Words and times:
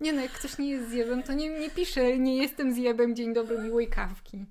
Nie 0.00 0.12
no, 0.12 0.22
jak 0.22 0.32
ktoś 0.32 0.58
nie 0.58 0.70
jest 0.70 0.90
zjebem, 0.90 1.22
to 1.22 1.32
nie, 1.32 1.60
nie 1.60 1.70
pisze 1.70 2.18
nie 2.18 2.36
jestem 2.36 2.72
zjebem, 2.72 3.16
dzień 3.16 3.34
dobry, 3.34 3.58
miłej 3.58 3.88
kawki. 3.88 4.46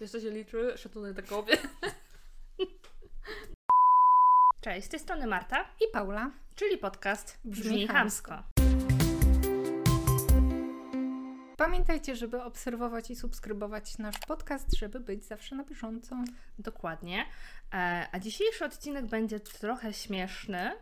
Wiesz, 0.00 0.10
co 0.10 0.20
się 0.20 0.30
liczy? 0.30 0.72
Szacunek 0.76 1.12
do 1.12 1.22
kobiet. 1.22 1.62
Cześć, 4.60 4.86
z 4.86 4.90
tej 4.90 5.00
strony 5.00 5.26
Marta, 5.26 5.64
I 5.80 5.92
Paula. 5.92 6.30
czyli 6.54 6.78
podcast 6.78 7.38
Brzmi 7.44 7.62
Brzmi 7.62 7.88
chamsko. 7.88 8.42
Pamiętajcie, 11.56 12.16
żeby 12.16 12.42
obserwować 12.42 13.10
i 13.10 13.16
subskrybować 13.16 13.98
nasz 13.98 14.18
podcast, 14.18 14.76
żeby 14.76 15.00
być 15.00 15.24
zawsze 15.24 15.54
na 15.56 15.64
bieżąco. 15.64 16.16
Dokładnie. 16.58 17.26
E, 17.74 18.06
a 18.12 18.18
dzisiejszy 18.18 18.64
odcinek 18.64 19.06
będzie 19.06 19.40
trochę 19.40 19.92
śmieszny. 19.92 20.72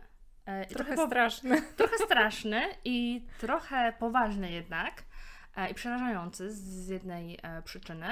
E, 0.45 0.63
i 0.63 0.67
Trochę 0.75 0.95
po- 0.95 1.07
straszne. 1.07 1.61
trochę 1.61 1.97
straszny 1.97 2.61
i 2.85 3.25
trochę 3.39 3.93
poważny 3.99 4.51
jednak 4.51 5.03
e, 5.55 5.69
i 5.69 5.73
przerażający 5.73 6.51
z- 6.53 6.87
jednej 6.87 7.39
e, 7.43 7.61
przyczyny. 7.61 8.07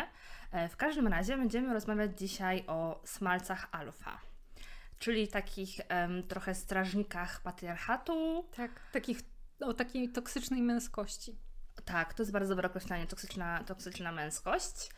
W 0.69 0.75
każdym 0.77 1.07
razie 1.07 1.37
będziemy 1.37 1.73
rozmawiać 1.73 2.19
dzisiaj 2.19 2.63
o 2.67 3.01
smalcach 3.05 3.67
alfa, 3.71 4.17
czyli 4.99 5.27
takich 5.27 5.79
em, 5.89 6.23
trochę 6.27 6.55
strażnikach 6.55 7.41
patriarchatu. 7.41 8.45
Tak, 8.55 8.71
takich, 8.91 9.19
o 9.61 9.73
takiej 9.73 10.09
toksycznej 10.09 10.61
męskości. 10.61 11.37
Tak, 11.85 12.13
to 12.13 12.23
jest 12.23 12.31
bardzo 12.31 12.49
dobre 12.55 12.67
określenie, 12.69 13.07
toksyczna, 13.07 13.63
toksyczna 13.63 14.11
męskość. 14.11 14.89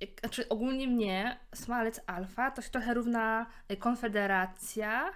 Jak- 0.00 0.20
znaczy 0.20 0.48
ogólnie 0.48 0.88
mnie 0.88 1.38
smalec 1.54 2.00
alfa 2.06 2.50
to 2.50 2.62
się 2.62 2.70
trochę 2.70 2.94
równa 2.94 3.46
e, 3.68 3.76
konfederacja, 3.76 5.12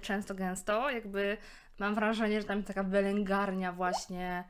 często 0.00 0.34
gęsto, 0.34 0.90
jakby 0.90 1.36
mam 1.78 1.94
wrażenie, 1.94 2.40
że 2.40 2.46
tam 2.46 2.56
jest 2.56 2.68
taka 2.68 2.82
wylęgarnia 2.82 3.72
właśnie 3.72 4.44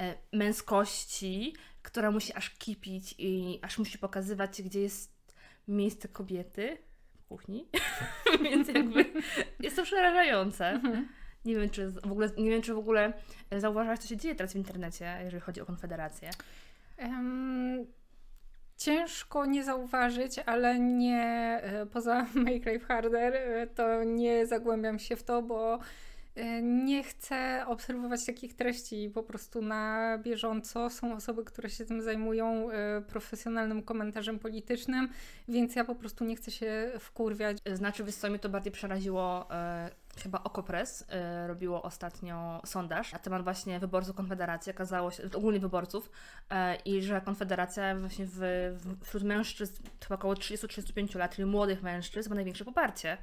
e, 0.00 0.14
męskości, 0.32 1.54
która 1.82 2.10
musi 2.10 2.34
aż 2.34 2.50
kipić 2.50 3.14
i 3.18 3.58
aż 3.62 3.78
musi 3.78 3.98
pokazywać, 3.98 4.62
gdzie 4.62 4.80
jest 4.80 5.16
miejsce 5.68 6.08
kobiety 6.08 6.78
w 7.14 7.24
kuchni, 7.24 7.68
więc 8.44 8.68
jakby 8.68 9.04
jest 9.60 9.76
to 9.76 9.82
przerażające. 9.82 10.68
Mhm. 10.68 11.08
Nie 11.44 11.56
wiem, 11.56 11.70
czy 11.70 11.90
w 11.90 12.12
ogóle, 12.12 12.30
nie 12.38 12.50
wiem, 12.50 12.62
czy 12.62 12.74
w 12.74 12.78
ogóle 12.78 13.12
zauważyłaś, 13.56 13.98
co 13.98 14.08
się 14.08 14.16
dzieje 14.16 14.34
teraz 14.34 14.52
w 14.52 14.56
internecie, 14.56 15.18
jeżeli 15.24 15.40
chodzi 15.40 15.60
o 15.60 15.66
Konfederację. 15.66 16.30
Ciężko 18.76 19.46
nie 19.46 19.64
zauważyć, 19.64 20.38
ale 20.46 20.78
nie 20.78 21.22
e, 21.62 21.86
poza 21.86 22.26
Make 22.34 22.66
Life 22.66 22.86
Harder, 22.86 23.34
e, 23.34 23.66
to 23.66 24.04
nie 24.04 24.46
zagłębiam 24.46 24.98
się 24.98 25.16
w 25.16 25.22
to, 25.22 25.42
bo 25.42 25.78
e, 26.34 26.62
nie 26.62 27.02
chcę 27.02 27.64
obserwować 27.66 28.26
takich 28.26 28.54
treści 28.54 29.10
po 29.14 29.22
prostu 29.22 29.62
na 29.62 30.18
bieżąco. 30.18 30.90
Są 30.90 31.14
osoby, 31.14 31.44
które 31.44 31.70
się 31.70 31.84
tym 31.84 32.02
zajmują 32.02 32.68
profesjonalnym 33.08 33.82
komentarzem 33.82 34.38
politycznym, 34.38 35.08
więc 35.48 35.76
ja 35.76 35.84
po 35.84 35.94
prostu 35.94 36.24
nie 36.24 36.36
chcę 36.36 36.50
się 36.50 36.92
wkurwiać. 36.98 37.58
Znaczy, 37.74 38.04
wiesz 38.04 38.14
co, 38.14 38.28
mnie 38.28 38.38
to 38.38 38.48
bardziej 38.48 38.72
przeraziło, 38.72 39.48
chyba 40.22 40.44
Okopres 40.44 41.06
e, 41.08 41.46
robiło 41.46 41.82
ostatnio 41.82 42.62
sondaż 42.64 43.12
na 43.12 43.18
temat 43.18 43.44
właśnie 43.44 43.80
wyborców 43.80 44.16
Konfederacji, 44.16 44.72
okazało 44.72 45.10
się, 45.10 45.22
ogólnie 45.34 45.60
wyborców, 45.60 46.10
e, 46.50 46.76
i 46.76 47.02
że 47.02 47.20
Konfederacja 47.20 47.96
właśnie 47.96 48.26
w, 48.26 48.38
w, 48.72 49.04
wśród 49.04 49.22
mężczyzn 49.22 49.82
chyba 50.02 50.14
około 50.14 50.34
30-35 50.34 51.18
lat, 51.18 51.34
czyli 51.34 51.46
młodych 51.46 51.82
mężczyzn, 51.82 52.28
ma 52.28 52.34
największe 52.34 52.64
poparcie. 52.64 53.18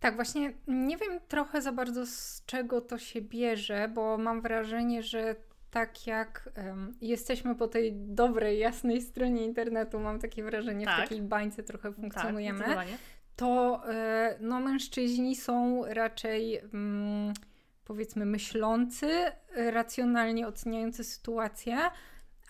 Tak, 0.00 0.14
właśnie 0.14 0.52
nie 0.68 0.96
wiem 0.96 1.20
trochę 1.28 1.62
za 1.62 1.72
bardzo 1.72 2.06
z 2.06 2.42
czego 2.46 2.80
to 2.80 2.98
się 2.98 3.20
bierze, 3.20 3.88
bo 3.88 4.18
mam 4.18 4.40
wrażenie, 4.40 5.02
że 5.02 5.36
tak 5.70 6.06
jak 6.06 6.50
em, 6.54 6.94
jesteśmy 7.00 7.54
po 7.54 7.68
tej 7.68 7.92
dobrej, 7.96 8.58
jasnej 8.58 9.02
stronie 9.02 9.44
internetu, 9.44 10.00
mam 10.00 10.18
takie 10.18 10.44
wrażenie, 10.44 10.84
Tak. 10.84 10.96
w 10.96 11.00
takiej 11.00 11.22
bańce 11.22 11.62
trochę 11.62 11.92
funkcjonujemy, 11.92 12.64
Tak. 12.64 12.88
To 13.36 13.82
e, 13.88 14.38
no, 14.40 14.60
mężczyźni 14.60 15.36
są 15.36 15.84
raczej 15.84 16.58
mm, 16.58 17.34
powiedzmy 17.84 18.26
myślący, 18.26 19.08
racjonalnie 19.54 20.48
oceniający 20.48 21.04
sytuację, 21.04 21.78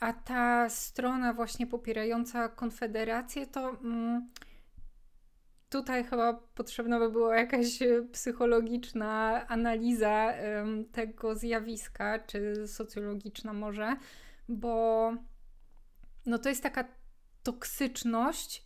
a 0.00 0.12
ta 0.12 0.68
strona 0.68 1.32
właśnie 1.32 1.66
popierająca 1.66 2.48
Konfederację 2.48 3.46
to 3.46 3.70
mm, 3.70 4.28
tutaj 5.68 6.04
chyba 6.04 6.34
potrzebna 6.34 6.98
by 6.98 7.10
była 7.10 7.36
jakaś 7.36 7.78
psychologiczna 8.12 9.44
analiza 9.48 10.34
tego 10.92 11.34
zjawiska, 11.34 12.18
czy 12.18 12.68
socjologiczna 12.68 13.52
może, 13.52 13.96
bo 14.48 15.12
no 16.26 16.38
to 16.38 16.48
jest 16.48 16.62
taka 16.62 16.84
toksyczność, 17.42 18.65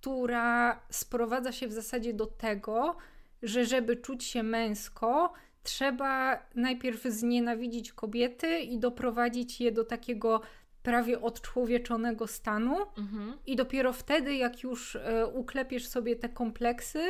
która 0.00 0.80
sprowadza 0.90 1.52
się 1.52 1.68
w 1.68 1.72
zasadzie 1.72 2.14
do 2.14 2.26
tego, 2.26 2.96
że 3.42 3.64
żeby 3.64 3.96
czuć 3.96 4.24
się 4.24 4.42
męsko, 4.42 5.32
trzeba 5.62 6.42
najpierw 6.54 7.02
znienawidzić 7.02 7.92
kobiety 7.92 8.58
i 8.58 8.78
doprowadzić 8.78 9.60
je 9.60 9.72
do 9.72 9.84
takiego 9.84 10.40
prawie 10.82 11.20
odczłowieczonego 11.20 12.26
stanu. 12.26 12.76
Mhm. 12.98 13.38
I 13.46 13.56
dopiero 13.56 13.92
wtedy, 13.92 14.34
jak 14.34 14.62
już 14.62 14.96
e, 14.96 15.26
uklepiesz 15.26 15.88
sobie 15.88 16.16
te 16.16 16.28
kompleksy, 16.28 17.00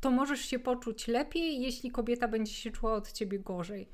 to 0.00 0.10
możesz 0.10 0.40
się 0.40 0.58
poczuć 0.58 1.08
lepiej, 1.08 1.60
jeśli 1.60 1.90
kobieta 1.90 2.28
będzie 2.28 2.52
się 2.52 2.70
czuła 2.70 2.92
od 2.92 3.12
ciebie 3.12 3.38
gorzej. 3.38 3.88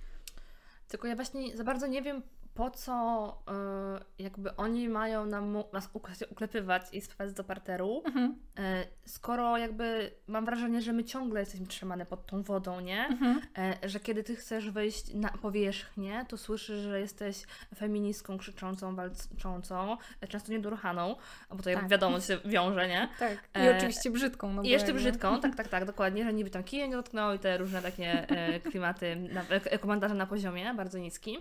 Tylko 0.88 1.08
ja 1.08 1.14
właśnie 1.14 1.56
za 1.56 1.64
bardzo 1.64 1.86
nie 1.86 2.02
wiem, 2.02 2.22
po 2.56 2.70
co 2.70 3.38
y, 4.18 4.22
jakby 4.22 4.56
oni 4.56 4.88
mają 4.88 5.26
nam, 5.26 5.56
nas 5.72 5.88
uk- 5.94 6.32
uklepywać 6.32 6.82
i 6.92 7.00
sprowadzać 7.00 7.36
do 7.36 7.44
parteru, 7.44 8.02
Mhm. 8.06 8.34
y, 8.58 8.62
skoro 9.08 9.58
jakby 9.58 10.10
mam 10.26 10.44
wrażenie, 10.44 10.82
że 10.82 10.92
my 10.92 11.04
ciągle 11.04 11.40
jesteśmy 11.40 11.66
trzymane 11.66 12.06
pod 12.06 12.26
tą 12.26 12.42
wodą, 12.42 12.80
nie? 12.80 13.06
Mhm. 13.06 13.40
E, 13.58 13.88
że 13.88 14.00
kiedy 14.00 14.22
ty 14.24 14.36
chcesz 14.36 14.70
wyjść 14.70 15.14
na 15.14 15.28
powierzchnię, 15.28 16.24
to 16.28 16.36
słyszysz, 16.38 16.80
że 16.80 17.00
jesteś 17.00 17.42
feministką 17.76 18.38
krzyczącą, 18.38 18.96
walczącą, 18.96 19.96
e, 20.20 20.28
często 20.28 20.52
niedoruchaną, 20.52 21.16
bo 21.50 21.62
to 21.62 21.70
jak 21.70 21.80
Tak. 21.80 21.88
wiadomo 21.88 22.20
się 22.20 22.38
wiąże, 22.44 22.88
nie? 22.88 23.08
Tak. 23.18 23.32
I 23.54 23.58
E, 23.58 23.76
oczywiście 23.76 24.10
brzydką. 24.10 24.52
No 24.52 24.62
I 24.62 24.68
jeszcze 24.68 24.92
brzydką, 24.94 25.40
tak, 25.40 25.54
tak, 25.60 25.68
tak, 25.68 25.84
dokładnie, 25.84 26.24
że 26.24 26.32
niby 26.32 26.50
tam 26.50 26.64
kijem 26.64 26.90
nie 26.90 26.96
dotknął 26.96 27.34
i 27.34 27.38
te 27.38 27.58
różne 27.58 27.82
takie 27.82 28.28
e, 28.28 28.60
klimaty, 28.60 29.16
na, 29.16 29.42
e, 29.48 29.78
komentarze 29.78 30.14
na 30.14 30.26
poziomie 30.26 30.74
bardzo 30.74 30.98
niskim. 30.98 31.40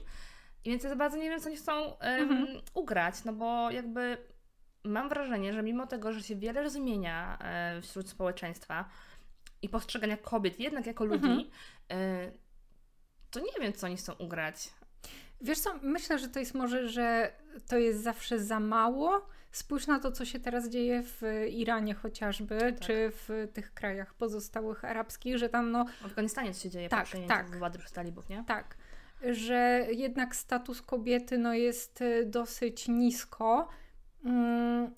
I 0.66 0.70
więc 0.70 0.84
ja 0.84 0.90
za 0.90 0.96
bardzo 0.96 1.18
nie 1.18 1.30
wiem, 1.30 1.40
co 1.40 1.48
oni 1.48 1.58
chcą 1.58 2.00
em, 2.00 2.22
Mhm. 2.31 2.48
ugrać, 2.74 3.24
no 3.26 3.34
bo 3.34 3.72
jakby 3.72 4.18
mam 4.84 5.09
wrażenie, 5.09 5.53
że 5.53 5.64
mimo 5.64 5.88
tego, 5.88 6.14
że 6.14 6.24
się 6.24 6.36
wiele 6.36 6.70
zmienia 6.70 7.38
e, 7.42 7.81
wśród 7.81 8.09
społeczeństwa 8.09 8.90
i 9.62 9.70
postrzegania 9.70 10.18
kobiet 10.18 10.59
jednak 10.59 10.86
jako 10.86 11.06
ludzi, 11.06 11.26
Mhm. 11.26 11.50
e, 11.92 12.31
to 13.31 13.40
nie 13.40 13.62
wiem, 13.62 13.74
co 13.74 13.88
oni 13.88 13.98
chcą 13.98 14.14
ugrać. 14.14 14.70
Wiesz 15.42 15.59
co, 15.59 15.74
myślę, 15.81 16.20
że 16.20 16.30
to 16.30 16.40
jest 16.40 16.53
może, 16.53 16.88
że 16.90 17.32
to 17.68 17.78
jest 17.78 18.03
zawsze 18.03 18.40
za 18.40 18.59
mało. 18.59 19.26
Spójrz 19.52 19.88
na 19.88 20.00
to, 20.00 20.12
co 20.12 20.26
się 20.26 20.40
teraz 20.40 20.70
dzieje 20.70 21.03
w 21.03 21.22
Iranie 21.50 21.94
chociażby, 21.94 22.59
Tak. 22.59 22.80
czy 22.80 23.12
w 23.12 23.47
tych 23.53 23.74
krajach 23.74 24.14
pozostałych 24.14 24.86
arabskich, 24.86 25.38
że 25.38 25.50
tam 25.50 25.72
no 25.72 25.86
W 26.02 26.06
Afganistanie 26.06 26.53
co 26.53 26.59
się 26.62 26.70
dzieje 26.70 26.90
Tak, 26.90 27.08
po 27.12 27.28
tak. 27.28 27.58
władzy 27.58 27.80
przez 27.80 27.92
talibów, 27.92 28.30
nie? 28.30 28.44
tak, 28.47 28.78
że 29.31 29.88
jednak 29.92 30.36
status 30.36 30.81
kobiety 30.81 31.38
no 31.38 31.53
jest 31.53 32.02
y, 32.02 32.26
dosyć 32.26 32.88
nisko. 32.88 33.68
Mm, 34.26 34.96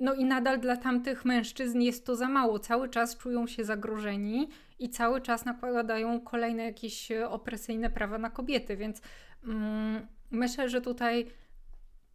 No 0.00 0.14
i 0.14 0.24
nadal 0.24 0.60
dla 0.60 0.76
tamtych 0.76 1.24
mężczyzn 1.24 1.80
jest 1.80 2.06
to 2.06 2.16
za 2.16 2.28
mało. 2.28 2.58
Cały 2.58 2.88
czas 2.88 3.16
czują 3.16 3.46
się 3.46 3.64
zagrożeni 3.64 4.48
i 4.78 4.90
cały 4.90 5.20
czas 5.20 5.44
nakładają 5.44 6.20
kolejne 6.20 6.64
jakieś 6.64 7.10
y, 7.10 7.28
opresyjne 7.28 7.90
prawa 7.90 8.18
na 8.18 8.30
kobiety, 8.30 8.76
więc 8.76 9.02
mm, 9.44 10.06
myślę, 10.30 10.68
że 10.68 10.80
tutaj 10.80 11.26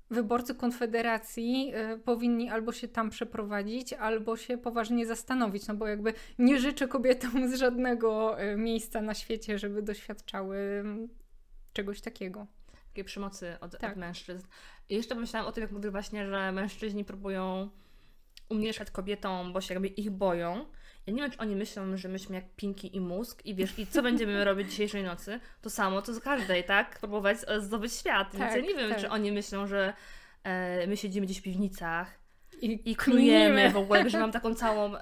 wyborcy 0.09 0.55
Konfederacji 0.55 1.73
y, 1.93 1.97
powinni 1.97 2.49
albo 2.49 2.71
się 2.71 2.87
tam 2.87 3.09
przeprowadzić, 3.09 3.93
albo 3.93 4.37
się 4.37 4.57
poważnie 4.57 5.05
zastanowić, 5.05 5.67
no 5.67 5.75
bo 5.75 5.87
jakby 5.87 6.13
nie 6.39 6.59
życzę 6.59 6.87
kobietom 6.87 7.47
z 7.49 7.53
żadnego 7.55 8.37
miejsca 8.57 9.01
na 9.01 9.13
świecie, 9.13 9.59
żeby 9.59 9.81
doświadczały 9.81 10.57
mm, 10.57 11.09
czegoś 11.73 12.01
takiego. 12.01 12.47
Takiej 12.87 13.03
przemocy 13.03 13.57
od, 13.61 13.77
Tak. 13.79 13.91
od 13.91 13.97
mężczyzn. 13.97 14.47
I 14.89 14.95
jeszcze 14.95 15.15
myślałam 15.15 15.49
o 15.49 15.51
tym, 15.51 15.61
jak 15.61 15.71
mówię 15.71 15.91
właśnie, 15.91 16.27
że 16.27 16.51
mężczyźni 16.51 17.05
próbują 17.05 17.69
umniejszać 18.49 18.91
kobietom, 18.91 19.53
bo 19.53 19.61
się 19.61 19.73
jakby 19.73 19.87
ich 19.87 20.11
boją. 20.11 20.65
Ja 21.05 21.13
nie 21.13 21.21
wiem, 21.21 21.31
czy 21.31 21.37
oni 21.37 21.55
myślą, 21.55 21.97
że 21.97 22.09
myśmy 22.09 22.35
jak 22.35 22.55
Pinki 22.55 22.95
i 22.95 23.01
mózg 23.01 23.45
i 23.45 23.55
wiesz, 23.55 23.79
i 23.79 23.87
co 23.87 24.01
będziemy 24.09 24.45
robić 24.45 24.69
dzisiejszej 24.69 25.03
nocy? 25.03 25.39
To 25.61 25.69
samo, 25.69 26.01
co 26.01 26.13
z 26.13 26.19
każdej, 26.19 26.63
tak? 26.63 26.99
Próbować 26.99 27.37
zdobyć 27.59 27.93
świat. 27.93 28.27
Więc 28.33 28.43
Tak, 28.45 28.55
ja 28.55 28.61
nie 28.61 28.75
wiem, 28.75 28.89
tak. 28.89 28.99
czy 28.99 29.09
oni 29.09 29.31
myślą, 29.31 29.67
że 29.67 29.93
e, 30.43 30.87
my 30.87 30.97
siedzimy 30.97 31.25
gdzieś 31.25 31.39
w 31.39 31.43
piwnicach 31.43 32.22
I, 32.61 32.91
I 32.91 32.95
knujemy 32.95 33.69
w 33.69 33.77
ogóle, 33.77 34.09
że 34.09 34.19
mam 34.19 34.31
taką 34.31 34.55
całą 34.55 34.91
um, 34.91 34.99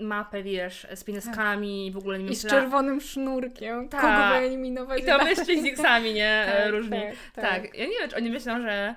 mapę, 0.00 0.42
wiesz, 0.42 0.86
z 0.94 1.04
pieniążkami 1.04 1.86
i 1.86 1.90
w 1.90 1.96
ogóle 1.96 2.18
nie 2.18 2.24
wiem, 2.24 2.32
I 2.32 2.36
z 2.36 2.46
czerwonym 2.46 3.00
sznurkiem, 3.00 3.88
Tak. 3.88 4.00
kogo 4.00 4.40
wyeliminować. 4.40 5.02
I 5.02 5.06
to 5.06 5.18
mężczyźni 5.24 5.62
z 5.62 5.66
X-ami, 5.66 6.14
nie? 6.14 6.46
Tak, 6.56 6.70
Różni. 6.70 6.90
tak, 7.34 7.44
Tak, 7.44 7.62
tak. 7.62 7.74
ja 7.78 7.86
nie 7.86 7.98
wiem, 8.00 8.10
czy 8.10 8.16
oni 8.16 8.30
myślą, 8.30 8.60
że 8.62 8.94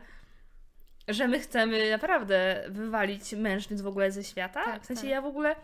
że 1.07 1.27
my 1.27 1.39
chcemy 1.39 1.91
naprawdę 1.91 2.63
wywalić 2.69 3.33
mężczyzn 3.33 3.83
w 3.83 3.87
ogóle 3.87 4.11
ze 4.11 4.23
świata. 4.23 4.63
Tak, 4.65 4.83
w 4.83 4.85
sensie 4.85 5.01
tak. 5.01 5.11
ja 5.11 5.21
w 5.21 5.25
ogóle 5.25 5.55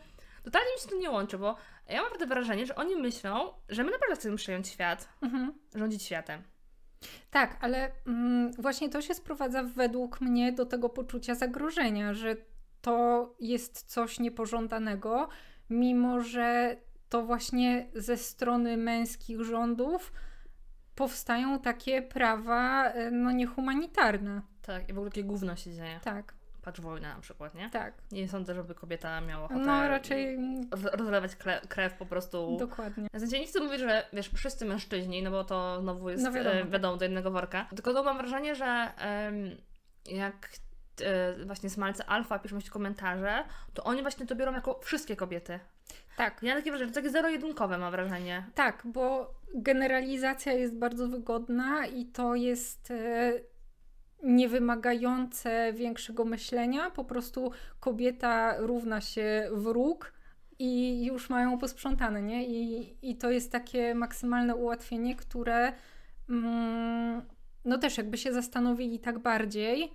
totalnie 0.43 0.67
mi 0.75 0.81
się 0.81 0.89
to 0.89 0.95
nie 0.97 1.09
łączy, 1.09 1.37
bo 1.37 1.55
ja 1.89 1.95
mam 1.95 2.03
naprawdę 2.03 2.25
wrażenie, 2.27 2.65
że 2.65 2.75
oni 2.75 2.95
myślą, 2.95 3.53
że 3.69 3.83
my 3.83 3.91
naprawdę 3.91 4.15
chcemy 4.15 4.35
przejąć 4.35 4.67
świat, 4.67 5.09
Mhm. 5.21 5.53
rządzić 5.75 6.03
światem. 6.03 6.41
Tak, 7.31 7.57
ale 7.61 7.91
mm, 8.07 8.51
właśnie 8.51 8.89
to 8.89 9.01
się 9.01 9.13
sprowadza 9.13 9.63
według 9.63 10.21
mnie 10.21 10.51
do 10.51 10.65
tego 10.65 10.89
poczucia 10.89 11.35
zagrożenia, 11.35 12.13
że 12.13 12.35
to 12.81 13.35
jest 13.39 13.83
coś 13.83 14.19
niepożądanego, 14.19 15.29
mimo 15.69 16.21
że 16.21 16.77
to 17.09 17.25
właśnie 17.25 17.87
ze 17.95 18.17
strony 18.17 18.77
męskich 18.77 19.41
rządów 19.41 20.13
powstają 20.95 21.59
takie 21.59 22.01
prawa 22.01 22.85
e, 22.85 23.11
no 23.11 23.31
niehumanitarne. 23.31 24.41
Tak, 24.61 24.89
i 24.89 24.93
w 24.93 24.97
ogóle 24.97 25.11
takie 25.11 25.23
gówno 25.23 25.55
się 25.55 25.73
dzieje. 25.73 25.99
Tak, 26.03 26.33
Patrz 26.61 26.81
wojna 26.81 27.15
na 27.15 27.21
przykład, 27.21 27.55
nie? 27.55 27.69
tak. 27.69 27.93
Nie 28.11 28.27
sądzę, 28.29 28.55
żeby 28.55 28.75
kobieta 28.75 29.21
miała 29.21 29.45
ochotę 29.45 29.59
No 29.59 29.87
raczej 29.87 30.37
roz- 30.71 30.93
rozlewać 30.93 31.31
krew 31.69 31.93
po 31.93 32.05
prostu. 32.05 32.57
dokładnie. 32.59 33.07
W 33.13 33.19
sensie 33.19 33.39
nie 33.39 33.47
chcę 33.47 33.59
mówić, 33.59 33.79
że 33.79 34.05
wiesz, 34.13 34.29
wszyscy 34.29 34.65
mężczyźni, 34.65 35.23
no 35.23 35.31
bo 35.31 35.43
to 35.43 35.81
znowu 35.81 36.09
jest 36.09 36.23
No 36.23 36.31
wiadomo. 36.31 36.55
e, 36.55 36.65
wiadomo 36.65 36.97
do 36.97 37.05
jednego 37.05 37.31
worka. 37.31 37.65
Tylko 37.75 38.03
mam 38.03 38.17
wrażenie, 38.17 38.55
że 38.55 38.91
jak 40.05 40.49
e, 41.03 41.45
właśnie 41.45 41.69
smalce 41.69 42.05
alfa 42.05 42.39
piszą 42.39 42.55
jakieś 42.55 42.69
komentarze, 42.69 43.43
to 43.73 43.83
oni 43.83 44.01
właśnie 44.01 44.25
to 44.25 44.35
biorą 44.35 44.51
jako 44.53 44.79
wszystkie 44.83 45.15
kobiety. 45.15 45.59
Tak. 46.17 46.43
Ja 46.43 46.55
takie 46.55 46.71
wrażenie, 46.71 46.89
że 46.89 46.95
takie 46.95 47.09
zero-jedynkowe 47.09 47.77
mam 47.77 47.91
wrażenie. 47.91 48.45
Tak, 48.55 48.81
bo 48.85 49.33
generalizacja 49.55 50.53
jest 50.53 50.75
bardzo 50.77 51.07
wygodna 51.07 51.85
i 51.85 52.05
to 52.05 52.35
jest 52.35 52.91
e, 52.91 53.33
niewymagające 54.23 55.73
większego 55.73 56.25
myślenia. 56.25 56.91
Po 56.91 57.03
prostu 57.05 57.51
kobieta 57.79 58.55
równa 58.57 59.01
się 59.01 59.49
wróg 59.51 60.13
i 60.59 61.03
już 61.05 61.29
mają 61.29 61.57
posprzątane, 61.57 62.21
nie? 62.21 62.47
I, 62.47 62.97
i 63.01 63.15
to 63.17 63.31
jest 63.31 63.51
takie 63.51 63.95
maksymalne 63.95 64.55
ułatwienie, 64.55 65.15
które 65.15 65.73
mm, 66.29 67.21
no 67.65 67.77
też 67.77 67.97
jakby 67.97 68.17
się 68.17 68.33
zastanowili 68.33 68.99
tak 68.99 69.19
bardziej, 69.19 69.93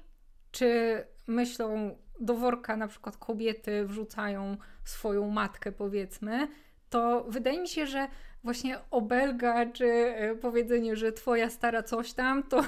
czy 0.51 1.05
myślą 1.27 1.97
do 2.21 2.35
worka 2.35 2.77
na 2.77 2.89
przykład 2.89 3.17
kobiety 3.17 3.87
wrzucają 3.87 4.57
swoją 4.85 5.31
matkę 5.31 5.73
powiedzmy, 5.73 6.49
to 6.91 7.25
wydaje 7.29 7.61
mi 7.61 7.69
się, 7.69 7.87
że 7.87 8.09
właśnie 8.47 8.79
obelga 8.91 9.67
czy 9.73 9.85
e, 9.87 10.35
powiedzenie, 10.35 10.97
że 10.97 11.13
twoja 11.13 11.51
stara 11.51 11.83
coś 11.83 12.13
tam, 12.13 12.43
to, 12.43 12.61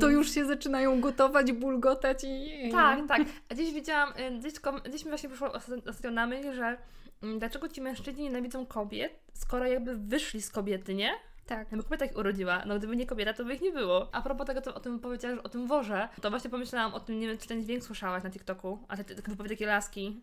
to 0.00 0.08
już 0.10 0.30
się 0.30 0.44
zaczynają 0.46 1.00
gotować, 1.00 1.52
bulgotać 1.52 2.24
i... 2.24 2.66
i- 2.68 2.72
Tak, 2.72 2.98
tak. 3.08 3.20
A 3.50 3.54
Gdzieś 3.54 3.72
widziałam, 3.74 4.12
gdzieś, 4.40 4.60
kom- 4.60 4.80
gdzieś 4.84 5.04
mi 5.04 5.08
właśnie 5.08 5.28
przyszło 5.28 5.48
osta- 5.48 5.88
ostatnio 5.88 6.10
na 6.10 6.26
myśl, 6.26 6.52
że 6.52 6.76
mm, 7.22 7.38
dlaczego 7.38 7.68
ci 7.68 7.80
mężczyźni 7.80 8.22
nienawidzą 8.24 8.66
kobiet, 8.66 9.12
skoro 9.34 9.66
jakby 9.66 9.96
wyszli 9.96 10.42
z 10.42 10.50
kobiety, 10.50 10.94
nie? 10.94 11.10
Tak. 11.46 11.58
Jakby 11.72 11.82
kobieta 11.84 12.04
ich 12.04 12.16
urodziła, 12.16 12.62
no 12.66 12.78
gdyby 12.78 12.96
nie 12.96 13.06
kobieta, 13.06 13.32
to 13.34 13.44
by 13.44 13.54
ich 13.54 13.60
nie 13.60 13.72
było. 13.72 14.08
A 14.14 14.22
propos 14.22 14.46
tego, 14.46 14.60
to 14.60 14.74
o 14.74 14.80
tym 14.80 14.98
powiedziałaś, 15.00 15.38
o 15.44 15.48
tym 15.48 15.66
worze, 15.66 16.08
to 16.22 16.30
właśnie 16.30 16.50
pomyślałam 16.50 16.94
o 16.94 17.00
tym, 17.00 17.20
nie 17.20 17.26
wiem, 17.28 17.38
czy 17.38 17.48
ten 17.48 17.62
dźwięk 17.62 17.84
słyszałaś 17.84 18.22
na 18.24 18.30
TikToku, 18.30 18.78
a 18.88 18.96
te, 18.96 19.04
te 19.04 19.14
wypowiedzi 19.30 19.54
takiej 19.54 19.66
laski. 19.66 20.22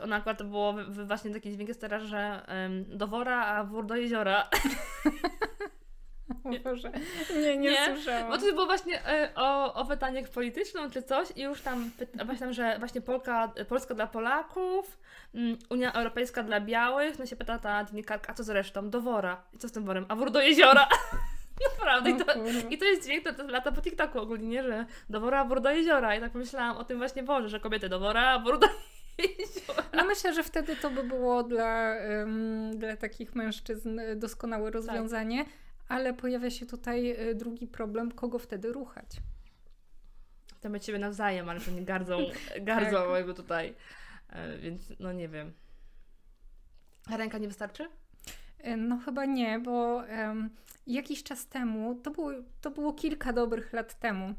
To 0.00 0.04
ona 0.04 0.16
akurat 0.16 0.38
to 0.38 0.44
było 0.44 0.74
właśnie 1.06 1.30
taki 1.30 1.52
dźwięk 1.52 1.68
jest 1.68 1.80
teraz, 1.80 2.02
że 2.02 2.42
em, 2.46 2.84
do 2.98 3.06
wora, 3.06 3.46
a 3.46 3.64
wór 3.64 3.86
do 3.86 3.96
jeziora. 3.96 4.48
O 6.44 6.50
Boże. 6.64 6.92
Nie, 7.34 7.56
nie, 7.56 7.70
Nie? 7.70 7.86
słyszałam. 7.86 8.30
Bo 8.30 8.38
to 8.38 8.44
było 8.44 8.66
właśnie 8.66 9.06
e, 9.06 9.32
o, 9.34 9.74
o 9.74 9.84
pytaniach 9.84 10.28
polityczną 10.28 10.90
czy 10.90 11.02
coś 11.02 11.28
i 11.36 11.42
już 11.42 11.60
tam 11.60 11.90
pyta, 11.98 12.24
właśnie 12.24 12.46
tam, 12.46 12.52
że 12.52 12.78
właśnie 12.78 13.00
Polka, 13.00 13.52
Polska 13.68 13.94
dla 13.94 14.06
Polaków, 14.06 14.98
mm, 15.34 15.58
Unia 15.70 15.92
Europejska 15.92 16.42
dla 16.42 16.60
białych, 16.60 17.18
no 17.18 17.26
się 17.26 17.36
pyta 17.36 17.58
ta 17.58 17.84
dziennikarka, 17.84 18.32
a 18.32 18.34
co 18.34 18.44
z 18.44 18.48
resztą? 18.48 18.90
Do 18.90 19.00
wora. 19.00 19.42
I 19.52 19.58
co 19.58 19.68
z 19.68 19.72
tym 19.72 19.84
worem? 19.84 20.06
A 20.08 20.16
wór 20.16 20.30
do 20.30 20.40
jeziora. 20.40 20.88
Naprawdę. 21.70 22.10
I 22.10 22.16
to. 22.16 22.24
I 22.70 22.78
to 22.78 22.84
jest 22.84 23.04
dźwięk, 23.04 23.24
to, 23.24 23.34
to 23.34 23.46
lata 23.46 23.72
po 23.72 23.82
TikToku 23.82 24.20
ogólnie, 24.20 24.48
nie? 24.48 24.62
że 24.62 24.86
do 25.10 25.20
wora, 25.20 25.44
wór 25.44 25.60
do 25.60 25.70
jeziora. 25.70 26.16
I 26.16 26.20
tak 26.20 26.32
pomyślałam 26.32 26.76
o 26.76 26.84
tym 26.84 26.98
właśnie 26.98 27.22
Boże, 27.22 27.48
że 27.48 27.60
kobiety 27.60 27.88
do 27.88 28.00
wora, 28.00 28.28
a 28.28 28.38
wór 28.38 28.58
do 28.58 28.66
jeziora. 28.66 28.99
No 29.92 30.04
myślę, 30.04 30.34
że 30.34 30.42
wtedy 30.42 30.76
to 30.76 30.90
by 30.90 31.04
było 31.04 31.42
dla, 31.42 31.94
em, 31.94 32.78
dla 32.78 32.96
takich 32.96 33.34
mężczyzn 33.34 33.98
e, 33.98 34.16
doskonałe 34.16 34.70
rozwiązanie, 34.70 35.44
ale 35.88 36.14
pojawia 36.14 36.50
się 36.50 36.66
tutaj 36.66 37.10
e, 37.10 37.34
drugi 37.34 37.66
problem, 37.66 38.12
kogo 38.12 38.38
wtedy 38.38 38.72
ruchać. 38.72 39.06
To 40.60 40.68
my 40.68 40.80
ciebie 40.80 40.98
nawzajem, 40.98 41.48
ale 41.48 41.60
że 41.60 41.72
nie 41.72 41.82
gardzą, 41.84 42.18
gardzą 42.60 42.96
Tak. 42.96 43.10
jakby 43.16 43.34
tutaj. 43.34 43.74
E, 44.28 44.58
więc 44.58 44.92
no 45.00 45.12
nie 45.12 45.28
wiem. 45.28 45.52
Ręka 47.10 47.38
nie 47.38 47.48
wystarczy? 47.48 47.88
No 48.76 48.98
chyba 49.04 49.24
nie, 49.24 49.58
bo 49.58 50.06
em, 50.06 50.50
jakiś 50.86 51.22
czas 51.22 51.46
temu, 51.46 51.94
to 51.94 52.10
było, 52.10 52.30
to 52.60 52.70
było 52.70 52.92
kilka 52.92 53.32
dobrych 53.32 53.72
lat 53.72 53.98
temu, 53.98 54.34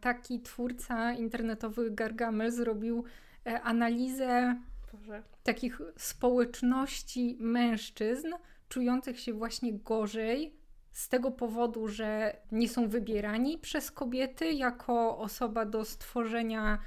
taki 0.00 0.40
twórca 0.40 1.12
internetowy 1.12 1.90
Gargamel 1.90 2.52
zrobił 2.52 3.04
e, 3.46 3.62
analizę 3.62 4.56
Boże. 4.92 5.22
takich 5.42 5.80
społeczności 5.96 7.36
mężczyzn 7.40 8.28
czujących 8.68 9.20
się 9.20 9.32
właśnie 9.32 9.72
gorzej 9.72 10.56
z 10.92 11.08
tego 11.08 11.30
powodu, 11.30 11.88
że 11.88 12.36
nie 12.52 12.68
są 12.68 12.88
wybierani 12.88 13.58
przez 13.58 13.90
kobiety 13.90 14.52
jako 14.52 15.18
osoba 15.18 15.64
do 15.64 15.84
stworzenia 15.84 16.78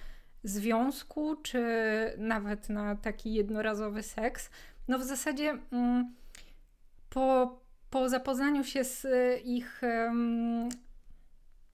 związku, 0.43 1.35
czy 1.35 1.63
nawet 2.17 2.69
na 2.69 2.95
taki 2.95 3.33
jednorazowy 3.33 4.03
seks. 4.03 4.49
No 4.87 4.99
w 4.99 5.03
zasadzie 5.03 5.57
mm, 5.71 6.15
po, 7.09 7.59
po 7.89 8.09
zapoznaniu 8.09 8.63
się 8.63 8.83
z 8.83 9.05
e, 9.05 9.37
ich 9.39 9.81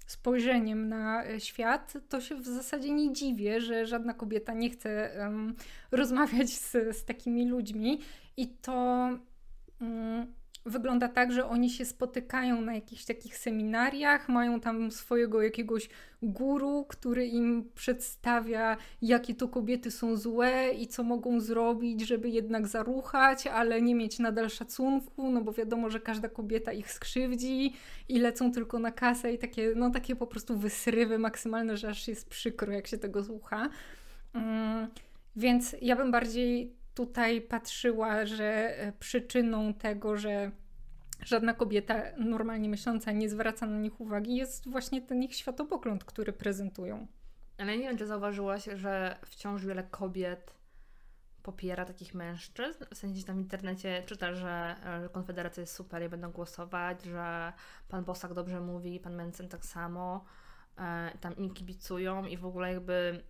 spojrzeniem 0.05 0.89
na 0.89 1.25
e, 1.25 1.39
świat, 1.39 1.93
to 2.09 2.21
się 2.21 2.35
w 2.35 2.45
zasadzie 2.45 2.91
nie 2.91 3.13
dziwię, 3.13 3.61
że 3.61 3.85
żadna 3.85 4.13
kobieta 4.13 4.53
nie 4.53 4.69
chce 4.69 5.13
em, 5.13 5.55
rozmawiać 5.91 6.49
z, 6.49 6.97
z 6.97 7.05
takimi 7.05 7.49
ludźmi. 7.49 7.99
I 8.37 8.47
to 8.47 9.09
mm, 9.81 10.33
wygląda 10.65 11.07
tak, 11.07 11.31
że 11.31 11.45
oni 11.45 11.69
się 11.69 11.85
spotykają 11.85 12.61
na 12.61 12.75
jakichś 12.75 13.05
takich 13.05 13.37
seminariach, 13.37 14.29
mają 14.29 14.59
tam 14.59 14.91
swojego 14.91 15.41
jakiegoś 15.41 15.89
guru, 16.21 16.85
który 16.89 17.27
im 17.27 17.69
przedstawia, 17.75 18.77
jakie 19.01 19.35
to 19.35 19.47
kobiety 19.47 19.91
są 19.91 20.15
złe 20.15 20.69
i 20.71 20.87
co 20.87 21.03
mogą 21.03 21.39
zrobić, 21.39 22.01
żeby 22.01 22.29
jednak 22.29 22.67
zaruchać, 22.67 23.47
ale 23.47 23.81
nie 23.81 23.95
mieć 23.95 24.19
nadal 24.19 24.49
szacunku, 24.49 25.29
no 25.31 25.41
bo 25.41 25.53
wiadomo, 25.53 25.89
że 25.89 25.99
każda 25.99 26.29
kobieta 26.29 26.71
ich 26.71 26.91
skrzywdzi 26.91 27.73
i 28.09 28.19
lecą 28.19 28.51
tylko 28.51 28.79
na 28.79 28.91
kasę 28.91 29.33
i 29.33 29.37
takie, 29.37 29.73
no 29.75 29.89
takie 29.89 30.15
po 30.15 30.27
prostu 30.27 30.57
wysrywy 30.57 31.19
maksymalne, 31.19 31.77
że 31.77 31.89
aż 31.89 32.07
jest 32.07 32.29
przykro, 32.29 32.73
jak 32.73 32.87
się 32.87 32.97
tego 32.97 33.23
słucha. 33.23 33.69
Mm, 34.33 34.87
więc 35.35 35.75
ja 35.81 35.95
bym 35.95 36.11
bardziej 36.11 36.73
tutaj 36.93 37.41
patrzyła, 37.41 38.25
że 38.25 38.79
e, 38.79 38.93
przyczyną 38.99 39.73
tego, 39.73 40.17
że 40.17 40.51
żadna 41.25 41.53
kobieta 41.53 42.01
normalnie 42.17 42.69
myśląca 42.69 43.11
nie 43.11 43.29
zwraca 43.29 43.65
na 43.65 43.79
nich 43.79 44.01
uwagi, 44.01 44.35
jest 44.35 44.69
właśnie 44.69 45.01
ten 45.01 45.23
ich 45.23 45.35
światopogląd, 45.35 46.03
który 46.03 46.33
prezentują. 46.33 47.07
Ale 47.57 47.77
nie 47.77 47.83
wiem, 47.83 47.97
czy 47.97 48.07
zauważyłaś, 48.07 48.63
że 48.75 49.15
wciąż 49.25 49.65
wiele 49.65 49.83
kobiet 49.83 50.53
popiera 51.43 51.85
takich 51.85 52.13
mężczyzn. 52.13 52.83
W 52.93 52.97
sensie 52.97 53.23
tam 53.23 53.35
w 53.37 53.39
internecie 53.39 54.03
czyta, 54.05 54.33
że, 54.33 54.75
że 55.01 55.09
Konfederacja 55.09 55.61
jest 55.61 55.75
super 55.75 56.03
i 56.05 56.09
będą 56.09 56.31
głosować, 56.31 57.03
że 57.03 57.53
pan 57.87 58.03
Bosak 58.05 58.33
dobrze 58.33 58.61
mówi, 58.61 58.99
pan 58.99 59.15
Mencen 59.15 59.49
tak 59.49 59.65
samo. 59.65 60.25
E, 60.77 61.17
tam 61.21 61.37
im 61.37 61.53
kibicują 61.53 62.25
i 62.25 62.37
w 62.37 62.45
ogóle 62.45 62.73
jakby, 62.73 63.23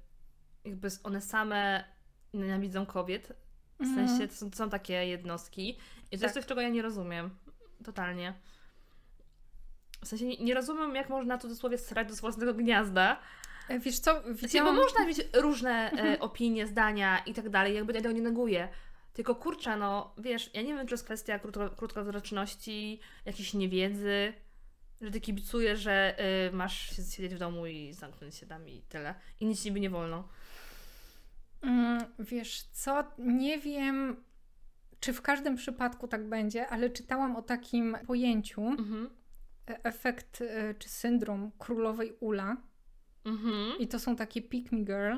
jakby 0.65 0.87
one 1.03 1.21
same 1.21 1.83
nienawidzą 2.33 2.85
kobiet. 2.85 3.33
W 3.79 3.81
Mhm. 3.83 4.07
sensie 4.07 4.27
to 4.27 4.33
są, 4.35 4.51
to 4.51 4.57
są 4.57 4.69
takie 4.69 4.93
jednostki. 4.93 5.69
I 6.11 6.17
to 6.17 6.23
jest 6.23 6.23
Tak. 6.23 6.33
coś, 6.33 6.45
czego 6.45 6.61
ja 6.61 6.69
nie 6.69 6.81
rozumiem. 6.81 7.29
Totalnie. 7.83 8.33
W 10.03 10.07
sensie 10.07 10.25
nie, 10.25 10.37
nie 10.37 10.53
rozumiem, 10.53 10.95
jak 10.95 11.09
można 11.09 11.37
tu 11.37 11.47
dosłownie 11.47 11.77
strać 11.77 12.07
do 12.07 12.15
własnego 12.15 12.53
gniazda. 12.53 13.19
E, 13.69 13.79
Wiesz 13.79 13.99
co, 13.99 14.21
bo 14.21 14.33
widziałam... 14.33 14.75
można 14.75 15.05
mieć 15.05 15.17
różne 15.33 15.91
e, 15.91 16.19
opinie, 16.19 16.67
zdania 16.67 17.19
i 17.25 17.33
tak 17.33 17.49
dalej, 17.49 17.75
jakby 17.75 17.93
ja 17.93 18.01
tego 18.01 18.13
nie 18.13 18.21
neguję. 18.21 18.69
Tylko 19.13 19.35
kurczę, 19.35 19.77
no 19.77 20.15
wiesz, 20.17 20.49
ja 20.53 20.61
nie 20.61 20.73
wiem, 20.73 20.87
czy 20.87 20.93
jest 20.93 21.03
kwestia 21.03 21.39
krótko, 21.39 21.69
krótkowzroczności, 21.69 22.99
jakiejś 23.25 23.53
niewiedzy, 23.53 24.33
Że 25.01 25.11
ty 25.11 25.21
kibicujesz, 25.21 25.79
że 25.79 26.15
y, 26.49 26.51
masz 26.55 26.95
się 26.95 27.03
siedzieć 27.03 27.35
w 27.35 27.39
domu 27.39 27.67
i 27.67 27.93
zamknąć 27.93 28.35
się 28.35 28.45
tam 28.45 28.69
i 28.69 28.81
tyle. 28.81 29.15
I 29.39 29.45
nic 29.45 29.65
niby 29.65 29.79
nie 29.79 29.89
wolno. 29.89 30.27
Mm, 31.61 32.05
wiesz 32.19 32.63
co, 32.63 33.03
nie 33.17 33.59
wiem, 33.59 34.23
czy 35.03 35.13
w 35.13 35.21
każdym 35.21 35.55
przypadku 35.55 36.07
tak 36.07 36.29
będzie, 36.29 36.67
ale 36.67 36.89
czytałam 36.89 37.35
o 37.35 37.41
takim 37.41 37.97
pojęciu, 38.07 38.61
Mhm. 38.61 39.09
e- 39.69 39.83
efekt 39.83 40.41
e, 40.41 40.73
czy 40.73 40.89
syndrom 40.89 41.51
królowej 41.59 42.13
Ula. 42.19 42.57
Mhm. 43.25 43.79
I 43.79 43.87
to 43.87 43.99
są 43.99 44.15
takie 44.15 44.41
pick 44.41 44.71
me 44.71 44.79
girl, 44.79 45.17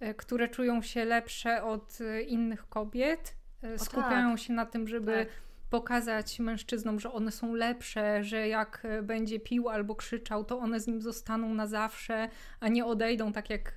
e, 0.00 0.14
które 0.14 0.48
czują 0.48 0.82
się 0.82 1.04
lepsze 1.04 1.62
od 1.64 1.98
innych 2.28 2.68
kobiet. 2.68 3.34
E, 3.62 3.78
Skupiają 3.78 4.36
się 4.36 4.52
na 4.52 4.66
tym, 4.66 4.88
żeby 4.88 5.12
Tak. 5.12 5.28
pokazać 5.70 6.38
mężczyznom, 6.40 7.00
że 7.00 7.12
one 7.12 7.30
są 7.30 7.54
lepsze, 7.54 8.24
że 8.24 8.48
jak 8.48 8.82
będzie 9.02 9.40
pił 9.40 9.68
albo 9.68 9.94
krzyczał, 9.94 10.44
to 10.44 10.58
one 10.58 10.80
z 10.80 10.86
nim 10.86 11.00
zostaną 11.02 11.54
na 11.54 11.66
zawsze, 11.66 12.28
a 12.60 12.68
nie 12.68 12.84
odejdą 12.84 13.32
tak 13.32 13.50
jak 13.50 13.74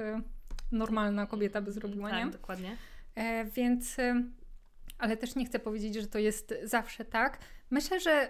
normalna 0.71 1.25
kobieta 1.25 1.61
by 1.61 1.71
zrobiła, 1.71 2.09
tak, 2.09 2.25
nie? 2.25 2.31
dokładnie. 2.31 2.77
Więc, 3.53 3.97
ale 4.97 5.17
też 5.17 5.35
nie 5.35 5.45
chcę 5.45 5.59
powiedzieć, 5.59 5.95
że 5.95 6.07
to 6.07 6.19
jest 6.19 6.53
zawsze 6.63 7.05
tak. 7.05 7.39
Myślę, 7.69 7.99
że, 7.99 8.29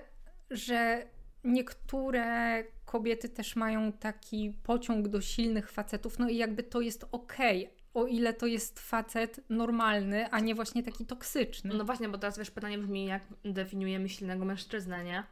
że 0.52 1.08
niektóre 1.44 2.64
kobiety 2.86 3.30
też 3.30 3.56
mają 3.56 3.92
taki 3.92 4.58
pociąg 4.64 5.08
do 5.08 5.22
silnych 5.22 5.72
facetów, 5.72 6.20
no 6.20 6.30
i 6.30 6.38
jakby 6.38 6.64
to 6.64 6.82
jest 6.82 7.06
okej, 7.12 7.70
o 7.94 8.06
ile 8.06 8.34
to 8.34 8.46
jest 8.46 8.80
facet 8.80 9.40
normalny, 9.50 10.30
a 10.32 10.40
nie 10.40 10.56
właśnie 10.56 10.84
taki 10.84 11.06
toksyczny. 11.06 11.74
No 11.74 11.86
właśnie, 11.86 12.10
bo 12.10 12.18
teraz 12.18 12.38
wiesz, 12.38 12.52
pytanie 12.52 12.78
brzmi, 12.78 13.06
jak 13.06 13.24
definiujemy 13.46 14.10
silnego 14.10 14.46
mężczyznę, 14.46 15.04
nie? 15.04 15.24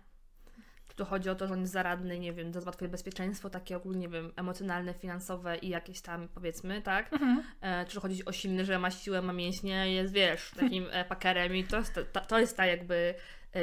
To 0.95 1.05
chodzi 1.05 1.29
o 1.29 1.35
to, 1.35 1.47
że 1.47 1.53
on 1.53 1.61
jest 1.61 1.73
zaradny, 1.73 2.19
nie 2.19 2.33
wiem, 2.33 2.51
dba 2.51 2.71
o 2.71 2.71
twoje 2.71 2.89
bezpieczeństwo, 2.89 3.49
takie 3.49 3.77
ogólnie, 3.77 3.99
nie 3.99 4.09
wiem, 4.09 4.31
emocjonalne, 4.35 4.93
finansowe 4.93 5.57
i 5.57 5.69
jakieś 5.69 6.01
tam, 6.01 6.27
powiedzmy, 6.27 6.81
tak? 6.81 7.13
Mhm. 7.13 7.43
E, 7.61 7.85
czy 7.85 7.99
chodzi 7.99 8.25
o 8.25 8.31
silny, 8.31 8.65
że 8.65 8.79
ma 8.79 8.91
siłę, 8.91 9.21
ma 9.21 9.33
mięśnie, 9.33 9.93
jest, 9.93 10.13
wiesz, 10.13 10.51
takim 10.59 10.87
e, 10.91 11.05
pakerem 11.05 11.55
i 11.55 11.63
to 11.63 11.77
jest 11.77 11.99
ta, 12.13 12.21
to 12.21 12.39
jest 12.39 12.57
ta 12.57 12.65
jakby 12.65 13.15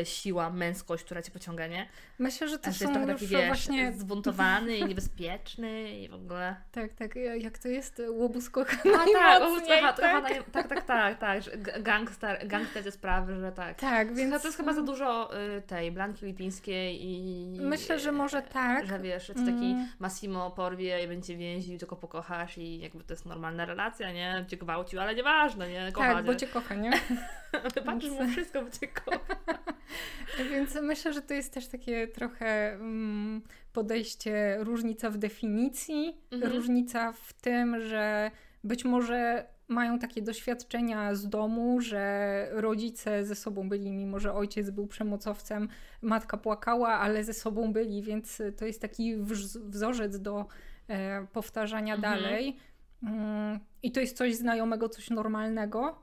siła, 0.04 0.50
męskość, 0.50 1.04
która 1.04 1.22
cię 1.22 1.30
pociąga, 1.30 1.66
nie? 1.66 1.88
Myślę, 2.18 2.48
że 2.48 2.58
to 2.58 2.70
jest 2.70 2.80
trochę 2.80 3.06
taki, 3.06 3.26
wiesz, 3.26 3.46
właśnie... 3.46 3.92
zbuntowany 3.92 4.76
i 4.76 4.84
niebezpieczny 4.90 6.00
i 6.00 6.08
w 6.08 6.14
ogóle... 6.14 6.56
Tak, 6.72 6.92
tak, 6.92 7.14
jak 7.38 7.58
to 7.58 7.68
jest? 7.68 8.02
Łobuz 8.08 8.50
kocha 8.50 8.76
A 8.84 9.92
tak, 9.92 9.96
tak? 9.96 10.50
tak, 10.52 10.68
tak, 10.68 10.84
tak, 10.84 11.18
tak, 11.18 11.82
gangster, 11.82 12.46
gangster 12.46 12.82
ze 12.82 12.92
sprawy, 12.92 13.36
że 13.40 13.52
tak. 13.52 13.78
Tak, 13.78 14.14
Więc 14.14 14.42
to 14.42 14.48
jest 14.48 14.56
chyba 14.56 14.72
za 14.72 14.82
dużo 14.82 15.30
y, 15.56 15.62
tej 15.62 15.92
Blanki 15.92 16.26
Lipińskiej 16.26 17.04
i... 17.04 17.58
Myślę, 17.60 17.98
że 17.98 18.12
może 18.12 18.42
tak. 18.42 18.86
Że 18.86 18.98
wiesz, 18.98 19.26
że 19.26 19.34
to 19.34 19.40
taki 19.40 19.72
Mm. 19.72 19.88
Massimo 19.98 20.50
porwie 20.50 21.04
i 21.04 21.08
będzie 21.08 21.36
więził, 21.36 21.78
tylko 21.78 21.96
pokochasz 21.96 22.58
i 22.58 22.78
jakby 22.78 23.04
to 23.04 23.12
jest 23.12 23.26
normalna 23.26 23.64
relacja, 23.64 24.12
nie? 24.12 24.44
Cię 24.48 24.56
gwałcił, 24.56 25.00
ale 25.00 25.14
nieważne, 25.14 25.68
nie? 25.68 25.92
Kocha 25.92 26.14
Tak, 26.14 26.24
bo 26.24 26.34
cię 26.34 26.46
kocha, 26.46 26.74
nie? 26.74 26.90
Ty 27.74 27.82
patrzysz 27.82 28.10
mu 28.10 28.28
wszystko, 28.28 28.62
bo 28.62 28.70
cię 28.70 28.88
kocha. 28.88 29.58
Więc 30.50 30.74
myślę, 30.82 31.12
że 31.12 31.22
to 31.22 31.34
jest 31.34 31.54
też 31.54 31.68
takie 31.68 32.08
trochę 32.08 32.72
mm, 32.72 33.42
podejście, 33.72 34.56
różnica 34.60 35.10
w 35.10 35.18
definicji, 35.18 36.16
Mhm. 36.30 36.52
różnica 36.52 37.12
w 37.12 37.32
tym, 37.32 37.80
że 37.80 38.30
być 38.64 38.84
może 38.84 39.46
mają 39.68 39.98
takie 39.98 40.22
doświadczenia 40.22 41.14
z 41.14 41.28
domu, 41.28 41.80
że 41.80 42.46
rodzice 42.52 43.24
ze 43.24 43.34
sobą 43.34 43.68
byli, 43.68 43.90
mimo 43.92 44.18
że 44.18 44.34
ojciec 44.34 44.70
był 44.70 44.86
przemocowcem, 44.86 45.68
matka 46.02 46.36
płakała, 46.36 46.88
ale 46.88 47.24
ze 47.24 47.32
sobą 47.34 47.72
byli, 47.72 48.02
więc 48.02 48.42
to 48.56 48.64
jest 48.66 48.80
taki 48.80 49.16
wz- 49.16 49.58
wzorzec 49.70 50.18
do 50.20 50.46
e, 50.88 51.26
powtarzania 51.32 51.94
Mhm. 51.94 52.14
dalej. 52.14 52.56
Mm, 53.02 53.60
I 53.82 53.92
to 53.92 54.00
jest 54.00 54.16
coś 54.16 54.34
znajomego, 54.34 54.88
coś 54.88 55.10
normalnego. 55.10 56.02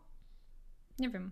Nie 1.00 1.10
wiem. 1.10 1.32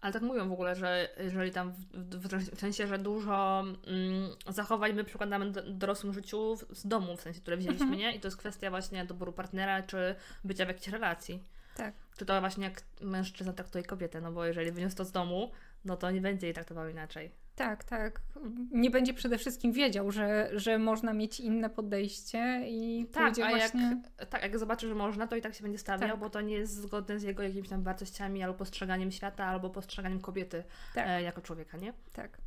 Ale 0.00 0.12
tak 0.12 0.22
mówią 0.22 0.48
w 0.48 0.52
ogóle, 0.52 0.74
że 0.74 1.08
jeżeli 1.18 1.52
tam 1.52 1.72
w, 1.72 2.16
w, 2.16 2.28
w 2.56 2.60
sensie, 2.60 2.86
że 2.86 2.98
dużo 2.98 3.64
mm, 3.86 4.30
zachowań 4.48 4.92
my 4.92 5.04
przykładamy 5.04 5.50
do, 5.50 5.62
w 5.62 5.72
dorosłym 5.72 6.12
życiu 6.12 6.56
z 6.70 6.86
domu, 6.86 7.16
w 7.16 7.20
sensie, 7.20 7.40
które 7.40 7.56
wzięliśmy, 7.56 7.86
Mhm. 7.86 8.00
nie? 8.00 8.16
I 8.16 8.20
to 8.20 8.28
jest 8.28 8.36
kwestia 8.36 8.70
właśnie 8.70 9.04
doboru 9.04 9.32
partnera, 9.32 9.82
czy 9.82 10.14
bycia 10.44 10.64
w 10.64 10.68
jakiejś 10.68 10.88
relacji. 10.88 11.44
Tak. 11.76 11.94
Czy 12.16 12.26
to 12.26 12.40
właśnie 12.40 12.64
jak 12.64 12.82
mężczyzna 13.00 13.52
traktuje 13.52 13.84
kobietę, 13.84 14.20
no 14.20 14.32
bo 14.32 14.44
jeżeli 14.44 14.72
wyniósł 14.72 14.96
to 14.96 15.04
z 15.04 15.12
domu, 15.12 15.50
no 15.84 15.96
to 15.96 16.10
nie 16.10 16.20
będzie 16.20 16.46
jej 16.46 16.54
traktował 16.54 16.88
inaczej. 16.88 17.32
Tak, 17.58 17.84
tak. 17.84 18.20
Nie 18.70 18.90
będzie 18.90 19.14
przede 19.14 19.38
wszystkim 19.38 19.72
wiedział, 19.72 20.10
że, 20.10 20.50
że 20.52 20.78
można 20.78 21.12
mieć 21.12 21.40
inne 21.40 21.70
podejście 21.70 22.62
i 22.66 23.06
Tak, 23.12 23.38
a 23.38 23.48
właśnie... 23.48 24.00
jak, 24.18 24.28
tak, 24.28 24.42
jak 24.42 24.58
zobaczy, 24.58 24.88
że 24.88 24.94
można, 24.94 25.26
to 25.26 25.36
i 25.36 25.40
tak 25.40 25.54
się 25.54 25.62
będzie 25.62 25.78
stawiał, 25.78 26.10
Tak. 26.10 26.20
bo 26.20 26.30
to 26.30 26.40
nie 26.40 26.54
jest 26.54 26.74
zgodne 26.74 27.18
z 27.18 27.22
jego 27.22 27.42
jakimiś 27.42 27.68
tam 27.68 27.82
wartościami 27.82 28.42
albo 28.42 28.58
postrzeganiem 28.58 29.10
świata, 29.10 29.44
albo 29.44 29.70
postrzeganiem 29.70 30.20
kobiety 30.20 30.64
Tak. 30.94 31.04
e, 31.08 31.22
jako 31.22 31.40
człowieka, 31.40 31.78
nie? 31.78 31.92
Tak. 32.12 32.38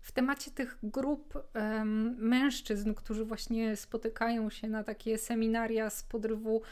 W 0.00 0.12
temacie 0.12 0.50
tych 0.50 0.78
grup 0.82 1.34
em, 1.54 2.16
mężczyzn, 2.18 2.94
którzy 2.94 3.24
właśnie 3.24 3.76
spotykają 3.76 4.50
się 4.50 4.68
na 4.68 4.84
takie 4.84 5.18
seminaria 5.18 5.90
z 5.90 6.02
podrywu 6.02 6.62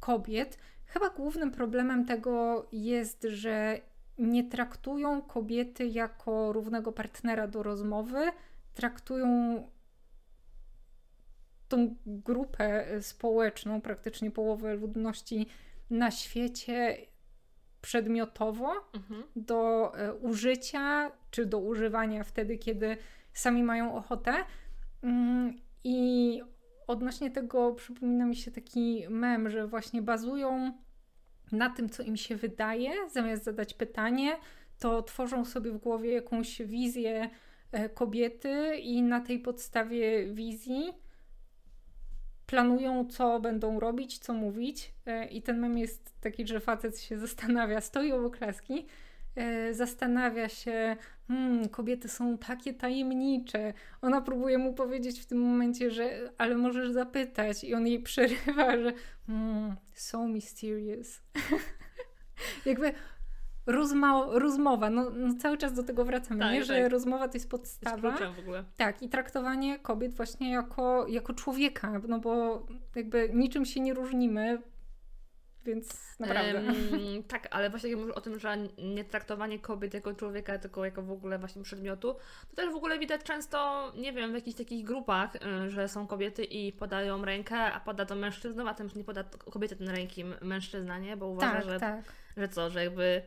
kobiet, 0.00 0.58
chyba 0.86 1.10
głównym 1.10 1.50
problemem 1.50 2.06
tego 2.06 2.66
jest, 2.72 3.26
że 3.30 3.80
nie 4.18 4.44
traktują 4.44 5.22
kobiety 5.22 5.86
jako 5.86 6.52
równego 6.52 6.92
partnera 6.92 7.46
do 7.46 7.62
rozmowy, 7.62 8.32
traktują 8.74 9.28
tą 11.68 11.96
grupę 12.06 12.88
e, 12.88 13.02
społeczną, 13.02 13.80
praktycznie 13.80 14.30
połowę 14.30 14.74
ludności 14.74 15.46
na 15.90 16.10
świecie 16.10 16.96
przedmiotowo 17.80 18.72
Mhm. 18.94 19.22
do 19.36 19.92
e, 19.98 20.14
użycia, 20.14 21.12
czy 21.30 21.46
do 21.46 21.58
używania 21.58 22.24
wtedy, 22.24 22.58
kiedy 22.58 22.96
sami 23.32 23.62
mają 23.62 23.94
ochotę. 23.94 24.32
Mm, 25.02 25.58
I 25.84 26.40
odnośnie 26.86 27.30
tego 27.30 27.72
przypomina 27.74 28.26
mi 28.26 28.36
się 28.36 28.50
taki 28.50 29.06
mem, 29.08 29.50
że 29.50 29.66
właśnie 29.66 30.02
bazują 30.02 30.72
na 31.52 31.70
tym, 31.70 31.88
co 31.88 32.02
im 32.02 32.16
się 32.16 32.36
wydaje, 32.36 32.90
zamiast 33.10 33.44
zadać 33.44 33.74
pytanie, 33.74 34.36
to 34.78 35.02
tworzą 35.02 35.44
sobie 35.44 35.72
w 35.72 35.78
głowie 35.78 36.12
jakąś 36.12 36.62
wizję 36.62 37.30
e, 37.72 37.88
kobiety 37.88 38.76
i 38.76 39.02
na 39.02 39.20
tej 39.20 39.38
podstawie 39.38 40.26
wizji 40.26 40.92
planują, 42.46 43.06
co 43.06 43.40
będą 43.40 43.80
robić, 43.80 44.18
co 44.18 44.32
mówić. 44.32 44.92
E, 45.06 45.26
I 45.26 45.42
ten 45.42 45.58
mem 45.58 45.78
jest 45.78 46.20
taki, 46.20 46.46
że 46.46 46.60
facet 46.60 47.00
się 47.00 47.18
zastanawia, 47.18 47.80
stoi 47.80 48.12
obok 48.12 48.40
laski, 48.40 48.86
zastanawia 49.72 50.48
się, 50.48 50.96
hmm, 51.28 51.68
kobiety 51.68 52.08
są 52.08 52.38
takie 52.38 52.74
tajemnicze. 52.74 53.72
Ona 54.02 54.20
próbuje 54.20 54.58
mu 54.58 54.74
powiedzieć 54.74 55.20
w 55.20 55.26
tym 55.26 55.38
momencie, 55.38 55.90
że 55.90 56.30
ale 56.38 56.56
możesz 56.56 56.90
zapytać. 56.90 57.64
I 57.64 57.74
on 57.74 57.86
jej 57.86 58.00
przerywa, 58.02 58.78
że 58.78 58.92
hmm, 59.26 59.76
so 59.94 60.28
mysterious. 60.28 61.22
Jakby 62.66 62.92
rozma- 63.66 64.38
rozmowa, 64.38 64.90
no, 64.90 65.10
no 65.10 65.34
cały 65.34 65.58
czas 65.58 65.72
do 65.74 65.82
tego 65.82 66.04
wracamy, 66.04 66.40
Tak, 66.40 66.52
nie? 66.52 66.64
że 66.64 66.82
tak. 66.82 66.92
rozmowa 66.92 67.18
to 67.28 67.34
jest 67.34 67.34
Jest 67.34 67.50
podstawa. 67.50 68.10
kluczem 68.10 68.34
w 68.34 68.38
ogóle. 68.38 68.64
Tak, 68.76 69.02
i 69.02 69.08
traktowanie 69.08 69.78
kobiet 69.78 70.14
właśnie 70.14 70.50
jako, 70.52 71.06
jako 71.08 71.34
człowieka, 71.34 72.00
no 72.08 72.18
bo 72.18 72.66
jakby 72.94 73.30
niczym 73.34 73.64
się 73.64 73.80
nie 73.80 73.94
różnimy, 73.94 74.62
więc 75.64 76.18
naprawdę. 76.20 76.62
Tak, 77.28 77.48
ale 77.50 77.70
właśnie 77.70 77.90
jak 77.90 77.98
mówisz 77.98 78.14
o 78.14 78.20
tym, 78.20 78.38
że 78.38 78.56
nie 78.78 79.04
traktowanie 79.04 79.58
kobiet 79.58 79.94
jako 79.94 80.14
człowieka, 80.14 80.58
tylko 80.58 80.84
jako 80.84 81.02
w 81.02 81.10
ogóle 81.10 81.38
właśnie 81.38 81.62
przedmiotu, 81.62 82.14
to 82.50 82.56
też 82.56 82.72
w 82.72 82.76
ogóle 82.76 82.98
widać 82.98 83.22
często, 83.22 83.92
nie 83.96 84.12
wiem, 84.12 84.30
w 84.30 84.34
jakichś 84.34 84.56
takich 84.56 84.84
grupach, 84.84 85.36
y, 85.36 85.70
że 85.70 85.88
są 85.88 86.06
kobiety 86.06 86.44
i 86.44 86.72
podają 86.72 87.24
rękę, 87.24 87.56
a 87.56 87.80
poda 87.80 88.04
to 88.04 88.14
mężczyznom, 88.14 88.68
a 88.68 88.74
tym 88.74 88.90
nie 88.96 89.04
poda 89.04 89.24
kobiecie 89.24 89.76
ten 89.76 89.88
ręki 89.88 90.24
mężczyzna, 90.42 90.98
nie? 90.98 91.16
Bo 91.16 91.28
uważa, 91.28 91.52
tak, 91.52 91.64
że, 91.64 91.80
tak. 91.80 92.04
że 92.36 92.48
co, 92.48 92.70
że 92.70 92.84
jakby... 92.84 93.22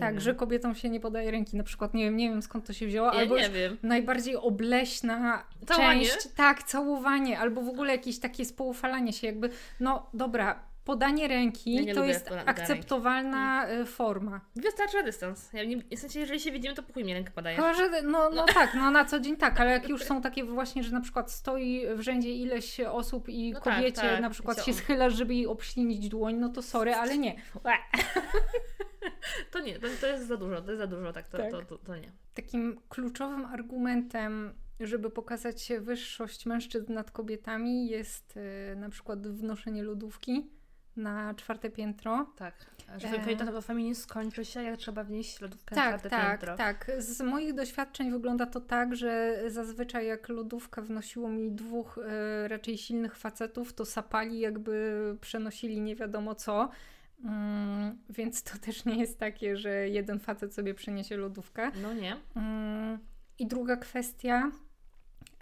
Tak, 0.00 0.20
że 0.20 0.34
kobietom 0.34 0.74
się 0.74 0.90
nie 0.90 1.00
podaje 1.00 1.30
ręki, 1.30 1.56
na 1.56 1.64
przykład, 1.64 1.94
nie 1.94 2.04
wiem, 2.04 2.16
nie 2.16 2.30
wiem 2.30 2.42
skąd 2.42 2.66
to 2.66 2.72
się 2.72 2.86
wzięło, 2.86 3.06
Ja 3.06 3.12
albo 3.12 3.34
najbardziej 3.82 4.36
obleśna 4.36 5.44
Całowanie? 5.66 6.06
część, 6.06 6.28
tak, 6.36 6.62
całowanie, 6.62 7.38
albo 7.38 7.62
w 7.62 7.68
ogóle 7.68 7.92
jakieś 7.92 8.18
takie 8.18 8.44
spoufalanie 8.44 9.12
się, 9.12 9.26
jakby, 9.26 9.50
no 9.80 10.10
dobra, 10.14 10.73
podanie 10.84 11.28
ręki 11.28 11.84
Ja 11.84 11.94
to 11.94 12.04
jest 12.04 12.24
podania 12.24 12.44
ręki. 12.44 12.60
akceptowalna 12.62 13.70
y, 13.70 13.86
forma. 13.86 14.40
Wystarczy 14.56 15.04
dystans. 15.04 15.52
Ja 15.52 15.64
nie, 15.64 15.76
w 15.76 15.98
sensie, 15.98 16.20
jeżeli 16.20 16.40
się 16.40 16.52
widzimy, 16.52 16.74
to 16.74 16.82
po 16.82 16.92
chuj 16.92 17.04
mi 17.04 17.14
rękę 17.14 17.30
podaje. 17.30 17.56
Chyba, 17.56 17.74
że 17.74 18.02
no, 18.02 18.30
no 18.30 18.44
tak, 18.44 18.74
no 18.74 18.90
na 18.90 19.04
co 19.04 19.20
dzień 19.20 19.36
tak, 19.36 19.60
ale 19.60 19.70
jak 19.70 19.88
już 19.94 20.04
są 20.04 20.22
takie 20.22 20.44
właśnie, 20.44 20.82
że 20.82 20.92
na 20.92 21.00
przykład 21.00 21.32
stoi 21.32 21.86
w 21.96 22.00
rzędzie 22.00 22.34
ileś 22.34 22.80
osób 22.80 23.28
i 23.28 23.52
No 23.52 23.60
tak, 23.60 23.74
kobiecie 23.74 24.00
tak. 24.00 24.20
na 24.20 24.30
przykład 24.30 24.64
się 24.64 24.72
schylasz, 24.72 25.14
żeby 25.14 25.34
jej 25.34 25.46
obślinić 25.46 26.08
dłoń, 26.08 26.34
no 26.34 26.48
to 26.48 26.62
sorry, 26.62 26.94
ale 26.94 27.18
nie. 27.18 27.34
To 29.50 29.60
nie, 29.60 29.78
to, 29.78 29.86
to 30.00 30.06
jest 30.06 30.26
za 30.26 30.36
dużo, 30.36 30.62
to 30.62 30.70
jest 30.70 30.78
za 30.78 30.86
dużo, 30.86 31.12
tak, 31.12 31.28
to, 31.28 31.38
Tak. 31.38 31.50
To, 31.50 31.62
to, 31.62 31.78
to 31.78 31.96
nie. 31.96 32.12
Takim 32.34 32.80
kluczowym 32.88 33.44
argumentem 33.44 34.54
żeby 34.80 35.10
pokazać 35.10 35.72
wyższość 35.80 36.46
mężczyzn 36.46 36.92
nad 36.92 37.10
kobietami, 37.10 37.88
jest 37.88 38.36
y, 38.36 38.76
na 38.76 38.88
przykład 38.88 39.28
wnoszenie 39.28 39.82
lodówki 39.82 40.50
na 40.96 41.34
czwarte 41.34 41.70
piętro. 41.70 42.26
Tak. 42.36 42.54
Że 42.96 43.08
e... 43.08 43.36
to 43.36 43.62
feminizm 43.62 44.02
skończy 44.02 44.44
się, 44.44 44.62
jak 44.62 44.76
trzeba 44.76 45.04
wnieść 45.04 45.40
lodówkę 45.40 45.74
tak, 45.74 45.84
na 45.84 45.90
czwarte 45.90 46.10
tak, 46.10 46.30
piętro. 46.30 46.56
Tak, 46.56 46.84
tak. 46.84 47.02
Z 47.02 47.20
moich 47.20 47.54
doświadczeń 47.54 48.10
wygląda 48.10 48.46
to 48.46 48.60
tak, 48.60 48.96
że 48.96 49.42
zazwyczaj 49.46 50.06
jak 50.06 50.28
lodówkę 50.28 50.82
wnosiło 50.82 51.28
mi 51.28 51.52
dwóch 51.52 51.98
y, 51.98 52.48
raczej 52.48 52.78
silnych 52.78 53.16
facetów, 53.16 53.72
to 53.72 53.84
sapali 53.84 54.40
jakby 54.40 55.16
przenosili 55.20 55.80
nie 55.80 55.96
wiadomo 55.96 56.34
co. 56.34 56.70
Mm, 57.24 57.98
więc 58.10 58.42
to 58.42 58.58
też 58.58 58.84
nie 58.84 58.98
jest 58.98 59.18
takie, 59.18 59.56
że 59.56 59.88
jeden 59.88 60.20
facet 60.20 60.54
sobie 60.54 60.74
przyniesie 60.74 61.16
lodówkę. 61.16 61.70
No 61.82 61.92
nie. 61.92 62.16
Mm, 62.36 62.98
I 63.38 63.46
druga 63.46 63.76
kwestia, 63.76 64.50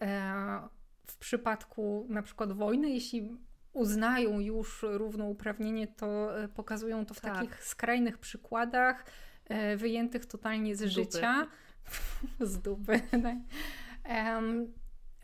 e, 0.00 0.68
w 1.06 1.16
przypadku 1.16 2.06
na 2.09 2.23
przykład 2.23 2.52
wojny, 2.52 2.90
jeśli 2.90 3.37
uznają 3.73 4.41
już 4.41 4.85
równouprawnienie, 4.88 5.87
to 5.87 6.41
e, 6.43 6.49
pokazują 6.49 7.07
to 7.07 7.14
w 7.14 7.21
tak. 7.21 7.35
takich 7.35 7.64
skrajnych 7.64 8.19
przykładach, 8.19 9.05
e, 9.49 9.76
wyjętych 9.76 10.26
totalnie 10.26 10.76
z, 10.76 10.79
z 10.79 10.85
życia. 10.85 11.47
z 12.41 12.59
dupy. 12.59 13.00
Tak. 13.23 13.37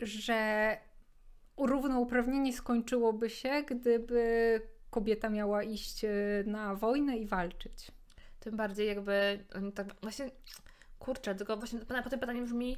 że 0.00 0.76
równouprawnienie 1.57 2.52
skończyłoby 2.52 3.31
się, 3.31 3.62
gdyby 3.62 4.61
kobieta 4.90 5.28
miała 5.28 5.62
iść 5.62 6.05
e, 6.05 6.11
na 6.47 6.75
wojnę 6.75 7.17
i 7.17 7.26
walczyć. 7.26 7.93
Tym 8.40 8.57
bardziej 8.57 8.88
jakby 8.88 9.45
oni 9.55 9.73
tak 9.73 9.95
właśnie 10.02 10.31
kurczę, 10.99 11.35
tylko 11.35 11.57
właśnie 11.57 11.78
po 11.78 12.11
tym 12.11 12.21
pytanie 12.21 12.43
brzmi 12.43 12.76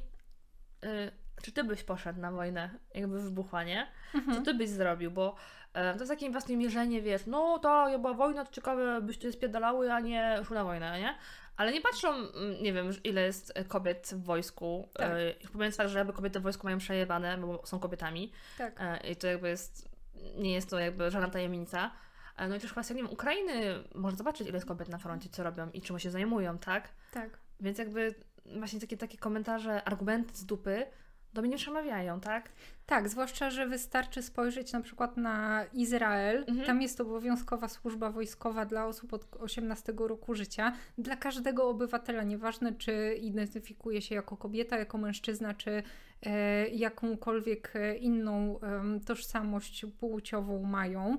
yy, 0.81 1.11
czy 1.41 1.51
ty 1.51 1.63
byś 1.63 1.83
poszedł 1.83 2.19
na 2.19 2.31
wojnę, 2.31 2.69
jakby 2.93 3.21
wybuchła, 3.21 3.63
nie? 3.63 3.87
Mhm. 4.13 4.37
Co 4.37 4.43
ty 4.43 4.53
byś 4.53 4.69
zrobił, 4.69 5.11
bo 5.11 5.35
yy, 5.75 5.81
to 5.81 5.99
jest 5.99 6.11
takie 6.11 6.31
właśnie 6.31 6.57
mierzenie, 6.57 7.01
wiesz, 7.01 7.25
no 7.25 7.59
to 7.59 7.99
była 7.99 8.13
wojna, 8.13 8.45
to 8.45 8.51
ciekawe 8.51 9.01
byście 9.01 9.31
spiedalały, 9.31 9.93
a 9.93 9.99
nie 9.99 10.39
szły 10.45 10.55
na 10.55 10.63
wojnę, 10.63 10.99
nie? 10.99 11.15
Ale 11.57 11.71
nie 11.71 11.81
patrzą, 11.81 12.09
mm, 12.13 12.63
nie 12.63 12.73
wiem, 12.73 12.89
ile 13.03 13.21
jest 13.21 13.53
kobiet 13.67 14.09
w 14.13 14.23
wojsku. 14.23 14.89
Tak. 14.93 15.11
Yy, 15.11 15.49
pomijając 15.51 15.75
fakt, 15.75 15.89
że 15.89 15.97
jakby 15.97 16.13
kobiety 16.13 16.39
w 16.39 16.43
wojsku 16.43 16.67
mają 16.67 16.77
przejebane, 16.77 17.37
bo 17.37 17.65
są 17.65 17.79
kobietami. 17.79 18.31
Tak. 18.57 18.79
Yy, 19.03 19.11
I 19.11 19.15
to 19.15 19.27
jakby 19.27 19.49
jest 19.49 19.91
nie 20.35 20.53
jest 20.53 20.69
to 20.69 20.79
jakby 20.79 21.11
żadna 21.11 21.29
tajemnica. 21.29 21.91
E, 22.37 22.47
no 22.47 22.55
i 22.55 22.59
też 22.59 22.71
kwestia, 22.71 22.93
nie 22.93 23.03
wiem, 23.03 23.11
Ukrainy, 23.11 23.83
można 23.95 24.17
zobaczyć, 24.17 24.47
ile 24.47 24.57
jest 24.57 24.67
kobiet 24.67 24.89
na 24.89 24.97
froncie, 24.97 25.29
co 25.29 25.43
robią 25.43 25.69
i 25.69 25.81
czym 25.81 25.99
się 25.99 26.11
zajmują, 26.11 26.57
tak? 26.57 26.89
Tak. 27.11 27.29
Więc 27.59 27.77
jakby 27.77 28.15
właśnie 28.59 28.79
takie, 28.79 28.97
takie 28.97 29.17
komentarze, 29.17 29.83
argumenty 29.83 30.37
z 30.37 30.45
dupy 30.45 30.85
do 31.33 31.41
mnie 31.41 31.51
nie 31.51 31.57
przemawiają, 31.57 32.19
tak? 32.19 32.49
Tak, 32.85 33.09
zwłaszcza, 33.09 33.49
że 33.49 33.67
wystarczy 33.67 34.21
spojrzeć 34.21 34.73
na 34.73 34.81
przykład 34.81 35.17
na 35.17 35.65
Izrael. 35.73 36.45
Mhm. 36.47 36.67
Tam 36.67 36.81
jest 36.81 37.01
obowiązkowa 37.01 37.67
służba 37.67 38.09
wojskowa 38.09 38.65
dla 38.65 38.85
osób 38.85 39.13
od 39.13 39.35
18 39.39 39.93
roku 39.97 40.35
życia. 40.35 40.73
Dla 40.97 41.15
każdego 41.15 41.69
obywatela, 41.69 42.23
nieważne 42.23 42.73
czy 42.73 43.15
identyfikuje 43.21 44.01
się 44.01 44.15
jako 44.15 44.37
kobieta, 44.37 44.77
jako 44.77 44.97
mężczyzna, 44.97 45.53
czy 45.53 45.83
e, 46.23 46.67
jakąkolwiek 46.67 47.71
e, 47.75 47.95
inną 47.95 48.59
e, 48.59 48.99
tożsamość 49.05 49.85
płciową 49.99 50.63
mają, 50.63 51.17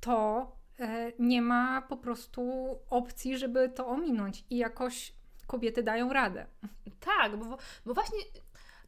to 0.00 0.52
e, 0.80 1.12
nie 1.18 1.42
ma 1.42 1.82
po 1.82 1.96
prostu 1.96 2.42
opcji, 2.90 3.38
żeby 3.38 3.68
to 3.68 3.86
ominąć. 3.86 4.44
I 4.50 4.56
jakoś 4.56 5.12
kobiety 5.46 5.82
dają 5.82 6.12
radę. 6.12 6.46
Tak, 7.00 7.36
bo, 7.36 7.56
bo 7.86 7.94
właśnie 7.94 8.18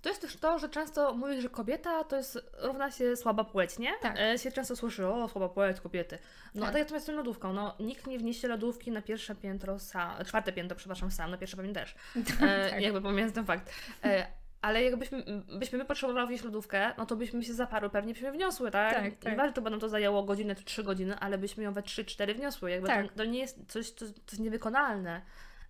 to 0.05 0.09
jest 0.09 0.21
też 0.21 0.37
to, 0.37 0.59
że 0.59 0.69
często 0.69 1.15
mówisz, 1.15 1.43
że 1.43 1.49
kobieta 1.49 2.05
to 2.05 2.17
jest 2.17 2.51
równa 2.59 2.91
się 2.91 3.17
słaba 3.17 3.45
płeć, 3.45 3.79
nie? 3.79 3.93
Tak. 4.03 4.17
E, 4.19 4.39
się 4.39 4.53
często 4.53 4.77
słyszy, 4.77 5.07
o, 5.07 5.29
słaba 5.29 5.49
płeć 5.49 5.81
kobiety. 5.81 6.19
No, 6.55 6.61
tak. 6.61 6.71
a 6.71 6.79
tak 6.79 6.91
jest 6.91 7.05
z 7.05 7.07
tą 7.07 7.13
lodówką, 7.13 7.53
no, 7.53 7.75
nikt 7.81 8.07
nie 8.07 8.19
wniesie 8.19 8.49
lodówki 8.49 8.91
na 8.91 9.03
pierwsze 9.03 9.35
piętro 9.35 9.79
sam, 9.79 10.25
czwarte 10.25 10.53
piętro, 10.53 10.77
przepraszam, 10.77 11.11
sam, 11.11 11.31
na 11.31 11.37
pierwsze 11.37 11.57
pewnie 11.57 11.73
też. 11.81 11.95
E, 12.41 12.71
tak. 12.71 12.81
Jakby 12.81 13.01
pomijając 13.01 13.35
ten 13.35 13.45
fakt. 13.45 13.75
E, 14.05 14.27
ale 14.63 14.85
jakbyśmy 14.85 15.25
byśmy 15.59 15.79
my 15.79 15.85
potrzebowały 15.85 16.27
wnieść 16.27 16.45
lodówkę, 16.45 16.93
no 16.99 17.07
to 17.07 17.17
byśmy 17.17 17.45
się 17.45 17.55
zaparły, 17.55 17.91
pewnie 17.91 18.13
byśmy 18.13 18.33
wniosły, 18.33 18.71
tak? 18.71 18.95
tak, 18.95 19.15
tak. 19.15 19.33
Nieważne, 19.33 19.53
to 19.53 19.63
będą 19.63 19.79
to 19.79 19.89
zajęło 19.89 20.23
godzinę 20.23 20.55
czy 20.55 20.65
trzy 20.65 20.85
godziny, 20.85 21.19
ale 21.19 21.39
byśmy 21.39 21.65
ją 21.65 21.73
we 21.73 21.83
trzy, 21.83 22.05
cztery 22.05 22.35
wniosły. 22.35 22.71
Jakby 22.71 22.87
tak. 22.87 23.09
to, 23.09 23.17
to 23.17 23.25
nie 23.25 23.39
jest 23.39 23.73
coś, 23.73 23.93
to 23.93 24.05
jest 24.05 24.39
niewykonalne, 24.39 25.23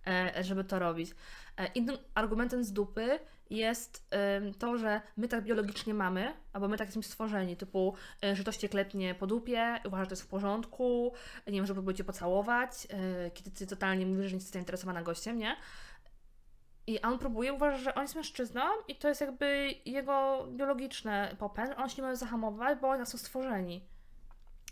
e, 0.07 0.43
żeby 0.43 0.63
to 0.63 0.79
robić. 0.79 1.11
E, 1.57 1.67
innym 1.67 1.97
argumentem 2.15 2.63
z 2.63 2.73
dupy 2.73 3.19
jest 3.49 4.09
to, 4.59 4.77
że 4.77 5.01
my 5.17 5.27
tak 5.27 5.43
biologicznie 5.43 5.93
mamy, 5.93 6.33
albo 6.53 6.67
my 6.67 6.77
tak 6.77 6.87
jesteśmy 6.87 7.03
stworzeni, 7.03 7.57
typu, 7.57 7.93
e, 8.23 8.35
że 8.35 8.43
ktoś 8.43 8.57
cię 8.57 8.69
klepnie 8.69 9.15
po 9.15 9.27
dupie, 9.27 9.79
uważa, 9.85 10.03
że 10.03 10.09
to 10.09 10.13
jest 10.13 10.23
w 10.23 10.27
porządku, 10.27 11.13
nie 11.47 11.53
wiem, 11.53 11.65
żeby 11.65 11.93
cię 11.93 12.03
pocałować, 12.03 12.87
e, 12.89 13.31
kiedy 13.31 13.51
ty 13.51 13.67
totalnie 13.67 14.05
mówisz, 14.05 14.25
że 14.25 14.31
nie 14.31 14.37
jesteś 14.37 14.53
zainteresowana 14.53 15.03
gościem, 15.03 15.37
nie? 15.37 15.55
I 16.87 17.01
on 17.01 17.19
próbuje, 17.19 17.53
uważa, 17.53 17.77
że 17.77 17.95
on 17.95 18.01
jest 18.01 18.15
mężczyzną 18.15 18.61
i 18.87 18.95
to 18.95 19.07
jest 19.07 19.21
jakby 19.21 19.69
jego 19.85 20.47
biologiczny 20.51 21.35
popęd, 21.39 21.73
on 21.77 21.89
się 21.89 22.01
nie 22.01 22.07
może 22.07 22.17
zahamować, 22.17 22.79
bo 22.79 22.89
oni 22.89 23.05
są 23.05 23.17
stworzeni. 23.17 23.94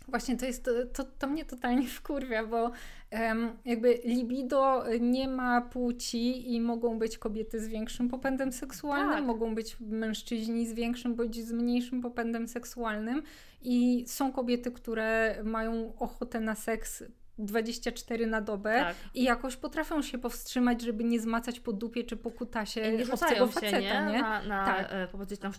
Właśnie 0.08 0.36
to 0.36 0.46
jest, 0.46 0.70
to, 0.92 1.04
to 1.04 1.26
mnie 1.26 1.44
totalnie 1.44 1.88
wkurwia, 1.98 2.46
bo 2.46 2.70
um, 3.12 3.52
jakby 3.64 4.00
libido 4.04 4.84
nie 5.00 5.28
ma 5.28 5.60
płci 5.60 6.54
i 6.54 6.60
mogą 6.60 6.98
być 6.98 7.18
kobiety 7.18 7.60
z 7.60 7.68
większym 7.68 8.08
popędem 8.08 8.52
seksualnym, 8.52 9.16
tak. 9.16 9.24
mogą 9.24 9.54
być 9.54 9.76
mężczyźni 9.80 10.66
z 10.66 10.72
większym 10.72 11.14
bądź 11.14 11.44
z 11.44 11.52
mniejszym 11.52 12.02
popędem 12.02 12.48
seksualnym 12.48 13.22
i 13.62 14.04
są 14.06 14.32
kobiety, 14.32 14.72
które 14.72 15.36
mają 15.44 15.92
ochotę 15.98 16.40
na 16.40 16.54
seks 16.54 17.04
24 17.38 18.26
na 18.26 18.40
dobę 18.40 18.80
tak. 18.80 18.96
i 19.14 19.22
jakoś 19.24 19.56
potrafią 19.56 20.02
się 20.02 20.18
powstrzymać, 20.18 20.82
żeby 20.82 21.04
nie 21.04 21.20
zmacać 21.20 21.60
po 21.60 21.72
dupie 21.72 22.04
czy 22.04 22.16
po 22.16 22.30
kutasie 22.30 22.80
I 22.80 22.96
nie 22.96 23.12
obcego 23.12 23.46
faceta, 23.46 23.78
nie? 23.78 24.12
nie? 24.12 24.22
Na, 24.22 24.42
na 24.42 24.66
tak. 24.66 24.86
e, 24.90 25.08
powiedzieć 25.08 25.40
tam 25.40 25.52
w, 25.52 25.58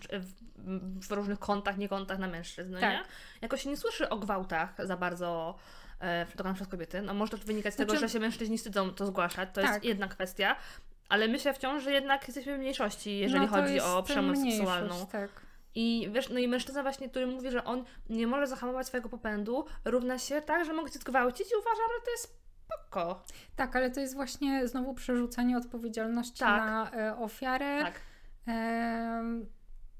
w, 1.07 1.11
różnych 1.11 1.39
kątach, 1.39 1.77
nie 1.77 1.89
kątach 1.89 2.19
na 2.19 2.27
mężczyzn, 2.27 2.71
no 2.71 2.79
tak. 2.79 2.91
nie? 2.91 3.03
Jakoś 3.41 3.63
się 3.63 3.69
nie 3.69 3.77
słyszy 3.77 4.09
o 4.09 4.17
gwałtach 4.17 4.75
za 4.83 4.97
bardzo 4.97 5.55
e, 5.99 6.25
dokonanych 6.25 6.55
przez 6.55 6.67
kobiety. 6.67 7.01
No 7.01 7.13
może 7.13 7.31
to 7.31 7.37
wynikać 7.37 7.73
z 7.73 7.75
znaczy... 7.75 7.91
tego, 7.91 7.99
że 7.99 8.09
się 8.09 8.19
mężczyźni 8.19 8.57
wstydzą 8.57 8.93
to 8.93 9.05
zgłaszać, 9.05 9.49
to 9.53 9.61
tak. 9.61 9.71
jest 9.71 9.85
jedna 9.85 10.07
kwestia, 10.07 10.55
ale 11.09 11.27
myślę 11.27 11.53
wciąż, 11.53 11.83
że 11.83 11.91
jednak 11.91 12.27
jesteśmy 12.27 12.55
w 12.55 12.59
mniejszości, 12.59 13.17
jeżeli 13.17 13.45
no, 13.45 13.47
chodzi 13.47 13.81
o 13.81 14.03
przemoc 14.03 14.37
seksualną. 14.39 15.07
Tak. 15.07 15.44
I 15.75 16.09
wiesz, 16.11 16.29
no 16.29 16.39
i 16.39 16.47
mężczyzna 16.47 16.81
właśnie, 16.83 17.09
który 17.09 17.27
mówi, 17.27 17.51
że 17.51 17.63
on 17.63 17.83
nie 18.09 18.27
może 18.27 18.47
zahamować 18.47 18.87
swojego 18.87 19.09
popędu, 19.09 19.65
równa 19.85 20.19
się 20.19 20.41
tak, 20.41 20.65
że 20.65 20.73
mogę 20.73 20.91
cię 20.91 20.99
zgwałcić 20.99 21.51
i 21.51 21.55
uważam, 21.55 21.85
że 21.99 22.05
to 22.05 22.11
jest 22.11 22.45
spoko. 22.65 23.23
Tak, 23.55 23.75
ale 23.75 23.91
to 23.91 23.99
jest 23.99 24.13
właśnie 24.13 24.67
znowu 24.67 24.93
przerzucanie 24.93 25.57
odpowiedzialności 25.57 26.39
tak. 26.39 26.65
na 26.65 26.91
e, 26.91 27.17
ofiarę. 27.17 27.79
Tak. 27.83 28.01
E, 28.47 29.23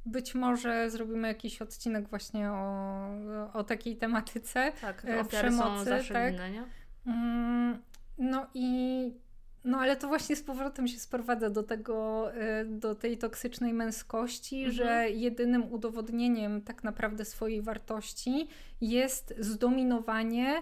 być 0.05 0.35
może 0.35 0.89
zrobimy 0.89 1.27
jakiś 1.27 1.61
odcinek 1.61 2.09
właśnie 2.09 2.51
o, 2.51 3.07
o 3.53 3.63
takiej 3.63 3.97
tematyce. 3.97 4.71
Tak, 4.81 5.05
e, 5.05 5.19
ofiary 5.19 5.49
przemocy, 5.49 5.79
są 5.79 5.85
zawsze 5.85 6.13
tak. 6.13 6.33
Inne, 6.33 6.51
nie? 6.51 6.63
Mm, 7.07 7.81
no 8.17 8.47
i 8.53 9.24
no 9.65 9.77
ale 9.77 9.95
to 9.95 10.07
właśnie 10.07 10.35
z 10.35 10.43
powrotem 10.43 10.87
się 10.87 10.99
sprowadza 10.99 11.49
do 11.49 11.63
tego, 11.63 12.29
y, 12.35 12.65
do 12.65 12.95
tej 12.95 13.17
toksycznej 13.17 13.73
męskości, 13.73 14.65
mhm. 14.65 14.73
że 14.73 15.09
jedynym 15.09 15.73
udowodnieniem 15.73 16.61
tak 16.61 16.83
naprawdę 16.83 17.25
swojej 17.25 17.61
wartości 17.61 18.47
jest 18.81 19.33
zdominowanie 19.39 20.61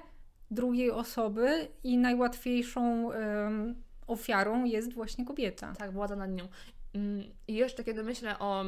drugiej 0.51 0.91
osoby 0.91 1.67
i 1.83 1.97
najłatwiejszą 1.97 3.05
um, 3.05 3.75
ofiarą 4.07 4.63
jest 4.63 4.93
właśnie 4.93 5.25
kobieta. 5.25 5.73
Tak, 5.77 5.91
władza 5.91 6.15
nad 6.15 6.31
nią. 6.31 6.47
Mm, 6.93 7.23
I 7.47 7.53
jeszcze 7.53 7.83
kiedy 7.83 8.03
myślę 8.03 8.39
o 8.39 8.65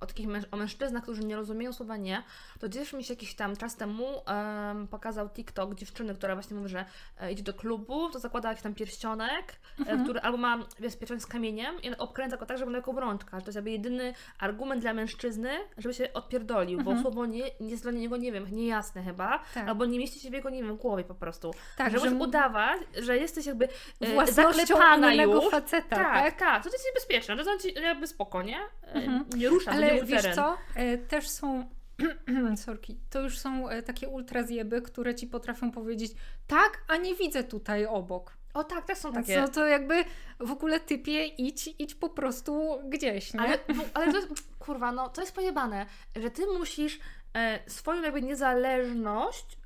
o 0.00 0.06
takich 0.06 0.26
męż 0.26 0.44
o 0.50 0.56
mężczyznach, 0.56 1.02
którzy 1.02 1.24
nie 1.24 1.36
rozumieją 1.36 1.72
słowa 1.72 1.96
nie, 1.96 2.22
to 2.60 2.68
gdzieś 2.68 2.92
mi 2.92 3.04
się 3.04 3.14
jakiś 3.14 3.34
tam 3.34 3.56
czas 3.56 3.76
temu 3.76 4.06
um, 4.26 4.88
pokazał 4.88 5.28
TikTok 5.28 5.74
dziewczyny, 5.74 6.14
która 6.14 6.34
właśnie 6.34 6.56
mówi, 6.56 6.68
że 6.68 6.84
e, 7.20 7.32
idzie 7.32 7.42
do 7.42 7.54
klubu, 7.54 8.10
to 8.10 8.18
zakłada 8.18 8.48
jakiś 8.48 8.62
tam 8.62 8.74
pierścionek, 8.74 9.52
e, 9.52 9.80
mhm. 9.80 10.04
który 10.04 10.20
albo 10.20 10.38
ma 10.38 10.58
wiesz, 10.80 10.96
pierścionek 10.96 11.22
z 11.22 11.26
kamieniem 11.26 11.82
i 11.82 11.96
obkręca 11.96 12.36
go 12.36 12.46
tak, 12.46 12.58
żeby 12.58 12.72
jako 12.72 12.90
obrączka, 12.90 13.36
że 13.36 13.42
to 13.42 13.48
jest 13.48 13.56
jakby 13.56 13.70
jedyny 13.70 14.14
argument 14.38 14.82
dla 14.82 14.94
mężczyzny, 14.94 15.50
żeby 15.78 15.94
się 15.94 16.12
odpierdolił, 16.12 16.78
mhm. 16.78 16.96
bo 16.96 17.02
słowo 17.02 17.26
nie 17.26 17.50
jest 17.60 17.82
dla 17.82 17.92
niego, 17.92 18.16
nie 18.16 18.32
wiem, 18.32 18.46
niejasne 18.52 19.02
chyba, 19.02 19.42
tak. 19.54 19.68
albo 19.68 19.84
nie 19.84 19.98
mieści 19.98 20.20
się 20.20 20.30
w 20.30 20.32
jego, 20.32 20.50
nie 20.50 20.62
wiem, 20.62 20.76
głowie 20.76 21.04
po 21.04 21.14
prostu. 21.14 21.54
Tak, 21.76 21.92
że, 21.92 21.98
że 21.98 22.10
możesz 22.10 22.28
udawać, 22.28 22.80
że 23.02 23.18
jesteś 23.18 23.46
jakby 23.46 23.68
e, 24.00 24.26
zaklepana 24.32 25.14
już. 25.14 25.50
faceta, 25.50 25.96
tak, 25.96 26.14
tak, 26.14 26.38
tak, 26.38 26.62
to 26.62 26.70
jest 26.70 26.84
niebezpieczne, 26.86 27.44
to 27.44 27.52
jest 27.52 27.76
jakby 27.76 28.06
spoko, 28.06 28.42
nie? 28.42 28.58
Mhm. 28.94 29.24
Nie 29.36 29.48
rusza, 29.48 29.70
Ale 29.70 29.85
ale 29.90 30.04
wiesz 30.04 30.34
co, 30.34 30.58
e, 30.74 30.98
też 30.98 31.28
są 31.28 31.68
sorki, 32.56 33.00
to 33.10 33.20
już 33.20 33.38
są 33.38 33.68
e, 33.68 33.82
takie 33.82 34.08
ultrazjeby, 34.08 34.82
które 34.82 35.14
ci 35.14 35.26
potrafią 35.26 35.70
powiedzieć 35.70 36.12
tak, 36.46 36.84
a 36.88 36.96
nie 36.96 37.14
widzę 37.14 37.44
tutaj 37.44 37.86
obok. 37.86 38.36
O 38.54 38.64
tak, 38.64 38.84
też 38.84 38.98
są 38.98 39.12
takie. 39.12 39.40
No 39.40 39.48
to 39.48 39.66
jakby 39.66 40.04
w 40.40 40.50
ogóle 40.50 40.80
typie 40.80 41.26
idź, 41.26 41.74
idź 41.78 41.94
po 41.94 42.08
prostu 42.08 42.78
gdzieś, 42.88 43.34
nie? 43.34 43.40
Ale, 43.40 43.58
bo- 43.74 43.84
ale 43.94 44.12
to 44.12 44.18
jest, 44.18 44.28
kurwa, 44.58 44.92
no 44.92 45.08
to 45.08 45.20
jest 45.20 45.34
pojebane, 45.34 45.86
że 46.16 46.30
ty 46.30 46.46
musisz 46.46 47.00
e, 47.34 47.70
swoją 47.70 48.02
jakby 48.02 48.22
niezależność 48.22 49.58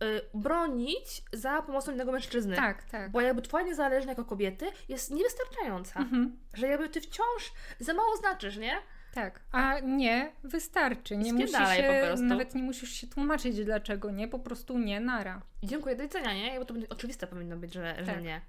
e, 0.00 0.06
bronić 0.34 1.22
za 1.32 1.62
pomocą 1.62 1.92
innego 1.92 2.12
mężczyzny. 2.12 2.56
tak, 2.56 2.84
tak. 2.84 3.10
Bo 3.10 3.20
jakby 3.20 3.42
twoja 3.42 3.64
niezależność 3.66 4.18
jako 4.18 4.24
kobiety 4.24 4.66
jest 4.88 5.10
niewystarczająca. 5.10 6.00
Mhm. 6.00 6.38
Że 6.54 6.66
jakby 6.66 6.88
ty 6.88 7.00
wciąż 7.00 7.52
za 7.80 7.94
mało 7.94 8.16
znaczysz, 8.16 8.56
nie? 8.56 8.76
Tak, 9.14 9.40
a 9.52 9.80
nie, 9.80 10.32
wystarczy. 10.44 11.16
Nie 11.16 11.32
musisz 11.32 11.52
po 11.52 11.74
się, 11.74 12.02
prostu. 12.06 12.24
nawet 12.26 12.54
nie 12.54 12.62
musisz 12.62 12.90
się 12.90 13.06
tłumaczyć 13.06 13.64
dlaczego, 13.64 14.10
nie? 14.10 14.28
Po 14.28 14.38
prostu 14.38 14.78
nie, 14.78 15.00
nara. 15.00 15.42
Dziękuję, 15.62 15.96
do 15.96 16.02
widzenia, 16.02 16.34
nie? 16.34 16.58
Bo 16.58 16.64
to 16.64 16.74
oczywiste 16.88 17.26
powinno 17.26 17.56
być, 17.56 17.74
że, 17.74 17.96
że 18.04 18.12
Tak. 18.12 18.22
nie. 18.22 18.40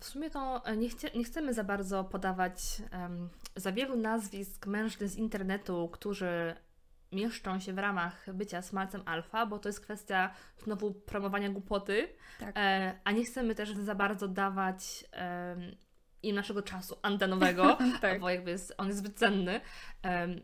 W 0.00 0.04
sumie 0.04 0.30
to 0.30 0.66
e, 0.66 0.76
nie, 0.76 0.88
chcie, 0.88 1.10
nie 1.14 1.24
chcemy 1.24 1.54
za 1.54 1.64
bardzo 1.64 2.04
podawać 2.04 2.82
em, 2.90 3.28
za 3.56 3.72
wielu 3.72 3.96
nazwisk 3.96 4.66
mężczyzn 4.66 5.14
z 5.14 5.16
internetu, 5.18 5.88
którzy 5.92 6.54
mieszczą 7.12 7.60
się 7.60 7.72
w 7.72 7.78
ramach 7.78 8.34
bycia 8.34 8.62
smalcem 8.62 9.02
alfa, 9.06 9.46
bo 9.46 9.58
to 9.58 9.68
jest 9.68 9.80
kwestia 9.80 10.30
znowu 10.64 10.94
promowania 10.94 11.50
głupoty, 11.50 12.08
Tak. 12.40 12.54
e, 12.56 12.94
a 13.04 13.12
nie 13.12 13.24
chcemy 13.24 13.54
też 13.54 13.72
za 13.76 13.94
bardzo 13.94 14.28
dawać 14.28 15.04
im 16.28 16.36
naszego 16.36 16.62
czasu 16.62 16.98
antenowego, 17.02 17.78
Tak. 18.00 18.18
bo 18.20 18.30
jakby 18.30 18.50
jest, 18.50 18.74
on 18.78 18.86
jest 18.86 18.98
zbyt 18.98 19.18
cenny. 19.18 19.60
Em, 20.02 20.40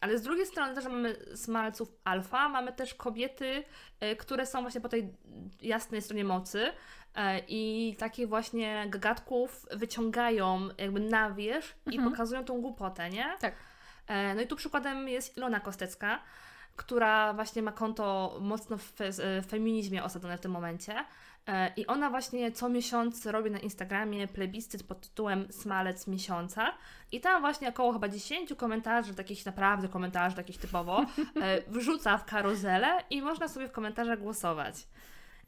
ale 0.00 0.18
z 0.18 0.22
drugiej 0.22 0.46
strony 0.46 0.74
też 0.74 0.84
mamy 0.84 1.16
smalców 1.34 1.88
alfa, 2.04 2.48
mamy 2.48 2.72
też 2.72 2.94
kobiety, 2.94 3.64
e, 4.00 4.16
które 4.16 4.46
są 4.46 4.60
właśnie 4.62 4.80
po 4.80 4.88
tej 4.88 5.12
jasnej 5.62 6.02
stronie 6.02 6.24
mocy 6.24 6.72
e, 7.14 7.38
i 7.48 7.96
takich 7.98 8.28
właśnie 8.28 8.86
gagatków 8.88 9.66
wyciągają 9.70 10.68
jakby 10.78 11.00
na 11.00 11.30
wierzch 11.30 11.76
i 11.86 11.94
Mhm. 11.96 12.10
pokazują 12.10 12.44
tą 12.44 12.60
głupotę, 12.60 13.10
nie? 13.10 13.36
Tak. 13.40 13.54
E, 14.06 14.34
No 14.34 14.40
i 14.42 14.46
tu 14.46 14.56
przykładem 14.56 15.08
jest 15.08 15.36
Ilona 15.36 15.60
Kostecka, 15.60 16.20
która 16.76 17.32
właśnie 17.32 17.62
ma 17.62 17.72
konto 17.72 18.38
mocno 18.40 18.76
w 18.78 18.92
feminizmie 19.48 20.04
osadzone 20.04 20.38
w 20.38 20.40
tym 20.40 20.50
momencie. 20.52 20.94
E, 21.46 21.72
I 21.76 21.86
ona 21.86 22.10
właśnie 22.10 22.52
co 22.52 22.68
miesiąc 22.68 23.26
robi 23.26 23.50
na 23.50 23.58
Instagramie 23.58 24.28
plebiscyt 24.28 24.82
pod 24.82 25.00
tytułem 25.00 25.46
Smalec 25.52 26.06
Miesiąca. 26.06 26.72
I 27.12 27.20
tam 27.20 27.40
właśnie 27.40 27.68
około 27.68 27.92
chyba 27.92 28.08
10 28.08 28.54
komentarzy, 28.56 29.14
takich 29.14 29.46
naprawdę 29.46 29.88
komentarzy, 29.88 30.36
takich 30.36 30.58
typowo, 30.58 31.06
e, 31.42 31.62
wrzuca 31.76 32.18
w 32.18 32.24
karuzelę 32.24 32.88
i 33.10 33.22
można 33.22 33.48
sobie 33.48 33.68
w 33.68 33.72
komentarzach 33.72 34.18
głosować. 34.20 34.74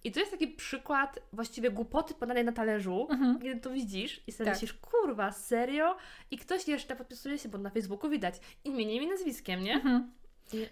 I 0.05 0.13
to 0.13 0.21
jest 0.21 0.33
taki 0.33 0.49
przykład 0.49 1.19
właściwie 1.33 1.71
głupoty 1.71 2.15
podanej 2.15 2.45
na 2.45 2.53
talerzu, 2.53 3.07
Mhm. 3.11 3.39
kiedy 3.41 3.61
to 3.61 3.71
widzisz 3.71 4.21
i 4.27 4.33
sobie 4.33 4.45
Tak. 4.45 4.55
myślisz, 4.55 4.73
kurwa, 4.73 5.33
serio? 5.33 5.97
I 6.31 6.39
ktoś 6.39 6.69
jeszcze 6.69 6.97
podpisuje 6.97 7.39
się, 7.39 7.49
bo 7.49 7.59
na 7.59 7.71
Facebooku 7.71 8.11
widać 8.11 8.35
imieniem 8.65 9.03
i 9.05 9.07
nazwiskiem, 9.07 9.63
nie? 9.63 9.75
Mhm. 9.75 10.13
I- 10.53 10.67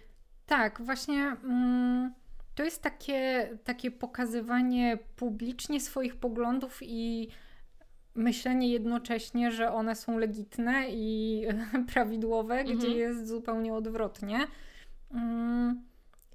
Tak, 0.45 0.81
właśnie 0.81 1.35
mm, 1.43 2.13
to 2.61 2.65
jest 2.65 2.81
takie, 2.81 3.49
takie 3.63 3.91
pokazywanie 3.91 4.97
publicznie 5.15 5.79
swoich 5.79 6.15
poglądów 6.15 6.79
i 6.81 7.27
myślenie 8.15 8.69
jednocześnie, 8.69 9.51
że 9.51 9.71
one 9.71 9.95
są 9.95 10.17
legitne 10.17 10.85
i 10.89 11.43
prawidłowe, 11.93 12.59
Mhm. 12.59 12.77
gdzie 12.77 12.87
jest 12.87 13.27
zupełnie 13.27 13.73
odwrotnie. 13.73 14.39
Mm, 15.11 15.83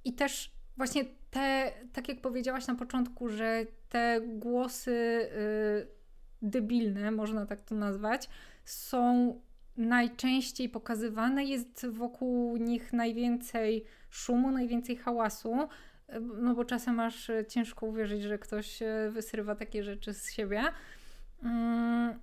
I 0.05 0.13
też 0.13 0.53
właśnie 0.77 1.05
te, 1.31 1.73
tak 1.93 2.09
jak 2.09 2.21
powiedziałaś 2.21 2.67
na 2.67 2.75
początku, 2.75 3.29
że 3.29 3.67
te 3.89 4.21
głosy 4.27 4.91
y, 4.91 5.87
debilne, 6.43 7.11
można 7.11 7.47
tak 7.47 7.61
to 7.63 7.75
nazwać, 7.75 8.29
są 8.65 9.35
najczęściej 9.77 10.69
pokazywane, 10.69 11.45
jest 11.45 11.87
wokół 11.87 12.57
nich 12.57 12.93
najwięcej 12.93 13.85
szumu, 14.11 14.51
najwięcej 14.51 14.97
hałasu, 14.97 15.69
no 16.21 16.55
bo 16.55 16.65
czasem 16.65 17.01
aż 17.01 17.31
y, 17.31 17.45
ciężko 17.49 17.87
uwierzyć, 17.87 18.23
że 18.23 18.39
ktoś 18.39 18.83
y, 18.83 19.11
wysrywa 19.11 19.55
takie 19.55 19.85
rzeczy 19.85 20.15
z 20.15 20.33
siebie. 20.33 20.63
Mm, 21.43 22.21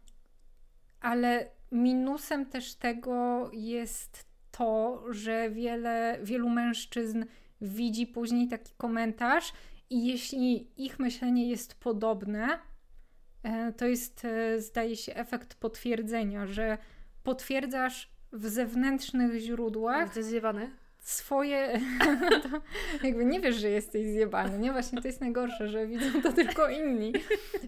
Ale 1.02 1.50
minusem 1.72 2.46
też 2.46 2.76
tego 2.76 3.50
jest 3.54 4.26
to, 4.52 5.04
że 5.10 5.50
wiele, 5.50 6.20
wielu 6.24 6.50
mężczyzn 6.50 7.26
widzi 7.62 8.08
później 8.08 8.48
taki 8.48 8.74
komentarz 8.78 9.54
i 9.90 10.06
jeśli 10.06 10.72
ich 10.78 11.00
myślenie 11.00 11.50
jest 11.50 11.80
podobne, 11.80 12.60
e, 13.44 13.74
to 13.74 13.86
jest, 13.86 14.26
e, 14.26 14.62
zdaje 14.62 14.96
się, 14.96 15.16
efekt 15.16 15.56
potwierdzenia, 15.56 16.48
że 16.48 16.78
potwierdzasz 17.24 18.12
w 18.32 18.48
zewnętrznych 18.48 19.40
źródłach 19.40 20.24
zjebany? 20.24 20.72
Swoje. 21.04 21.80
jakby 23.04 23.26
nie 23.26 23.40
wiesz, 23.40 23.56
że 23.56 23.70
jesteś 23.70 24.06
zjebany, 24.08 24.60
nie? 24.60 24.72
Właśnie 24.72 25.02
to 25.02 25.08
jest 25.08 25.22
najgorsze, 25.22 25.68
że 25.68 25.88
widzą 25.88 26.22
to 26.22 26.34
tylko 26.34 26.70
inni 26.70 27.14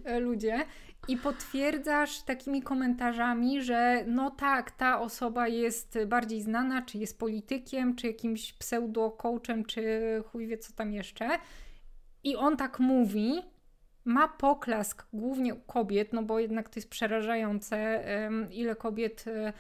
e, 0.04 0.20
ludzie. 0.20 0.66
I 1.08 1.18
potwierdzasz 1.18 2.22
takimi 2.22 2.62
komentarzami, 2.62 3.62
że 3.62 4.04
no 4.08 4.32
tak, 4.32 4.72
ta 4.72 5.02
osoba 5.02 5.48
jest 5.48 5.98
bardziej 6.08 6.42
znana, 6.42 6.82
czy 6.82 6.98
jest 6.98 7.20
politykiem, 7.20 7.96
czy 7.96 8.08
jakimś 8.08 8.54
pseudo-coachem, 8.54 9.66
czy 9.66 9.84
chuj 10.32 10.48
wie 10.48 10.58
co 10.58 10.74
tam 10.74 10.94
jeszcze. 10.94 11.30
I 12.24 12.36
on 12.36 12.58
tak 12.58 12.80
mówi, 12.80 13.42
ma 14.06 14.28
poklask 14.28 15.06
głównie 15.14 15.56
u 15.56 15.60
kobiet, 15.60 16.14
no 16.14 16.24
bo 16.24 16.40
jednak 16.40 16.70
to 16.70 16.80
jest 16.80 16.90
przerażające, 16.90 18.04
ile 18.52 18.76
kobiet 18.76 19.26
e, 19.28 19.54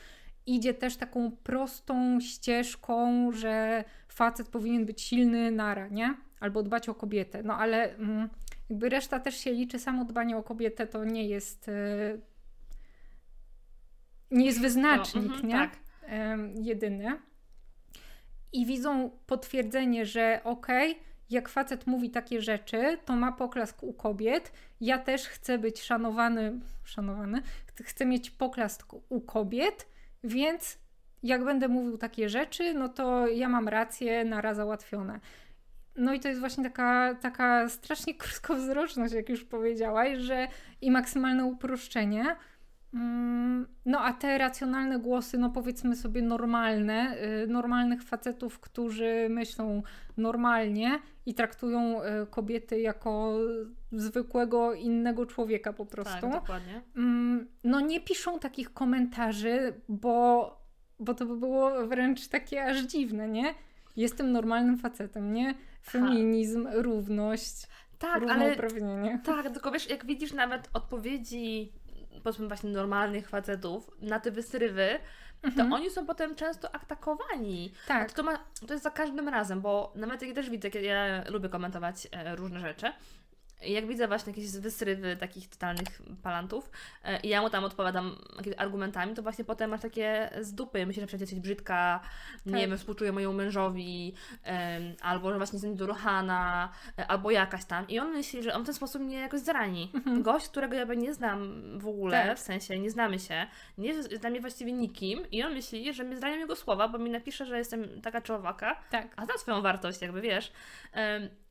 idzie 0.45 0.73
też 0.73 0.97
taką 0.97 1.31
prostą 1.31 2.19
ścieżką, 2.19 3.31
że 3.31 3.83
facet 4.07 4.49
powinien 4.49 4.85
być 4.85 5.01
silny, 5.01 5.51
nara, 5.51 5.87
nie? 5.87 6.15
Albo 6.39 6.63
dbać 6.63 6.89
o 6.89 6.95
kobietę. 6.95 7.43
No 7.43 7.57
ale 7.57 7.95
mm, 7.95 8.29
jakby 8.69 8.89
reszta 8.89 9.19
też 9.19 9.37
się 9.37 9.51
liczy, 9.51 9.79
samo 9.79 10.05
dbanie 10.05 10.37
o 10.37 10.43
kobietę 10.43 10.87
to 10.87 11.03
nie 11.05 11.27
jest 11.27 11.69
e, 11.69 12.17
nie 14.31 14.45
jest 14.45 14.61
wyznacznik, 14.61 15.27
To, 15.27 15.33
mhm, 15.33 15.47
nie? 15.47 15.53
Tak. 15.53 15.77
jedyny. 16.61 17.19
I 18.53 18.65
widzą 18.65 19.09
potwierdzenie, 19.27 20.05
że 20.05 20.41
okej, 20.43 20.99
jak 21.29 21.49
facet 21.49 21.87
mówi 21.87 22.09
takie 22.09 22.41
rzeczy, 22.41 22.97
to 23.05 23.15
ma 23.15 23.31
poklask 23.31 23.83
u 23.83 23.93
kobiet. 23.93 24.51
Ja 24.81 24.97
też 24.97 25.27
chcę 25.27 25.57
być 25.57 25.81
szanowany, 25.81 26.59
szanowany, 26.83 27.41
ch- 27.41 27.83
chcę 27.83 28.05
mieć 28.05 28.31
poklask 28.31 28.93
u 29.09 29.21
kobiet, 29.21 29.87
więc 30.25 30.79
jak 31.23 31.43
będę 31.43 31.67
mówił 31.67 31.97
takie 31.97 32.29
rzeczy, 32.29 32.73
no 32.73 32.89
to 32.89 33.27
ja 33.27 33.49
mam 33.49 33.67
rację, 33.67 34.25
nara 34.25 34.53
załatwione. 34.53 35.19
No 35.95 36.13
i 36.13 36.19
to 36.19 36.27
jest 36.27 36.39
właśnie 36.39 36.63
taka, 36.63 37.15
taka 37.21 37.69
strasznie 37.69 38.15
krótkowzroczność, 38.23 39.13
jak 39.13 39.29
już 39.29 39.43
powiedziałaś, 39.43 40.17
że 40.17 40.47
i 40.81 40.91
maksymalne 40.91 41.45
uproszczenie. 41.45 42.35
Mm, 42.95 43.67
No 43.85 43.99
a 43.99 44.13
te 44.13 44.37
racjonalne 44.37 44.99
głosy, 44.99 45.37
no 45.37 45.49
powiedzmy 45.49 45.95
sobie 45.95 46.21
normalne, 46.21 47.17
y, 47.43 47.47
normalnych 47.47 48.03
facetów, 48.03 48.59
którzy 48.59 49.27
myślą 49.29 49.83
normalnie 50.17 50.99
i 51.25 51.33
traktują 51.33 52.03
y, 52.03 52.27
kobiety 52.29 52.79
jako 52.79 53.37
zwykłego 53.91 54.73
innego 54.73 55.25
człowieka 55.25 55.73
po 55.73 55.85
prostu. 55.85 56.21
Tak, 56.21 56.31
dokładnie. 56.31 56.81
Mm, 56.95 57.47
no 57.63 57.79
nie 57.79 58.01
piszą 58.01 58.39
takich 58.39 58.73
komentarzy, 58.73 59.73
bo, 59.89 60.57
bo 60.99 61.13
to 61.13 61.25
by 61.25 61.37
było 61.37 61.87
wręcz 61.87 62.27
takie 62.27 62.65
aż 62.65 62.81
dziwne, 62.81 63.29
nie? 63.29 63.53
Jestem 63.95 64.31
normalnym 64.31 64.77
facetem, 64.77 65.33
nie? 65.33 65.55
Feminizm, 65.81 66.67
równość, 66.73 67.67
Tak, 67.99 68.23
ale 68.29 68.55
tak, 69.23 69.49
tylko 69.49 69.71
wiesz, 69.71 69.89
jak 69.89 70.05
widzisz 70.05 70.33
nawet 70.33 70.69
odpowiedzi 70.73 71.71
powiedzmy 72.23 72.47
właśnie 72.47 72.69
normalnych 72.69 73.29
facetów 73.29 73.91
na 74.01 74.19
te 74.19 74.31
wysrywy, 74.31 74.99
to 75.41 75.47
Mhm. 75.47 75.73
oni 75.73 75.89
są 75.89 76.05
potem 76.05 76.35
często 76.35 76.75
atakowani. 76.75 77.73
Tak, 77.87 78.13
To, 78.13 78.23
ma, 78.23 78.37
to 78.67 78.73
jest 78.73 78.83
za 78.83 78.91
każdym 78.91 79.29
razem, 79.29 79.61
bo 79.61 79.91
nawet 79.95 80.21
jak 80.21 80.35
też 80.35 80.49
widzę, 80.49 80.69
kiedy 80.71 80.85
ja 80.85 81.23
lubię 81.29 81.49
komentować 81.49 82.07
e, 82.11 82.35
różne 82.35 82.59
rzeczy, 82.59 82.91
jak 83.61 83.87
widzę 83.87 84.07
właśnie 84.07 84.31
jakieś 84.31 84.51
wysrywy 84.51 85.17
takich 85.17 85.47
totalnych 85.49 86.01
palantów 86.23 86.69
e, 87.03 87.19
i 87.19 87.29
ja 87.29 87.41
mu 87.41 87.49
tam 87.49 87.63
odpowiadam 87.63 88.15
argumentami, 88.57 89.13
to 89.13 89.23
właśnie 89.23 89.45
potem 89.45 89.69
masz 89.69 89.81
takie 89.81 90.29
z 90.41 90.53
dupy, 90.53 90.85
myślę, 90.85 91.01
że 91.01 91.07
przecież 91.07 91.21
jesteś 91.21 91.39
brzydka, 91.39 91.99
nie 92.45 92.51
Tak. 92.51 92.61
wiem, 92.61 92.77
współczuję 92.77 93.11
mojemu 93.11 93.33
mężowi, 93.33 94.13
albo 95.01 95.31
że 95.31 95.37
właśnie 95.37 95.57
jestem 95.57 95.75
doruchana, 95.75 96.69
e, 96.99 97.07
albo 97.07 97.31
jakaś 97.31 97.65
tam. 97.65 97.87
I 97.87 97.99
on 97.99 98.11
myśli, 98.11 98.43
że 98.43 98.53
on 98.53 98.63
w 98.63 98.65
ten 98.65 98.75
sposób 98.75 99.01
mnie 99.01 99.19
jakoś 99.19 99.39
zrani. 99.39 99.91
Mhm. 99.93 100.23
Gość, 100.23 100.47
którego 100.47 100.75
ja 100.75 100.85
nie 100.85 101.13
znam 101.13 101.63
w 101.79 101.87
ogóle, 101.87 102.25
Tak. 102.27 102.37
w 102.37 102.41
sensie 102.41 102.79
nie 102.79 102.89
znamy 102.91 103.19
się, 103.19 103.47
nie 103.77 103.87
jest 103.87 104.15
dla 104.15 104.29
mnie 104.29 104.41
właściwie 104.41 104.71
nikim 104.71 105.31
i 105.31 105.43
on 105.43 105.53
myśli, 105.53 105.93
że 105.93 106.03
mnie 106.03 106.17
zranią 106.17 106.37
jego 106.37 106.55
słowa, 106.55 106.87
bo 106.87 106.97
mi 106.97 107.09
napisze, 107.09 107.45
że 107.45 107.57
jestem 107.57 108.01
taka 108.01 108.21
czy 108.21 108.33
owaka, 108.33 108.79
tak. 108.89 109.07
a 109.15 109.25
zna 109.25 109.37
swoją 109.37 109.61
wartość, 109.61 110.01
jakby 110.01 110.21
wiesz. 110.21 110.51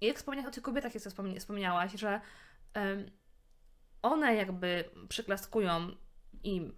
I 0.00 0.06
jak 0.06 0.16
wspomniałeś 0.16 0.48
o 0.48 0.50
tych 0.50 0.62
kobietach, 0.62 0.94
jak 0.94 1.04
wspomniałaś, 1.38 1.93
że 1.94 2.20
um, 2.76 3.10
one 4.02 4.34
jakby 4.34 4.84
przyklaskują 5.08 5.88
im. 6.44 6.74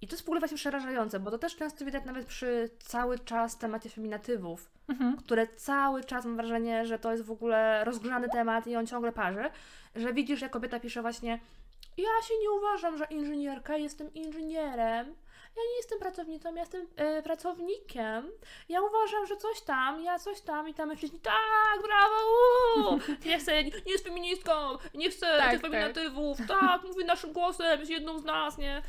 I 0.00 0.06
to 0.08 0.14
jest 0.14 0.22
w 0.24 0.28
ogóle 0.28 0.40
właśnie 0.40 0.56
przerażające, 0.56 1.20
bo 1.20 1.30
to 1.30 1.38
też 1.38 1.56
często 1.56 1.84
widać 1.84 2.04
nawet 2.04 2.26
przy 2.26 2.70
cały 2.78 3.18
czas 3.18 3.58
temacie 3.58 3.90
feminatywów, 3.90 4.70
Mhm. 4.88 5.16
które 5.16 5.46
cały 5.48 6.04
czas 6.04 6.24
mam 6.24 6.36
wrażenie, 6.36 6.86
że 6.86 6.98
to 6.98 7.12
jest 7.12 7.24
w 7.24 7.30
ogóle 7.30 7.84
rozgrzany 7.84 8.28
temat 8.28 8.66
i 8.66 8.76
on 8.76 8.86
ciągle 8.86 9.12
parzy, 9.12 9.50
że 9.94 10.12
widzisz, 10.14 10.40
jak 10.42 10.50
kobieta 10.52 10.80
pisze 10.80 11.02
właśnie 11.02 11.40
ja 11.96 12.22
się 12.28 12.34
nie 12.42 12.50
uważam, 12.50 12.98
że 12.98 13.04
inżynierka, 13.04 13.76
jestem 13.76 14.14
inżynierem. 14.14 15.14
Ja 15.60 15.70
nie 15.70 15.76
jestem 15.76 15.98
pracownicą, 15.98 16.54
ja 16.54 16.60
jestem 16.60 16.86
e, 16.96 17.22
pracownikiem. 17.22 18.30
Ja 18.68 18.80
uważam, 18.82 19.26
że 19.26 19.36
coś 19.36 19.60
tam, 19.60 20.02
ja 20.02 20.18
coś 20.18 20.40
tam 20.40 20.68
i 20.68 20.74
tam 20.74 20.88
mężczyźni, 20.88 21.20
tak, 21.20 21.82
brawo, 21.82 22.16
uuu, 22.76 23.00
nie 23.26 23.38
chcę, 23.38 23.64
nie, 23.64 23.70
nie 23.86 23.92
jest 23.92 24.04
feministką, 24.04 24.52
nie 24.94 25.10
chcę 25.10 25.26
Tak, 25.38 25.50
tych 25.50 25.62
tak. 25.62 25.70
feminatywów, 25.70 26.38
tak, 26.48 26.82
mówi 26.84 27.04
naszym 27.04 27.32
głosem, 27.32 27.80
jest 27.80 27.90
jedną 27.92 28.18
z 28.18 28.24
nas, 28.24 28.58
nie? 28.58 28.82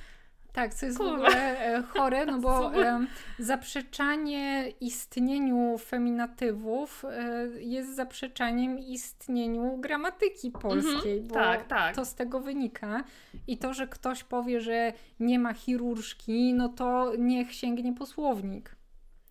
Tak, 0.53 0.73
co 0.73 0.85
jest 0.85 0.97
Kurwa. 0.97 1.11
w 1.11 1.15
ogóle 1.15 1.59
e, 1.59 1.83
chore, 1.83 2.25
no 2.25 2.39
bo 2.39 2.71
zaprzeczanie 3.39 4.69
istnieniu 4.81 5.77
feminatywów 5.77 7.05
e, 7.05 7.47
jest 7.59 7.95
zaprzeczaniem 7.95 8.79
istnieniu 8.79 9.77
gramatyki 9.77 10.51
polskiej, 10.51 11.21
bo 11.21 11.35
tak, 11.35 11.67
tak. 11.67 11.95
to 11.95 12.05
z 12.05 12.15
tego 12.15 12.39
wynika. 12.39 13.03
I 13.47 13.57
to, 13.57 13.73
że 13.73 13.87
ktoś 13.87 14.23
powie, 14.23 14.61
że 14.61 14.93
nie 15.19 15.39
ma 15.39 15.53
chirurżki, 15.53 16.53
no 16.53 16.69
to 16.69 17.13
niech 17.17 17.53
sięgnie 17.53 17.93
po 17.93 18.05
słownik. 18.05 18.75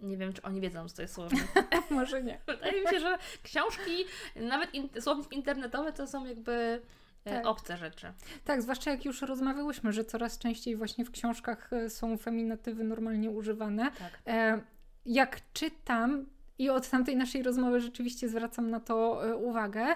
Nie 0.01 0.17
wiem, 0.17 0.33
czy 0.33 0.43
oni 0.43 0.61
wiedzą, 0.61 0.89
co 0.89 0.97
to 0.97 1.03
jest 1.03 1.15
słownik. 1.15 1.45
Może 1.91 2.23
nie. 2.23 2.41
Wydaje 2.47 2.81
mi 2.81 2.89
się, 2.89 3.01
że 3.01 3.19
książki, 3.43 4.05
nawet 4.37 4.75
in, 4.75 4.89
słownik 5.01 5.33
internetowy 5.33 5.93
to 5.93 6.07
są 6.07 6.25
jakby 6.25 6.83
Tak. 7.25 7.47
obce 7.47 7.77
rzeczy. 7.77 8.13
Tak, 8.45 8.63
zwłaszcza 8.63 8.91
jak 8.91 9.05
już 9.05 9.23
rozmawiałyśmy, 9.23 9.93
że 9.93 10.05
coraz 10.05 10.39
częściej 10.39 10.77
właśnie 10.77 11.05
w 11.05 11.11
książkach 11.11 11.73
e, 11.73 11.91
są 11.91 12.17
feminatywy 12.17 12.85
normalnie 12.85 13.31
używane. 13.31 13.91
Tak. 13.91 14.19
E, 14.27 14.61
jak 15.07 15.53
czytam 15.53 16.27
i 16.59 16.71
od 16.71 16.91
tamtej 16.91 17.17
naszej 17.17 17.43
rozmowy 17.43 17.81
rzeczywiście 17.81 18.29
zwracam 18.29 18.71
na 18.71 18.81
to 18.81 19.27
e, 19.29 19.37
uwagę, 19.37 19.87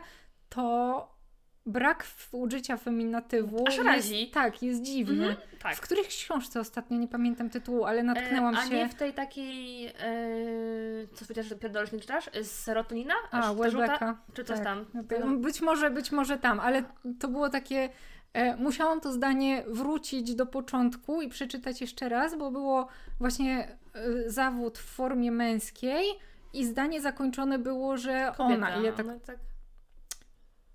to 0.48 1.13
brak 1.66 2.06
użycia 2.32 2.76
feminatywu 2.76 3.64
Aż 3.68 3.78
razi. 3.78 4.20
jest, 4.20 4.34
tak, 4.34 4.62
jest 4.62 4.82
dziwny. 4.82 5.28
Mhm, 5.28 5.48
tak. 5.62 5.76
W 5.76 5.80
których 5.80 6.06
książce 6.06 6.60
ostatnio, 6.60 6.98
nie 6.98 7.08
pamiętam 7.08 7.50
tytułu, 7.50 7.84
ale 7.84 8.02
natknęłam 8.02 8.54
E, 8.54 8.58
a 8.58 8.66
się... 8.66 8.74
nie 8.74 8.88
w 8.88 8.94
tej 8.94 9.14
takiej, 9.14 9.86
e, 9.86 9.92
co 11.14 11.24
powiedziałeś, 11.24 11.48
że 11.48 11.56
pierdolisz 11.56 11.92
nie 11.92 12.00
czytasz? 12.00 12.30
Z 12.42 12.50
serotonina? 12.50 13.14
A, 13.30 13.54
Welbecka. 13.54 14.18
Czy 14.34 14.44
coś 14.44 14.56
tak. 14.60 14.64
tam? 14.64 15.40
Być 15.40 15.60
może, 15.60 15.90
być 15.90 16.12
może 16.12 16.38
tam, 16.38 16.60
ale 16.60 16.82
to 17.20 17.28
było 17.28 17.50
takie. 17.50 17.88
E, 18.32 18.56
musiałam 18.56 19.00
to 19.00 19.12
zdanie 19.12 19.64
wrócić 19.66 20.34
do 20.34 20.46
początku 20.46 21.22
i 21.22 21.28
przeczytać 21.28 21.80
jeszcze 21.80 22.08
raz, 22.08 22.38
bo 22.38 22.50
było 22.50 22.88
właśnie 23.18 23.68
e, 23.94 24.30
zawód 24.30 24.78
w 24.78 24.84
formie 24.84 25.32
męskiej 25.32 26.04
i 26.52 26.66
zdanie 26.66 27.00
zakończone 27.00 27.58
było, 27.58 27.96
że 27.96 28.32
Kobieta, 28.36 28.54
ona. 28.54 28.76
I 28.76 28.84
ja 28.84 28.92
tak, 28.92 29.06
no 29.06 29.20
tak. 29.26 29.38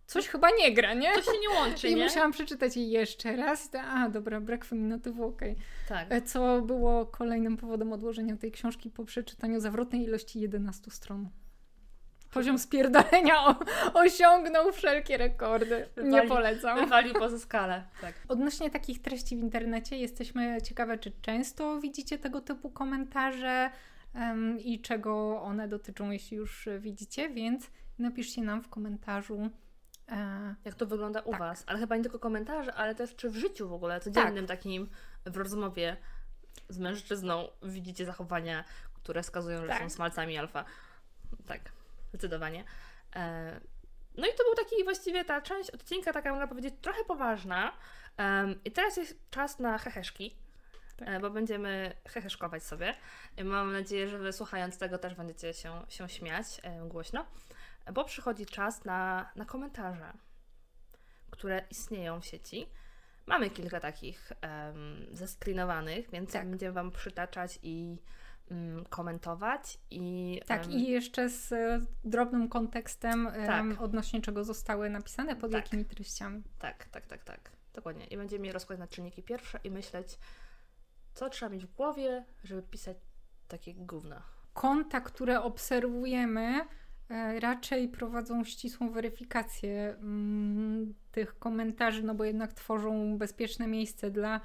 Coś 0.09 0.27
chyba 0.27 0.47
nie 0.59 0.73
gra, 0.73 0.93
nie? 0.93 1.13
To 1.13 1.21
się 1.21 1.39
nie 1.41 1.49
łączy, 1.49 1.87
I 1.89 1.95
nie? 1.95 2.03
musiałam 2.03 2.31
przeczytać 2.31 2.77
jej 2.77 2.89
jeszcze 2.89 3.35
raz. 3.35 3.69
A, 3.75 4.09
dobra, 4.09 4.41
brak 4.41 4.65
feminatywu, 4.65 5.25
okej. 5.25 5.55
Tak. 5.89 6.07
E, 6.11 6.21
Co 6.21 6.61
było 6.61 7.05
kolejnym 7.05 7.57
powodem 7.57 7.93
odłożenia 7.93 8.37
tej 8.37 8.51
książki 8.51 8.89
po 8.89 9.05
przeczytaniu 9.05 9.59
zawrotnej 9.59 10.03
ilości 10.03 10.39
11 10.39 10.91
stron. 10.91 11.29
Poziom 12.33 12.59
spierdolenia 12.59 13.45
o, 13.47 13.55
osiągnął 13.93 14.71
wszelkie 14.71 15.17
rekordy. 15.17 15.85
Nie 15.97 16.03
Wywali- 16.03 16.27
polecam. 16.27 16.79
Wywalił 16.79 17.13
poza 17.13 17.39
skalę. 17.39 17.83
Tak. 18.01 18.13
Odnośnie 18.27 18.69
takich 18.69 19.01
treści 19.01 19.35
w 19.37 19.39
internecie 19.39 19.97
jesteśmy 19.97 20.57
ciekawe, 20.61 20.97
czy 20.97 21.11
często 21.21 21.79
widzicie 21.79 22.17
tego 22.17 22.41
typu 22.41 22.69
komentarze 22.69 23.69
em, 24.13 24.59
i 24.59 24.81
czego 24.81 25.41
one 25.41 25.67
dotyczą, 25.67 26.11
jeśli 26.11 26.37
już 26.37 26.69
widzicie, 26.79 27.29
więc 27.29 27.71
napiszcie 27.99 28.41
nam 28.41 28.63
w 28.63 28.69
komentarzu. 28.69 29.49
E, 30.11 30.55
Jak 30.65 30.75
to 30.75 30.85
wygląda 30.85 31.21
u 31.21 31.31
Tak. 31.31 31.39
Was? 31.39 31.63
Ale 31.67 31.79
chyba 31.79 31.95
nie 31.97 32.03
tylko 32.03 32.19
komentarze, 32.19 32.73
ale 32.73 32.95
też 32.95 33.15
czy 33.15 33.29
w 33.29 33.35
życiu 33.35 33.69
w 33.69 33.73
ogóle, 33.73 33.99
codziennym 33.99 34.47
Tak. 34.47 34.57
takim, 34.57 34.89
w 35.25 35.37
rozmowie 35.37 35.97
z 36.69 36.77
mężczyzną 36.79 37.47
widzicie 37.63 38.05
zachowania, 38.05 38.63
które 38.93 39.23
wskazują, 39.23 39.61
że 39.61 39.67
Tak. 39.67 39.79
są 39.81 39.89
smalcami 39.89 40.37
alfa. 40.37 40.65
Tak, 41.47 41.61
zdecydowanie. 42.09 42.63
E, 43.15 43.59
no 44.17 44.27
i 44.27 44.29
to 44.37 44.43
był 44.43 44.55
taki 44.65 44.83
właściwie 44.83 45.25
ta 45.25 45.41
część 45.41 45.71
odcinka, 45.71 46.13
taka 46.13 46.29
można 46.31 46.47
powiedzieć, 46.47 46.73
trochę 46.81 47.03
poważna. 47.03 47.71
Em, 48.17 48.63
I 48.65 48.71
teraz 48.71 48.97
jest 48.97 49.29
czas 49.29 49.59
na 49.59 49.77
heheszki. 49.77 50.35
Tak. 50.97 51.07
e, 51.09 51.19
Bo 51.19 51.29
będziemy 51.29 51.93
heheszkować 52.07 52.63
sobie. 52.63 52.95
Mam 53.43 53.73
nadzieję, 53.73 54.07
że 54.09 54.17
wy 54.17 54.33
słuchając 54.33 54.77
tego 54.77 54.97
też 54.97 55.15
będziecie 55.15 55.53
się, 55.53 55.81
się 55.89 56.09
śmiać 56.09 56.45
e, 56.63 56.87
głośno, 56.87 57.25
bo 57.93 58.03
przychodzi 58.03 58.45
czas 58.45 58.85
na, 58.85 59.29
na 59.35 59.45
komentarze, 59.45 60.13
które 61.29 61.65
istnieją 61.69 62.21
w 62.21 62.25
sieci. 62.25 62.69
Mamy 63.25 63.49
kilka 63.49 63.79
takich 63.79 64.31
um, 64.43 65.15
więc 66.11 66.31
Tak. 66.31 66.49
będziemy 66.49 66.73
Wam 66.73 66.91
przytaczać 66.91 67.59
i 67.63 67.97
mm, 68.51 68.85
komentować. 68.85 69.79
I, 69.91 70.41
tak, 70.45 70.65
em, 70.65 70.71
i 70.71 70.87
jeszcze 70.89 71.29
z 71.29 71.51
e, 71.51 71.81
drobnym 72.03 72.49
kontekstem 72.49 73.27
em, 73.27 73.45
Tak. 73.45 73.81
odnośnie 73.81 74.21
czego 74.21 74.43
zostały 74.43 74.89
napisane, 74.89 75.35
pod 75.35 75.51
Tak. 75.51 75.63
jakimi 75.65 75.85
treściami. 75.85 76.43
Tak, 76.59 76.85
tak, 76.85 77.07
tak, 77.07 77.23
tak. 77.23 77.51
Dokładnie. 77.73 78.05
I 78.05 78.17
będziemy 78.17 78.47
je 78.47 78.53
rozkładać 78.53 78.79
na 78.79 78.87
czynniki 78.87 79.23
pierwsze 79.23 79.59
i 79.63 79.71
myśleć, 79.71 80.19
co 81.13 81.29
trzeba 81.29 81.49
mieć 81.49 81.65
w 81.65 81.73
głowie, 81.75 82.25
żeby 82.43 82.61
pisać 82.63 82.97
takie 83.47 83.73
gówna. 83.73 84.23
konta, 84.53 85.01
które 85.01 85.41
obserwujemy, 85.41 86.65
raczej 87.39 87.87
prowadzą 87.87 88.43
ścisłą 88.43 88.89
weryfikację 88.91 89.95
mm, 90.01 90.93
tych 91.11 91.39
komentarzy, 91.39 92.03
no 92.03 92.15
bo 92.15 92.23
jednak 92.23 92.53
tworzą 92.53 93.17
bezpieczne 93.17 93.67
miejsce 93.67 94.11
dla, 94.11 94.41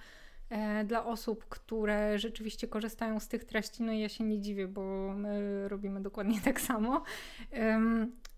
e, 0.50 0.84
dla 0.84 1.04
osób, 1.04 1.44
które 1.48 2.18
rzeczywiście 2.18 2.68
korzystają 2.68 3.20
z 3.20 3.28
tych 3.28 3.44
treści. 3.44 3.82
No 3.82 3.92
i 3.92 4.00
ja 4.00 4.08
się 4.08 4.24
nie 4.24 4.40
dziwię, 4.40 4.68
bo 4.68 5.14
my 5.16 5.68
robimy 5.68 6.00
dokładnie 6.00 6.40
tak 6.44 6.60
samo. 6.60 7.02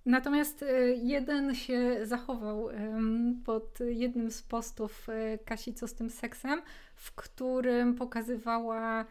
Natomiast 0.07 0.63
e, 0.63 0.91
jeden 0.91 1.55
się 1.55 1.99
zachował 2.03 2.69
pod 3.45 3.79
jednym 3.81 4.31
z 4.31 4.43
postów 4.43 5.09
e, 5.09 5.39
Kasi 5.39 5.75
Co 5.75 5.89
z 5.89 5.95
tym 5.95 6.11
seksem, 6.11 6.63
w 6.95 7.15
którym 7.15 7.95
pokazywała 7.95 9.05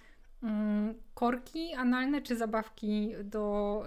mm, 0.43 0.93
korki 1.13 1.73
analne 1.73 2.21
czy 2.21 2.35
zabawki 2.35 3.11
do, 3.23 3.83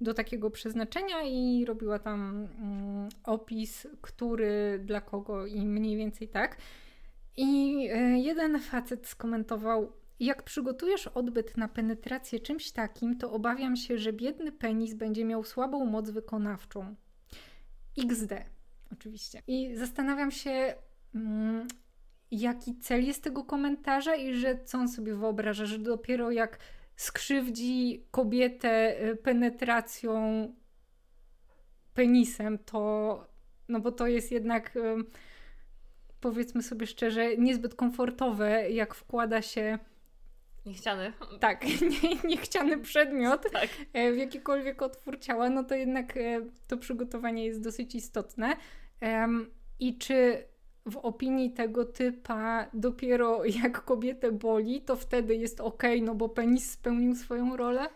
do 0.00 0.14
takiego 0.14 0.50
przeznaczenia 0.50 1.22
i 1.22 1.64
robiła 1.64 1.98
tam 1.98 2.48
mm, 2.58 3.08
opis, 3.24 3.86
który 4.00 4.80
dla 4.84 5.00
kogo 5.00 5.46
i 5.46 5.66
mniej 5.66 5.96
więcej 5.96 6.28
tak. 6.28 6.56
I 7.36 7.76
e, 7.92 8.18
jeden 8.18 8.60
facet 8.60 9.06
skomentował: 9.06 9.92
Jak 10.20 10.42
przygotujesz 10.42 11.06
odbyt 11.06 11.56
na 11.56 11.68
penetrację 11.68 12.40
czymś 12.40 12.72
takim, 12.72 13.18
to 13.18 13.32
obawiam 13.32 13.76
się, 13.76 13.98
że 13.98 14.12
biedny 14.12 14.52
penis 14.52 14.94
będzie 14.94 15.24
miał 15.24 15.44
słabą 15.44 15.84
moc 15.84 16.10
wykonawczą. 16.10 16.94
XD, 17.98 18.32
oczywiście. 18.92 19.42
I 19.46 19.76
zastanawiam 19.76 20.30
się, 20.30 20.74
mm, 21.14 21.68
jaki 22.30 22.78
cel 22.78 23.04
jest 23.04 23.24
tego 23.24 23.44
komentarza 23.44 24.16
i 24.16 24.34
że 24.34 24.64
co 24.64 24.78
on 24.78 24.88
sobie 24.88 25.14
wyobraża, 25.14 25.66
że 25.66 25.78
dopiero 25.78 26.30
jak 26.30 26.58
skrzywdzi 27.00 28.06
kobietę 28.10 29.02
y, 29.10 29.16
penetracją 29.16 30.48
penisem, 31.94 32.58
to 32.58 33.30
no 33.68 33.80
bo 33.80 33.92
to 33.92 34.06
jest 34.06 34.32
jednak 34.32 34.76
ym, 34.76 35.04
powiedzmy 36.20 36.62
sobie 36.62 36.86
szczerze, 36.86 37.36
niezbyt 37.36 37.74
komfortowe, 37.74 38.70
jak 38.70 38.94
wkłada 38.94 39.42
się 39.42 39.78
Niechciany. 40.66 41.12
tak, 41.40 41.64
nie, 42.02 42.28
niechciany 42.28 42.78
przedmiot 42.78 43.50
Tak. 43.52 43.68
e, 43.92 44.12
w 44.12 44.16
jakikolwiek 44.16 44.82
otwór 44.82 45.18
ciała, 45.20 45.50
no 45.50 45.64
to 45.64 45.74
jednak 45.74 46.16
e, 46.16 46.40
to 46.66 46.76
przygotowanie 46.76 47.46
jest 47.46 47.62
dosyć 47.62 47.94
istotne. 47.94 48.56
I 49.78 49.98
czy 49.98 50.44
w 50.90 50.96
opinii 50.96 51.50
tego 51.50 51.84
typa 51.84 52.66
dopiero 52.74 53.44
jak 53.62 53.84
kobietę 53.84 54.32
boli, 54.32 54.80
to 54.80 54.96
wtedy 54.96 55.34
jest 55.36 55.60
ok, 55.60 55.82
no 56.02 56.14
bo 56.14 56.28
penis 56.28 56.70
spełnił 56.70 57.14
swoją 57.14 57.56
rolę? 57.56 57.88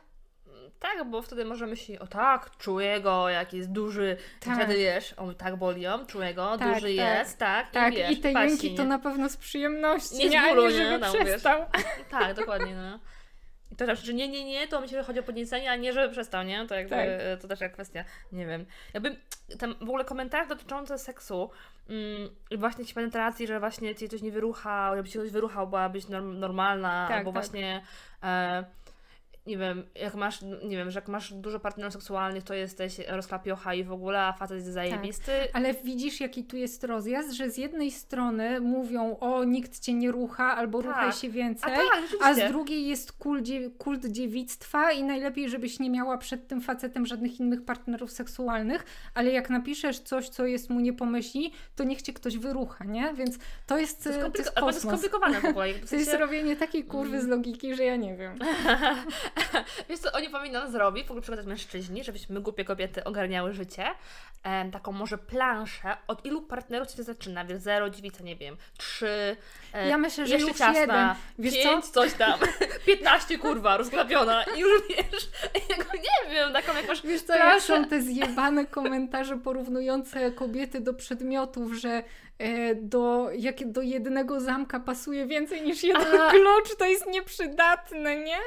Tak, 0.79 1.11
bo 1.11 1.23
wtedy 1.23 1.45
może 1.45 1.67
myśleć, 1.67 1.99
o 1.99 2.07
tak, 2.07 2.51
czuję 2.59 3.01
go, 3.01 3.29
jak 3.29 3.53
jest 3.53 3.73
duży. 3.73 4.17
Tak. 4.41 4.57
Wtedy 4.57 4.75
wiesz, 4.79 5.15
on 5.17 5.35
tak 5.35 5.57
boli 5.57 5.83
ją, 5.83 6.07
czuję 6.07 6.35
go, 6.35 6.59
Tak, 6.59 6.69
duży 6.75 6.97
tak. 6.97 7.19
jest, 7.19 7.39
tak. 7.39 7.71
Tak, 7.71 7.95
i, 7.95 7.97
wiesz, 7.97 8.11
i 8.11 8.17
te 8.17 8.33
jęki 8.33 8.75
to 8.75 8.83
nie? 8.83 8.89
na 8.89 8.99
pewno 8.99 9.29
z 9.29 9.37
przyjemności, 9.37 10.17
Nie 10.17 10.29
z 10.29 10.33
nie, 10.33 10.43
bólu, 10.49 10.65
ani 10.65 10.75
nie? 10.75 10.85
żeby 10.85 10.99
No, 10.99 11.13
wiesz. 11.13 11.25
przestał. 11.25 11.61
Tak, 12.11 12.35
dokładnie, 12.37 12.77
no. 12.77 12.99
I 13.75 13.77
to 13.77 13.87
też, 13.87 14.03
że 14.03 14.15
nie, 14.15 14.29
nie, 14.29 14.45
nie, 14.45 14.69
to 14.69 14.81
myślę, 14.81 14.99
że 14.99 15.05
chodzi 15.05 15.21
o 15.21 15.23
podniecenie, 15.23 15.71
a 15.71 15.77
nie, 15.77 15.93
że 15.93 16.09
przestał, 16.09 16.43
nie? 16.45 16.67
To 16.67 16.75
jakby, 16.75 16.91
Tak. 16.91 17.41
to 17.43 17.49
też 17.49 17.61
jak 17.61 17.73
kwestia, 17.73 18.05
nie 18.33 18.47
wiem. 18.47 18.67
Jakby 18.95 19.17
tam 19.59 19.75
w 19.81 19.83
ogóle 19.83 20.05
komentarze 20.05 20.49
dotyczące 20.49 20.99
seksu 20.99 21.51
mm, 21.89 22.31
właśnie 22.59 22.83
jakiejś 22.83 22.95
penetracji, 22.95 23.47
że 23.47 23.61
właśnie 23.61 23.95
cię 23.95 24.09
coś 24.09 24.23
nie 24.23 24.33
wyruchał, 24.33 24.97
żeby 24.97 25.09
ci 25.09 25.19
coś 25.19 25.31
wyruchał, 25.31 25.67
byłabyś 25.67 26.09
norm, 26.09 26.39
normalna, 26.39 27.07
Tak, 27.09 27.19
albo 27.19 27.33
tak. 27.33 27.43
właśnie 27.43 27.83
e, 28.23 28.65
nie 29.47 29.59
wiem, 29.59 29.83
jak 29.95 30.15
masz, 30.15 30.43
nie 30.43 30.77
wiem, 30.77 30.91
że 30.91 30.99
jak 30.99 31.09
masz 31.09 31.33
dużo 31.33 31.61
partnerów 31.61 31.93
seksualnych, 31.93 32.45
to 32.45 32.55
jesteś 32.55 32.99
rozklapiocha 33.09 33.75
i 33.75 33.85
w 33.85 33.93
ogóle, 33.93 34.21
a 34.21 34.33
facet 34.33 34.57
jest 34.57 34.73
zajebisty. 34.73 35.33
Ale 35.53 35.75
widzisz, 35.75 36.21
jaki 36.21 36.45
tu 36.45 36.57
jest 36.57 36.85
rozjazd, 36.85 37.33
że 37.33 37.51
z 37.51 37.57
jednej 37.59 37.91
strony 37.91 38.61
mówią, 38.61 39.17
o, 39.21 39.45
nikt 39.45 39.81
cię 39.81 39.95
nie 39.95 40.11
rucha, 40.11 40.57
albo 40.57 40.79
Tak. 40.83 40.87
ruchaj 40.87 41.13
się 41.13 41.29
A 41.29 41.31
więcej, 41.31 41.73
tak, 41.75 41.83
a 42.23 42.35
z 42.35 42.49
drugiej 42.49 42.87
jest 42.87 43.13
kult, 43.13 43.45
kult 43.79 44.07
dziewictwa 44.07 44.93
i 44.93 45.03
najlepiej, 45.03 45.49
żebyś 45.49 45.79
nie 45.79 45.91
miała 45.91 46.19
przed 46.19 46.49
tym 46.49 46.61
facetem 46.61 47.07
żadnych 47.07 47.41
innych 47.41 47.65
partnerów 47.65 48.13
seksualnych, 48.13 48.85
ale 49.15 49.31
jak 49.31 49.51
napiszesz 49.51 49.99
coś, 49.99 50.29
co 50.29 50.47
jest 50.47 50.71
mu 50.71 50.81
nie 50.81 50.93
pomyśli, 50.93 51.53
to 51.77 51.85
niech 51.85 52.03
cię 52.03 52.13
ktoś 52.13 52.39
wyrucha, 52.39 52.85
nie? 52.85 53.15
Więc 53.15 53.39
to 53.67 53.79
jest, 53.79 54.05
To 54.05 54.09
jest, 54.09 54.21
e, 54.21 54.23
to 54.23 54.29
komplik- 54.31 54.39
jest 54.39 54.55
to 54.55 54.67
jest 54.67 54.81
skomplikowane 54.83 55.41
w 55.41 55.45
ogóle. 55.45 55.75
w 55.75 55.81
To 55.91 55.97
jest 55.97 56.11
sensie- 56.11 56.19
robienie 56.19 56.57
takiej 56.57 56.85
kurwy 56.85 57.21
z 57.23 57.27
logiki, 57.27 57.75
że 57.75 57.85
ja 57.85 57.97
nie 57.97 58.17
wiem. 58.17 58.35
Wiesz 59.89 59.99
co, 60.01 60.13
oni 60.13 60.31
powinno 60.31 60.71
zrobić, 60.71 61.07
w 61.07 61.11
ogóle 61.11 61.23
przykład 61.23 61.47
mężczyźni, 61.47 62.05
żebyśmy 62.05 62.41
głupie 62.41 62.65
kobiety 62.65 63.05
ogarniały 63.05 63.53
życie, 63.53 63.85
em, 64.43 64.71
taką 64.71 64.93
może 64.93 65.19
planszę, 65.19 65.97
od 66.09 66.25
ilu 66.27 66.43
partnerów 66.43 66.91
się 66.91 67.03
zaczyna, 67.03 67.45
wiesz, 67.45 67.59
zero, 67.59 67.91
dziewica, 67.91 68.25
nie 68.25 68.37
wiem, 68.37 68.57
trzy, 68.79 69.37
e, 69.73 69.89
Ja 69.89 69.99
myślę, 69.99 70.27
że 70.27 70.35
jeszcze 70.35 70.49
już 70.49 70.59
ciasna, 70.59 70.81
jeden. 70.81 71.15
Wiesz 71.39 71.55
pięć, 71.55 71.85
co? 71.85 71.93
coś 71.93 72.13
tam, 72.15 72.41
piętnaście, 72.87 73.39
kurwa, 73.39 73.77
rozklapiona 73.77 74.43
i 74.57 74.61
już 74.61 74.83
wiesz, 74.89 75.29
nie 75.95 76.31
wiem, 76.35 76.53
taką 76.53 76.77
jakąś 76.77 77.03
Wiesz 77.03 77.23
co, 77.23 77.33
jak 77.33 77.43
planszę. 77.43 77.67
są 77.67 77.85
te 77.85 78.03
zjebane 78.03 78.67
komentarze 78.67 79.37
porównujące 79.37 80.33
kobiety 80.33 80.81
do 80.81 80.95
przedmiotów, 80.95 81.73
że 81.73 81.89
e, 81.89 82.03
do, 82.77 83.31
jak 83.39 83.73
do 83.73 83.83
jednego 83.83 84.41
zamka 84.41 84.81
pasuje 84.81 85.27
więcej 85.27 85.63
niż 85.63 85.83
jeden 85.93 86.21
A. 86.21 86.31
klucz, 86.31 86.77
to 86.79 86.85
jest 86.85 87.07
nieprzydatne, 87.07 88.17
nie? 88.17 88.39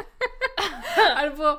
Albo 1.15 1.57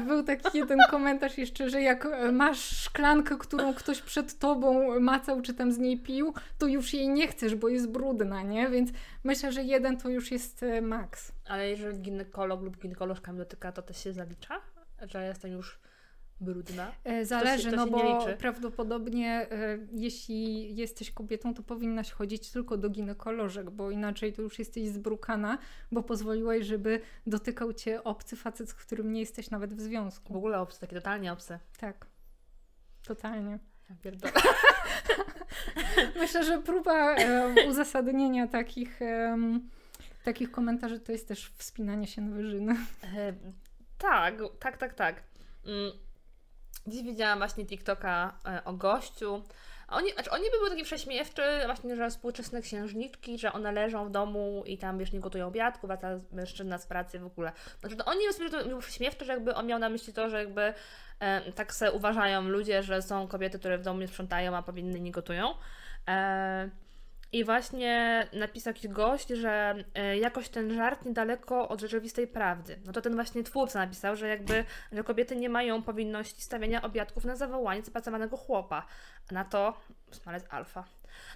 był 0.00 0.22
taki 0.22 0.58
jeden 0.58 0.78
komentarz 0.90 1.38
jeszcze, 1.38 1.70
że 1.70 1.82
jak 1.82 2.06
e, 2.06 2.32
masz 2.32 2.58
szklankę, 2.58 3.36
którą 3.38 3.74
ktoś 3.74 4.02
przed 4.02 4.38
tobą 4.38 5.00
macał, 5.00 5.42
czy 5.42 5.54
tam 5.54 5.72
z 5.72 5.78
niej 5.78 5.98
pił, 5.98 6.34
to 6.58 6.66
już 6.66 6.94
jej 6.94 7.08
nie 7.08 7.28
chcesz, 7.28 7.54
bo 7.54 7.68
jest 7.68 7.88
brudna, 7.88 8.42
nie? 8.42 8.68
Więc 8.68 8.90
myślę, 9.24 9.52
że 9.52 9.62
jeden 9.62 9.96
to 9.96 10.08
już 10.08 10.30
jest 10.30 10.62
e, 10.62 10.82
maks. 10.82 11.32
Ale 11.48 11.70
jeżeli 11.70 11.98
ginekolog 11.98 12.62
lub 12.62 12.78
ginekolożka 12.78 13.32
mnie 13.32 13.38
dotyka, 13.38 13.72
to 13.72 13.82
też 13.82 14.04
się 14.04 14.12
zalicza? 14.12 14.60
Że 15.02 15.26
jestem 15.26 15.52
już 15.52 15.78
brudna? 16.40 16.92
E, 17.04 17.24
Zależy, 17.24 17.70
to 17.70 17.76
no 17.76 17.84
się 17.84 17.90
bo 17.90 18.02
nie 18.04 18.18
liczy. 18.18 18.36
prawdopodobnie 18.36 19.46
e, 19.50 19.78
jeśli 19.92 20.76
jesteś 20.76 21.10
kobietą, 21.10 21.54
to 21.54 21.62
powinnaś 21.62 22.10
chodzić 22.10 22.50
tylko 22.50 22.76
do 22.76 22.90
ginekolożek, 22.90 23.70
bo 23.70 23.90
inaczej 23.90 24.32
to 24.32 24.42
już 24.42 24.58
jesteś 24.58 24.88
zbrukana, 24.88 25.58
bo 25.92 26.02
pozwoliłaś, 26.02 26.64
żeby 26.66 27.00
dotykał 27.26 27.72
cię 27.72 28.04
obcy 28.04 28.36
facet, 28.36 28.68
z 28.70 28.74
którym 28.74 29.12
nie 29.12 29.20
jesteś 29.20 29.50
nawet 29.50 29.74
w 29.74 29.76
W 29.76 29.80
związku. 29.80 30.36
ogóle 30.36 30.60
obcy, 30.60 30.80
takie 30.80 30.96
totalnie 30.96 31.32
obcy. 31.32 31.58
Tak. 31.78 32.06
Totalnie. 33.06 33.58
Ja. 34.04 34.12
Myślę, 36.20 36.44
że 36.44 36.58
próba 36.62 37.14
e, 37.14 37.68
uzasadnienia 37.68 38.46
takich, 38.46 39.00
takich 40.24 40.50
komentarzy 40.50 41.00
to 41.00 41.12
jest 41.12 41.28
też 41.28 41.52
wspinanie 41.56 42.06
się 42.06 42.20
na 42.22 42.36
wyżyny. 42.36 42.76
Tak, 43.98 44.34
tak, 44.60 44.76
tak, 44.76 44.94
tak. 44.94 45.22
Mm, 45.66 45.92
Dziś 46.86 47.02
widziałam 47.02 47.38
właśnie 47.38 47.66
TikToka 47.66 48.38
e, 48.46 48.64
o 48.64 48.72
gościu. 48.72 49.42
Oni, 49.88 50.12
znaczy 50.12 50.30
oni 50.30 50.44
by 50.44 50.70
takie 50.70 50.84
prześmiewczy, 50.84 51.42
właśnie, 51.66 51.96
że 51.96 52.10
współczesne 52.10 52.62
księżniczki, 52.62 53.38
że 53.38 53.52
one 53.52 53.72
leżą 53.72 54.04
w 54.04 54.10
domu 54.10 54.62
i 54.66 54.78
tam, 54.78 54.98
wiesz, 54.98 55.12
nie 55.12 55.20
gotują 55.20 55.46
obiadku, 55.46 55.86
wraca 55.86 56.08
mężczyzna 56.32 56.78
z 56.78 56.86
pracy 56.86 57.18
w 57.18 57.26
ogóle. 57.26 57.52
Znaczy, 57.80 57.96
to 57.96 58.04
oni 58.04 58.20
by 58.38 58.50
to 58.50 58.64
były 58.64 58.80
prześmiewcze, 58.80 59.24
że 59.24 59.32
jakby 59.32 59.54
on 59.54 59.66
miał 59.66 59.78
na 59.78 59.88
myśli 59.88 60.12
to, 60.12 60.28
że 60.28 60.38
jakby 60.38 60.74
e, 61.20 61.52
tak 61.52 61.74
se 61.74 61.92
uważają 61.92 62.42
ludzie, 62.42 62.82
że 62.82 63.02
są 63.02 63.28
kobiety, 63.28 63.58
które 63.58 63.78
w 63.78 63.82
domu 63.82 64.00
nie 64.00 64.08
sprzątają, 64.08 64.56
a 64.56 64.62
powinny 64.62 65.00
nie 65.00 65.10
gotują. 65.10 65.54
E, 66.08 66.70
I 67.32 67.44
właśnie 67.44 68.26
napisał 68.32 68.72
jakiś 68.72 68.88
gość, 68.90 69.28
że 69.28 69.74
e, 69.94 70.18
jakoś 70.18 70.48
ten 70.48 70.74
żart 70.74 71.04
niedaleko 71.04 71.68
od 71.68 71.80
rzeczywistej 71.80 72.26
prawdy. 72.26 72.78
No 72.86 72.92
to 72.92 73.00
ten 73.02 73.14
właśnie 73.14 73.42
twórca 73.44 73.78
napisał, 73.78 74.16
że 74.16 74.28
jakby, 74.28 74.64
że 74.92 75.04
kobiety 75.04 75.36
nie 75.36 75.48
mają 75.48 75.82
powinności 75.82 76.42
stawiania 76.42 76.82
obiadków 76.82 77.24
na 77.24 77.36
zawołanie 77.36 77.82
zapracowanego 77.82 78.36
chłopa. 78.36 78.86
A 79.30 79.34
na 79.34 79.44
to 79.44 79.80
smalec 80.10 80.44
alfa. 80.50 80.84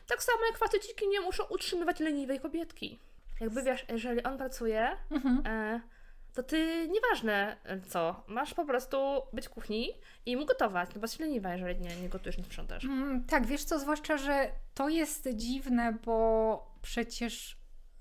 Tak 0.07 0.23
samo 0.23 0.39
jak 0.51 0.59
faceciki 0.59 1.09
nie 1.09 1.21
muszą 1.21 1.45
utrzymywać 1.45 2.01
leniwej 2.01 2.41
kobietki. 2.41 2.99
Jakby 3.41 3.63
wiesz, 3.63 3.87
jeżeli 3.89 4.23
on 4.23 4.39
pracuje, 4.39 4.89
Mhm. 5.11 5.43
e, 5.47 5.81
to 6.35 6.43
ty 6.43 6.89
nieważne 6.89 7.57
e, 7.65 7.81
co, 7.81 8.25
masz 8.29 8.55
po 8.55 8.65
prostu 8.65 8.97
być 9.33 9.47
w 9.47 9.51
kuchni 9.51 9.93
i 10.27 10.37
mu 10.37 10.47
gotować, 10.47 10.91
no 10.95 11.01
bo 11.01 11.05
jesteś 11.05 11.21
leniwa, 11.21 11.53
jeżeli 11.53 11.81
nie, 11.81 11.97
nie 11.97 12.09
gotujesz, 12.09 12.39
nie 12.39 12.45
sprzątasz. 12.45 12.85
Mm, 12.85 13.25
tak, 13.25 13.47
wiesz 13.47 13.65
co, 13.65 13.79
zwłaszcza, 13.79 14.17
że 14.17 14.51
to 14.75 14.89
jest 14.89 15.29
dziwne, 15.35 15.99
bo 16.05 16.75
przecież 16.83 17.57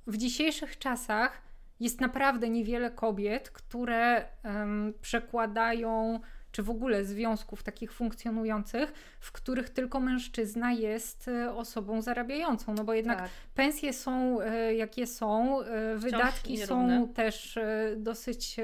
w 0.07 0.17
dzisiejszych 0.17 0.77
czasach 0.77 1.41
jest 1.79 2.01
naprawdę 2.01 2.49
niewiele 2.49 2.91
kobiet, 2.91 3.49
które 3.49 4.27
em, 4.43 4.93
przekładają, 5.01 6.19
czy 6.51 6.63
w 6.63 6.69
ogóle 6.69 7.05
związków 7.05 7.63
takich 7.63 7.93
funkcjonujących, 7.93 8.93
w 9.19 9.31
których 9.31 9.69
tylko 9.69 9.99
mężczyzna 9.99 10.71
jest 10.71 11.27
e, 11.27 11.53
osobą 11.53 12.01
zarabiającą, 12.01 12.73
no 12.73 12.83
bo 12.83 12.93
jednak 12.93 13.19
tak. 13.19 13.29
pensje 13.53 13.93
są 13.93 14.41
e, 14.41 14.75
jakie 14.75 15.07
są, 15.07 15.61
e, 15.61 15.95
wydatki 15.95 16.57
są 16.57 17.07
też 17.07 17.59
dosyć, 17.97 18.57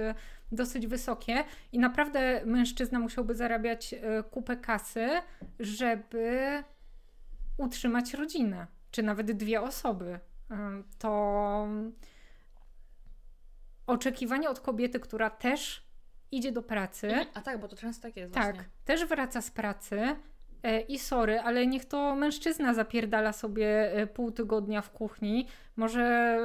dosyć 0.51 0.87
wysokie 0.87 1.43
i 1.71 1.79
naprawdę 1.79 2.41
mężczyzna 2.45 2.99
musiałby 2.99 3.35
zarabiać 3.35 3.95
kupę 4.31 4.57
kasy, 4.57 5.09
żeby 5.59 6.63
utrzymać 7.57 8.13
rodzinę, 8.13 8.67
czy 8.91 9.03
nawet 9.03 9.31
dwie 9.31 9.61
osoby. 9.61 10.19
To 10.97 11.67
oczekiwanie 13.87 14.49
od 14.49 14.59
kobiety, 14.59 14.99
która 14.99 15.29
też 15.29 15.84
idzie 16.37 16.51
do 16.51 16.61
pracy, 16.61 17.13
A 17.33 17.41
tak, 17.41 17.59
bo 17.59 17.67
to 17.67 17.75
często 17.75 18.01
tak 18.01 18.17
jest 18.17 18.33
tak, 18.33 18.55
właśnie. 18.55 18.71
też 18.85 19.05
wraca 19.05 19.41
z 19.41 19.51
pracy 19.51 20.15
e, 20.63 20.81
i 20.81 20.99
sorry, 20.99 21.39
ale 21.39 21.67
niech 21.67 21.85
to 21.85 22.15
mężczyzna 22.15 22.73
zapierdala 22.73 23.33
sobie 23.33 23.93
e, 23.93 24.07
pół 24.07 24.31
tygodnia 24.31 24.81
w 24.81 24.91
kuchni. 24.91 25.47
Może 25.75 26.37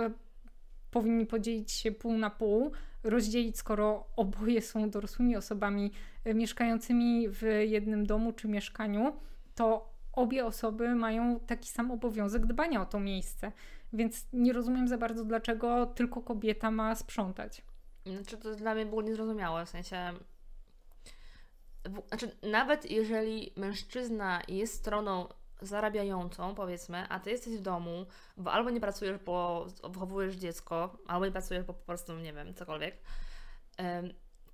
powinni 0.91 1.27
podzielić 1.27 1.73
się 1.73 1.93
pół 1.93 2.13
na 2.13 2.31
pół, 2.31 2.73
rozdzielić, 3.03 3.59
skoro 3.59 4.07
oboje 4.17 4.63
są 4.63 4.91
dorosłymi 4.91 5.37
osobami 5.37 5.93
e, 6.25 6.35
mieszkającymi 6.35 7.29
w 7.29 7.43
jednym 7.67 8.07
domu 8.07 8.33
czy 8.33 8.49
mieszkaniu, 8.49 9.13
to 9.55 9.91
obie 10.13 10.47
osoby 10.47 10.95
mają 10.95 11.41
taki 11.41 11.69
sam 11.69 11.91
obowiązek 11.91 12.47
dbania 12.47 12.83
o 12.83 12.87
to 12.87 13.01
miejsce. 13.01 13.53
Więc 13.93 14.27
nie 14.33 14.53
rozumiem 14.53 14.89
za 14.89 14.99
bardzo, 14.99 15.25
dlaczego 15.25 15.87
tylko 15.87 16.23
kobieta 16.23 16.71
ma 16.71 16.95
sprzątać. 16.95 17.63
Znaczy, 18.07 18.37
to 18.37 18.55
dla 18.55 18.75
mnie 18.75 18.87
było 18.87 19.03
niezrozumiałe, 19.03 19.67
w 19.67 19.69
sensie... 19.69 20.13
Znaczy, 22.09 22.37
nawet 22.43 22.91
jeżeli 22.91 23.53
mężczyzna 23.57 24.43
jest 24.49 24.75
stroną 24.75 25.29
zarabiającą, 25.63 26.55
powiedzmy, 26.55 27.07
a 27.09 27.21
ty 27.21 27.31
jesteś 27.31 27.57
w 27.57 27.63
domu, 27.63 28.07
bo 28.37 28.53
albo 28.53 28.71
nie 28.71 28.81
pracujesz, 28.81 29.19
bo 29.19 29.67
wychowujesz 29.89 30.35
dziecko, 30.37 30.97
albo 31.07 31.27
nie 31.27 31.33
pracujesz, 31.33 31.65
bo 31.65 31.75
po 31.75 31.85
prostu, 31.87 32.19
nie 32.19 32.33
wiem, 32.33 32.55
cokolwiek, 32.55 32.97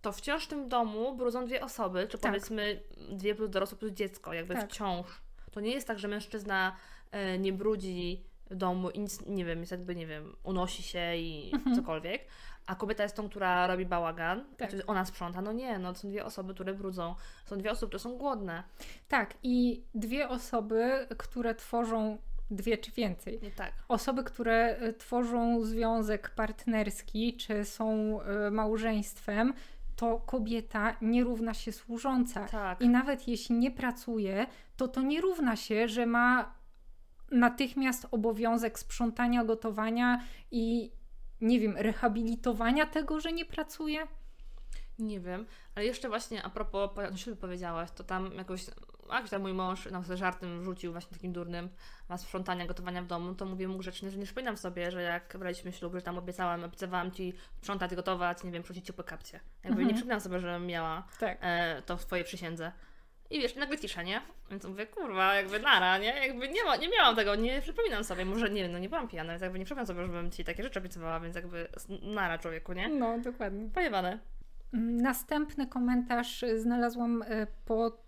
to 0.02 0.12
wciąż 0.12 0.44
w 0.44 0.48
tym 0.48 0.68
domu 0.68 1.16
brudzą 1.16 1.46
dwie 1.46 1.64
osoby, 1.64 2.06
czy 2.10 2.18
Tak. 2.18 2.30
powiedzmy 2.32 2.82
dwie 3.10 3.34
plus 3.34 3.50
dorosłe 3.50 3.78
plus 3.78 3.92
dziecko, 3.92 4.32
jakby 4.32 4.54
Tak. 4.54 4.70
wciąż. 4.70 5.06
To 5.52 5.60
nie 5.60 5.70
jest 5.70 5.86
tak, 5.86 5.98
że 5.98 6.08
mężczyzna 6.08 6.76
e, 7.10 7.38
nie 7.38 7.52
brudzi 7.52 8.24
w 8.50 8.54
domu 8.54 8.90
i 8.90 9.00
nic, 9.00 9.26
nie 9.26 9.44
wiem, 9.44 9.60
jest 9.60 9.72
jakby, 9.72 9.94
nie 9.94 10.06
wiem, 10.06 10.36
unosi 10.42 10.82
się 10.82 11.16
i 11.16 11.50
Mhm. 11.54 11.76
cokolwiek, 11.76 12.26
a 12.66 12.74
kobieta 12.74 13.02
jest 13.02 13.16
tą, 13.16 13.28
która 13.28 13.66
robi 13.66 13.86
bałagan, 13.86 14.44
Tak. 14.56 14.70
ona 14.86 15.04
sprząta. 15.04 15.42
No 15.42 15.52
nie, 15.52 15.78
no 15.78 15.92
to 15.92 15.98
są 15.98 16.08
dwie 16.08 16.24
osoby, 16.24 16.54
które 16.54 16.74
brudzą. 16.74 17.14
Są 17.46 17.58
dwie 17.58 17.70
osoby, 17.70 17.90
które 17.90 18.00
są 18.00 18.18
głodne. 18.18 18.62
Tak, 19.08 19.34
i 19.42 19.84
dwie 19.94 20.28
osoby, 20.28 21.06
które 21.18 21.54
tworzą 21.54 22.18
dwie 22.50 22.78
czy 22.78 22.92
więcej. 22.92 23.38
Nie 23.42 23.50
tak. 23.50 23.72
Osoby, 23.88 24.24
które 24.24 24.82
y, 24.82 24.92
tworzą 24.92 25.64
związek 25.64 26.30
partnerski, 26.30 27.36
czy 27.36 27.64
są 27.64 28.18
y, 28.46 28.50
małżeństwem, 28.50 29.54
to 29.96 30.18
kobieta 30.18 30.96
nie 31.02 31.24
równa 31.24 31.54
się 31.54 31.72
służąca. 31.72 32.48
Tak. 32.48 32.80
I 32.80 32.88
nawet 32.88 33.28
jeśli 33.28 33.54
nie 33.54 33.70
pracuje, 33.70 34.46
to 34.76 34.88
to 34.88 35.02
nie 35.02 35.20
równa 35.20 35.56
się, 35.56 35.88
że 35.88 36.06
ma 36.06 36.54
natychmiast 37.30 38.06
obowiązek 38.10 38.78
sprzątania, 38.78 39.44
gotowania 39.44 40.20
i 40.50 40.92
nie 41.40 41.60
wiem, 41.60 41.76
rehabilitowania 41.76 42.86
tego, 42.86 43.20
że 43.20 43.32
nie 43.32 43.44
pracuje? 43.44 44.06
Nie 44.98 45.20
wiem, 45.20 45.46
ale 45.74 45.86
jeszcze 45.86 46.08
właśnie 46.08 46.42
a 46.42 46.50
propos, 46.50 46.90
no 47.10 47.16
się 47.16 47.36
powiedziałaś, 47.36 47.90
to 47.94 48.04
tam 48.04 48.34
jakoś, 48.34 48.66
jakiś 49.10 49.30
tam 49.30 49.42
mój 49.42 49.54
mąż 49.54 49.90
nam 49.90 50.04
sobie 50.04 50.16
żartem 50.16 50.60
wrzucił 50.60 50.92
właśnie 50.92 51.12
takim 51.12 51.32
durnym 51.32 51.68
ma 52.08 52.18
sprzątania, 52.18 52.66
gotowania 52.66 53.02
w 53.02 53.06
domu, 53.06 53.34
to 53.34 53.44
mówię 53.44 53.68
mu 53.68 53.78
grzecznie, 53.78 54.10
że 54.10 54.18
nie 54.18 54.24
przypominam 54.24 54.56
sobie, 54.56 54.90
że 54.90 55.02
jak 55.02 55.36
braliśmy 55.38 55.72
ślub, 55.72 55.94
że 55.94 56.02
tam 56.02 56.18
obiecałam, 56.18 56.64
obiecywałam 56.64 57.12
Ci 57.12 57.32
sprzątać, 57.58 57.94
gotować, 57.94 58.44
nie 58.44 58.50
wiem, 58.50 58.62
przecić 58.62 58.86
ciepłe 58.86 59.04
kapcie. 59.04 59.40
Jakby 59.64 59.68
mhm. 59.68 59.88
nie 59.88 59.94
przypominam 59.94 60.20
sobie, 60.20 60.40
że 60.40 60.60
miała 60.60 61.06
tak. 61.20 61.38
e, 61.40 61.82
to 61.82 61.96
w 61.96 62.04
Twojej 62.06 62.24
przysiędze. 62.24 62.72
I 63.30 63.38
wiesz, 63.40 63.56
nagle 63.56 63.78
cisza, 63.78 64.02
nie? 64.02 64.20
Więc 64.50 64.64
mówię, 64.64 64.86
kurwa, 64.86 65.34
jakby 65.34 65.60
nara, 65.60 65.98
nie? 65.98 66.26
Jakby 66.26 66.48
nie, 66.48 66.64
ma, 66.64 66.76
nie 66.76 66.88
miałam 66.88 67.16
tego, 67.16 67.34
nie 67.34 67.62
przypominam 67.62 68.04
sobie, 68.04 68.24
może 68.24 68.50
nie 68.50 68.62
wiem, 68.62 68.72
no 68.72 68.78
nie 68.78 68.88
byłam 68.88 69.08
pijana, 69.08 69.32
więc 69.32 69.42
jakby 69.42 69.58
nie 69.58 69.64
przypominam 69.64 69.86
sobie, 69.86 70.02
żebym 70.06 70.30
Ci 70.30 70.44
takie 70.44 70.62
rzeczy 70.62 70.78
obiecywała, 70.78 71.20
więc 71.20 71.36
jakby 71.36 71.68
nara 72.02 72.38
człowieku, 72.38 72.72
nie? 72.72 72.88
No, 72.88 73.18
dokładnie. 73.18 73.68
Pojebane. 73.74 74.18
Następny 74.72 75.66
komentarz 75.66 76.44
znalazłam 76.56 77.22
e, 77.22 77.46
pod 77.64 78.06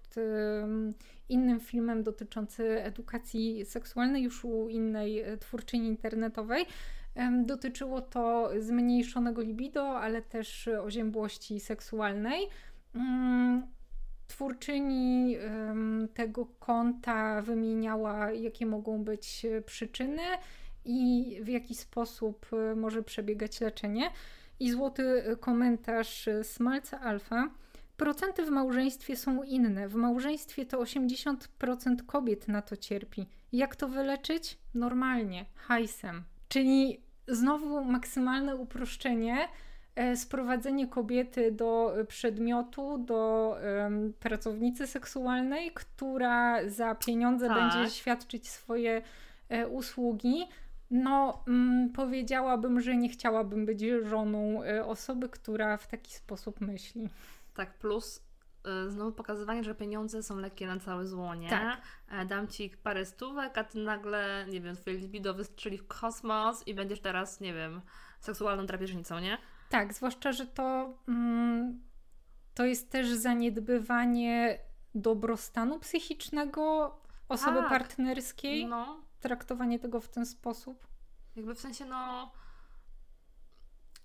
innym 1.29 1.61
filmem 1.61 2.03
dotyczący 2.03 2.83
edukacji 2.83 3.65
seksualnej 3.67 4.23
już 4.23 4.45
u 4.45 4.69
innej 4.69 5.21
e, 5.21 5.37
twórczyni 5.37 5.89
internetowej. 5.89 6.67
Dotyczyło 7.45 8.01
to 8.01 8.51
zmniejszonego 8.59 9.43
libido, 9.43 9.99
ale 9.99 10.23
też 10.23 10.69
oziębłości 10.69 11.61
seksualnej. 11.61 12.49
Twórczyni 14.29 15.37
tego 16.15 16.47
konta 16.47 17.43
wymieniała, 17.43 18.33
jakie 18.33 18.67
mogą 18.67 19.05
być 19.05 19.47
przyczyny 19.67 20.23
i 20.85 21.39
w 21.43 21.49
jaki 21.49 21.75
sposób 21.75 22.47
e, 22.53 22.75
może 22.75 23.03
przebiegać 23.03 23.61
leczenie. 23.61 24.11
I 24.61 24.71
złoty 24.71 25.37
komentarz 25.41 26.29
Smalca 26.43 27.01
Alfa. 27.01 27.51
Procenty 27.97 28.45
w 28.47 28.51
małżeństwie 28.51 29.17
są 29.17 29.43
inne. 29.43 29.89
W 29.89 29.95
małżeństwie 29.95 30.67
to 30.67 30.79
80% 30.79 31.37
kobiet 32.07 32.49
na 32.49 32.63
to 32.63 32.77
cierpi. 32.77 33.27
Jak 33.53 33.77
to 33.77 33.89
wyleczyć? 33.89 34.59
Normalnie, 34.75 35.47
hajsem. 35.55 36.23
Czyli 36.49 37.01
znowu 37.29 37.85
maksymalne 37.85 38.57
uproszczenie, 38.57 39.37
e, 39.37 39.49
sprowadzenie 40.17 40.89
kobiety 40.89 41.53
do 41.53 41.95
przedmiotu, 42.09 42.99
do 42.99 43.55
um, 43.83 44.13
pracownicy 44.21 44.87
seksualnej, 44.87 45.71
która 45.75 46.69
za 46.69 46.95
pieniądze 46.95 47.49
tak. 47.49 47.57
będzie 47.57 47.91
świadczyć 47.91 48.49
swoje 48.49 49.03
e, 49.49 49.69
usługi. 49.69 50.47
No, 50.91 51.45
mm, 51.49 51.93
powiedziałabym, 51.93 52.81
że 52.81 52.97
nie 52.97 53.09
chciałabym 53.09 53.67
być 53.67 53.85
żoną 54.03 54.63
e, 54.65 54.87
osoby, 54.87 55.29
która 55.29 55.77
w 55.77 55.87
taki 55.87 56.15
sposób 56.15 56.61
myśli. 56.61 57.09
Tak, 57.55 57.79
plus 57.79 58.23
y, 58.87 58.91
znowu 58.91 59.13
pokazywanie, 59.13 59.65
że 59.65 59.75
pieniądze 59.75 60.23
są 60.23 60.39
lekkie 60.39 60.67
na 60.67 60.81
całe 60.81 61.07
zło, 61.07 61.35
nie? 61.35 61.49
Tak. 61.49 61.81
E, 62.11 62.27
dam 62.27 62.49
ci 62.49 62.71
parę 62.83 63.05
stówek, 63.07 63.59
a 63.59 63.65
ty 63.65 63.79
nagle, 63.79 64.47
nie 64.49 64.61
wiem, 64.61 64.77
twoje 64.77 64.97
libido 64.97 65.35
wystrzeli 65.35 65.79
w 65.79 65.87
kosmos 65.87 66.67
i 66.67 66.75
będziesz 66.75 67.01
teraz, 67.01 67.41
nie 67.41 67.55
wiem, 67.55 67.81
seksualną 68.21 68.67
drapieżnicą, 68.67 69.19
nie? 69.19 69.39
Tak, 69.69 69.95
zwłaszcza, 69.95 70.33
że 70.33 70.47
to, 70.47 70.99
mm, 71.09 71.83
to 72.55 72.65
jest 72.65 72.91
też 72.91 73.09
zaniedbywanie 73.09 74.59
dobrostanu 74.95 75.79
psychicznego 75.79 76.97
osoby 77.29 77.59
tak. 77.59 77.69
partnerskiej. 77.69 78.67
No. 78.67 79.01
Traktowanie 79.21 79.79
tego 79.79 80.01
w 80.01 80.09
ten 80.09 80.27
sposób. 80.27 80.87
Jakby 81.37 81.55
w 81.55 81.61
sensie, 81.61 81.85
no 81.85 82.33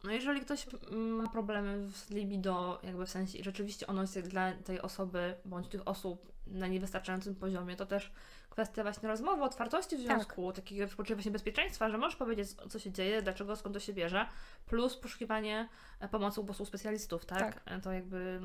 no 0.04 0.12
jeżeli 0.12 0.42
ktoś 0.42 0.68
ma 0.92 1.30
problemy 1.30 1.90
z 1.92 2.10
libido, 2.10 2.80
jakby 2.84 3.06
w 3.06 3.10
sensie 3.10 3.44
rzeczywiście 3.44 3.88
ono 3.88 4.02
jest 4.02 4.20
dla 4.20 4.54
tej 4.54 4.82
osoby 4.82 5.36
bądź 5.46 5.68
tych 5.68 5.88
osób 5.88 6.33
na 6.48 6.68
niewystarczającym 6.68 7.36
poziomie, 7.36 7.76
to 7.76 7.86
też 7.86 8.12
kwestia 8.50 8.84
właśnie 8.84 9.10
rozmowy, 9.10 9.44
otwartości 9.44 9.96
w 9.98 10.00
tak. 10.00 10.08
związku, 10.08 10.52
tak. 10.52 10.64
takiego 10.64 10.88
poczucia 10.88 11.16
właśnie 11.16 11.32
bezpieczeństwa, 11.32 11.90
że 11.90 11.98
możesz 11.98 12.16
powiedzieć, 12.16 12.50
co 12.70 12.80
się 12.80 12.92
dzieje, 12.92 13.22
dlaczego, 13.22 13.56
skąd 13.56 13.74
to 13.74 13.80
się 13.80 13.94
bierze, 13.94 14.26
plus 14.66 14.98
poszukiwanie 14.98 15.70
e, 16.00 16.08
pomocy 16.08 16.42
u 16.42 16.46
posłów 16.46 16.68
specjalistów, 16.68 17.26
tak? 17.26 17.40
tak? 17.40 17.62
E, 17.66 17.82
to 17.82 17.92
jakby 17.92 18.40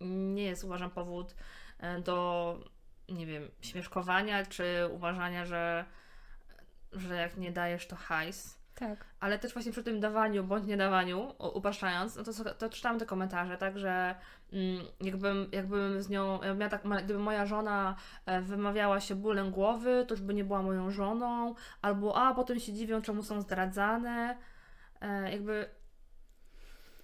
mm, 0.00 0.34
nie 0.34 0.44
jest, 0.44 0.64
uważam, 0.64 0.90
powód 0.90 1.34
e, 1.78 2.00
do, 2.00 2.58
nie 3.08 3.26
wiem, 3.26 3.50
śmieszkowania, 3.60 4.46
czy 4.46 4.64
uważania, 4.90 5.46
że, 5.46 5.84
że 6.92 7.14
jak 7.14 7.36
nie 7.36 7.52
dajesz, 7.52 7.86
to 7.86 7.96
hajs 7.96 8.61
tak. 8.74 9.04
Ale 9.20 9.38
też 9.38 9.52
właśnie 9.52 9.72
przy 9.72 9.82
tym 9.82 10.00
dawaniu 10.00 10.44
bądź 10.44 10.66
niedawaniu, 10.66 11.34
upraszczając, 11.54 12.16
no 12.16 12.24
to, 12.24 12.54
to 12.54 12.68
czytałam 12.70 12.98
te 12.98 13.06
komentarze, 13.06 13.58
tak, 13.58 13.78
że 13.78 14.14
mm, 14.52 14.86
jakbym, 15.00 15.48
jakbym 15.52 16.02
z 16.02 16.08
nią, 16.08 16.40
ja 16.58 16.68
tak, 16.68 16.82
gdyby 17.04 17.18
moja 17.18 17.46
żona 17.46 17.96
e, 18.26 18.40
wymawiała 18.40 19.00
się 19.00 19.14
bólem 19.14 19.50
głowy, 19.50 20.04
to 20.08 20.14
już 20.14 20.22
by 20.22 20.34
nie 20.34 20.44
była 20.44 20.62
moją 20.62 20.90
żoną, 20.90 21.54
albo 21.82 22.16
a 22.16 22.34
potem 22.34 22.60
się 22.60 22.72
dziwią, 22.72 23.02
czemu 23.02 23.22
są 23.22 23.40
zdradzane. 23.40 24.36
E, 25.00 25.32
jakby 25.32 25.68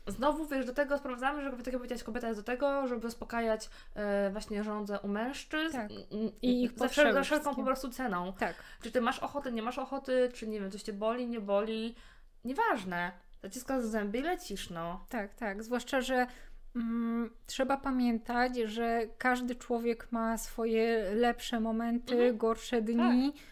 znowu, 0.09 0.47
wiesz, 0.47 0.67
do 0.67 0.73
tego 0.73 0.99
sprawdzamy, 0.99 1.43
że 1.43 1.51
tak 1.51 1.67
jak 1.67 1.77
powiedziałaś, 1.77 2.03
kobieta 2.03 2.29
jest 2.29 2.41
do 2.41 2.45
tego, 2.45 2.87
żeby 2.87 3.03
zaspokajać 3.03 3.71
e, 3.95 4.31
właśnie 4.31 4.65
żądzę 4.65 5.01
u 5.01 5.09
mężczyzn 5.09 5.77
tak. 5.77 5.91
i 6.43 6.63
ich 6.63 6.79
za, 6.79 6.87
wszel- 6.87 7.13
za 7.13 7.23
wszelką 7.23 7.55
po 7.55 7.65
prostu 7.65 7.91
ceną. 7.91 8.33
Tak. 8.39 8.55
Czy 8.83 8.93
ty 8.93 9.01
masz 9.01 9.19
ochotę, 9.19 9.53
nie 9.53 9.63
masz 9.63 9.79
ochoty, 9.79 10.31
czy 10.35 10.49
nie 10.49 10.61
wiem, 10.61 10.71
coś 10.71 10.83
cię 10.83 10.93
boli, 10.93 11.27
nie 11.27 11.41
boli, 11.41 11.95
nieważne. 12.45 13.13
Zaciskasz 13.43 13.85
zęby 13.85 14.19
i 14.19 14.23
lecisz, 14.23 14.71
no. 14.71 15.05
Tak, 15.09 15.35
tak. 15.35 15.63
Zwłaszcza, 15.63 16.01
że 16.01 16.27
mm, 16.77 17.31
trzeba 17.47 17.77
pamiętać, 17.77 18.57
że 18.57 19.01
każdy 19.19 19.55
człowiek 19.55 20.13
ma 20.13 20.39
swoje 20.39 21.15
lepsze 21.15 21.61
momenty, 21.61 22.15
mhm. 22.15 22.39
gorsze 22.39 22.83
dni 22.83 23.33
tak. 23.33 23.43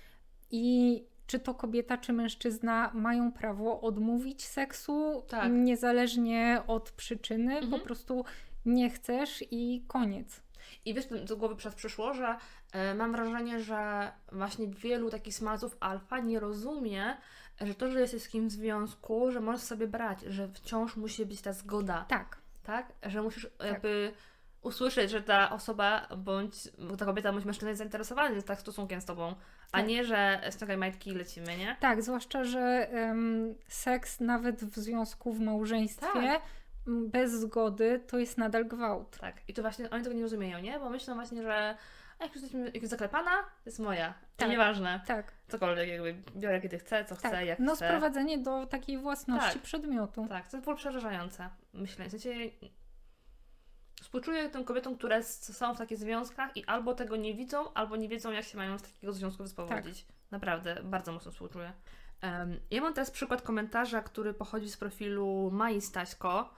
i 0.50 1.04
czy 1.26 1.38
to 1.38 1.54
kobieta, 1.54 1.98
czy 1.98 2.12
mężczyzna 2.12 2.90
mają 2.94 3.32
prawo 3.32 3.80
odmówić 3.80 4.46
seksu, 4.46 5.24
tak. 5.28 5.52
niezależnie 5.52 6.62
od 6.66 6.90
przyczyny, 6.90 7.54
mhm. 7.54 7.70
po 7.70 7.78
prostu 7.78 8.24
nie 8.66 8.90
chcesz 8.90 9.44
i 9.50 9.84
koniec. 9.88 10.40
I 10.84 10.94
wiesz, 10.94 11.06
do 11.26 11.36
głowy 11.36 11.56
przez 11.56 11.74
przyszło, 11.74 12.14
że 12.14 12.36
y, 12.92 12.94
mam 12.94 13.12
wrażenie, 13.12 13.60
że 13.60 14.12
właśnie 14.32 14.66
wielu 14.66 15.10
takich 15.10 15.34
smalców 15.34 15.76
alfa 15.80 16.20
nie 16.20 16.40
rozumie, 16.40 17.16
że 17.60 17.74
to, 17.74 17.90
że 17.90 18.00
jesteś 18.00 18.22
z 18.22 18.28
kimś 18.28 18.52
w 18.52 18.56
związku, 18.56 19.30
że 19.30 19.40
możesz 19.40 19.62
sobie 19.62 19.86
brać, 19.86 20.20
że 20.20 20.48
wciąż 20.48 20.96
musi 20.96 21.26
być 21.26 21.40
ta 21.40 21.52
zgoda. 21.52 22.04
Tak. 22.08 22.38
Tak? 22.62 22.92
Że 23.02 23.22
musisz 23.22 23.48
tak. 23.58 23.68
jakby 23.68 24.12
usłyszeć, 24.66 25.10
że 25.10 25.22
ta 25.22 25.50
osoba 25.50 26.08
bądź 26.16 26.54
ta 26.98 27.04
kobieta 27.04 27.32
bądź 27.32 27.44
mężczyzna 27.44 27.68
jest 27.68 27.78
zainteresowany 27.78 28.42
tak 28.42 28.60
stosunkiem 28.60 29.00
z 29.00 29.04
tobą, 29.04 29.34
a 29.72 29.78
tak. 29.78 29.86
nie, 29.86 30.04
że 30.04 30.40
ściągaj 30.50 30.76
majtki 30.76 31.10
i 31.10 31.14
lecimy, 31.14 31.56
nie? 31.56 31.76
Tak, 31.80 32.02
zwłaszcza, 32.02 32.44
że 32.44 32.88
um, 32.92 33.54
seks 33.68 34.20
nawet 34.20 34.64
w 34.64 34.76
związku, 34.76 35.32
w 35.32 35.40
małżeństwie 35.40 36.06
tak. 36.12 36.42
bez 36.86 37.32
zgody 37.32 38.00
to 38.06 38.18
jest 38.18 38.38
nadal 38.38 38.66
gwałt. 38.66 39.18
Tak, 39.18 39.36
i 39.48 39.54
to 39.54 39.62
właśnie 39.62 39.90
oni 39.90 40.02
tego 40.02 40.16
nie 40.16 40.22
rozumieją, 40.22 40.58
nie? 40.58 40.78
Bo 40.78 40.90
myślą 40.90 41.14
właśnie, 41.14 41.42
że 41.42 41.76
a 42.18 42.24
jak 42.24 42.34
już 42.34 42.42
jesteśmy 42.42 42.64
jak 42.64 42.74
jest 42.74 42.90
zaklepana, 42.90 43.30
to 43.30 43.66
jest 43.66 43.78
moja. 43.78 44.14
Tak. 44.36 44.50
nieważne. 44.50 45.00
Tak. 45.06 45.32
Cokolwiek, 45.48 45.88
jakby 45.88 46.14
biorę 46.36 46.60
kiedy 46.60 46.78
chcę, 46.78 47.04
co 47.04 47.16
tak. 47.16 47.32
chcę, 47.32 47.46
jak 47.46 47.58
no, 47.58 47.74
chcę. 47.74 47.84
No 47.84 47.90
sprowadzenie 47.90 48.38
do 48.38 48.66
takiej 48.66 48.98
własności 48.98 49.52
tak. 49.52 49.62
przedmiotu. 49.62 50.26
Tak, 50.28 50.48
to 50.48 50.58
było 50.58 50.76
przerażające. 50.76 51.48
Myślę, 51.72 52.08
w 52.08 52.10
sensie 52.10 52.30
Współczuję 54.02 54.48
tym 54.48 54.64
kobietom, 54.64 54.96
które 54.96 55.22
są 55.22 55.74
w 55.74 55.78
takich 55.78 55.98
związkach 55.98 56.56
i 56.56 56.64
albo 56.64 56.94
tego 56.94 57.16
nie 57.16 57.34
widzą, 57.34 57.72
albo 57.74 57.96
nie 57.96 58.08
wiedzą, 58.08 58.30
jak 58.30 58.44
się 58.44 58.58
mają 58.58 58.78
z 58.78 58.82
takiego 58.82 59.12
związku 59.12 59.42
wyspowodzić. 59.42 60.02
Tak. 60.02 60.16
Naprawdę, 60.30 60.80
bardzo 60.84 61.12
mocno 61.12 61.32
współczuję. 61.32 61.72
Um, 62.22 62.60
ja 62.70 62.80
mam 62.80 62.94
teraz 62.94 63.10
przykład 63.10 63.42
komentarza, 63.42 64.02
który 64.02 64.34
pochodzi 64.34 64.70
z 64.70 64.76
profilu 64.76 65.50
Mai 65.52 65.80
Staśko. 65.80 66.54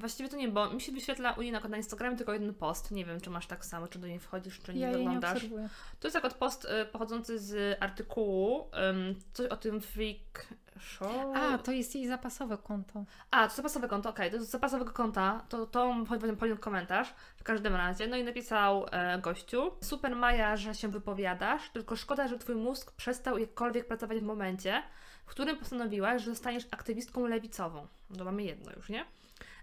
Właściwie 0.00 0.28
to 0.28 0.36
nie, 0.36 0.48
bo 0.48 0.70
mi 0.70 0.80
się 0.80 0.92
wyświetla 0.92 1.32
u 1.32 1.42
niej 1.42 1.52
na, 1.52 1.76
Instagramie 1.76 2.16
tylko 2.16 2.32
jeden 2.32 2.54
post. 2.54 2.90
Nie 2.90 3.04
wiem, 3.04 3.20
czy 3.20 3.30
masz 3.30 3.46
tak 3.46 3.64
samo, 3.64 3.88
czy 3.88 3.98
do 3.98 4.06
niej 4.06 4.18
wchodzisz, 4.18 4.60
czy 4.60 4.74
nie 4.74 4.80
ja 4.80 4.92
wyglądasz. 4.92 5.42
Nie 5.42 5.68
to 6.00 6.06
jest 6.06 6.16
akurat 6.16 6.34
post 6.34 6.64
y, 6.64 6.86
pochodzący 6.86 7.38
z 7.38 7.82
artykułu, 7.82 8.56
um, 8.58 9.14
coś 9.32 9.46
o 9.46 9.56
tym 9.56 9.80
freak 9.80 10.46
show. 10.82 11.36
A, 11.36 11.58
to 11.58 11.72
jest 11.72 11.94
jej 11.94 12.08
zapasowe 12.08 12.58
konto. 12.58 13.04
A, 13.30 13.48
to 13.48 13.54
zapasowe 13.54 13.88
konto, 13.88 14.10
okej, 14.10 14.28
okay. 14.28 14.38
to 14.38 14.44
z 14.44 14.48
zapasowego 14.48 14.92
konta, 14.92 15.44
to, 15.48 15.66
to 15.66 15.94
powiem 16.38 16.56
komentarz 16.56 17.14
w 17.36 17.42
każdym 17.42 17.76
razie. 17.76 18.06
No 18.06 18.16
i 18.16 18.24
napisał 18.24 18.86
e, 18.90 19.18
gościu, 19.18 19.70
super 19.80 20.16
Maja, 20.16 20.56
że 20.56 20.74
się 20.74 20.88
wypowiadasz, 20.88 21.70
tylko 21.70 21.96
szkoda, 21.96 22.28
że 22.28 22.38
twój 22.38 22.54
mózg 22.54 22.92
przestał 22.92 23.38
jakkolwiek 23.38 23.86
pracować 23.86 24.18
w 24.18 24.22
momencie, 24.22 24.82
w 25.26 25.30
którym 25.30 25.56
postanowiłaś, 25.56 26.22
że 26.22 26.30
zostaniesz 26.30 26.64
aktywistką 26.70 27.26
lewicową. 27.26 27.86
No 28.10 28.24
mamy 28.24 28.42
jedno 28.42 28.72
już, 28.76 28.88
nie? 28.88 29.04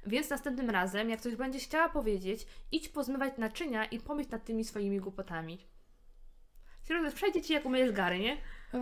Więc 0.10 0.30
następnym 0.30 0.70
razem, 0.70 1.10
jak 1.10 1.22
coś 1.22 1.36
będziesz 1.36 1.64
chciała 1.64 1.90
powiedzieć, 1.90 2.46
idź 2.72 2.90
pozmywać 2.90 3.38
naczynia 3.38 3.86
i 3.86 4.00
pomyśl 4.00 4.30
nad 4.32 4.46
tymi 4.46 4.64
swoimi 4.64 5.00
głupotami. 5.00 5.58
Seriously, 6.84 7.12
przejdzie 7.12 7.42
ci 7.42 7.54
jak 7.54 7.66
umyjesz 7.66 7.92
gary, 7.92 8.20
nie? 8.20 8.38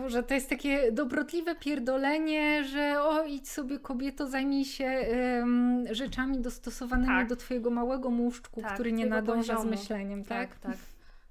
Że 0.06 0.22
to 0.22 0.34
jest 0.34 0.48
takie 0.48 0.92
dobrotliwe 0.92 1.54
pierdolenie, 1.54 2.64
że 2.64 3.02
o 3.02 3.24
idź 3.24 3.48
sobie 3.48 3.78
kobieto, 3.78 4.26
zajmij 4.26 4.64
się 4.64 5.06
um, 5.40 5.84
rzeczami 5.90 6.40
dostosowanymi 6.40 7.08
tak. 7.08 7.28
do 7.28 7.36
twojego 7.36 7.70
małego 7.70 8.10
muszczku, 8.10 8.62
tak, 8.62 8.74
który 8.74 8.92
nie 8.92 9.06
nadąża 9.06 9.54
poziomu. 9.54 9.76
z 9.76 9.80
myśleniem, 9.80 10.24
tak? 10.24 10.48
Tak, 10.48 10.58
tak. 10.58 10.76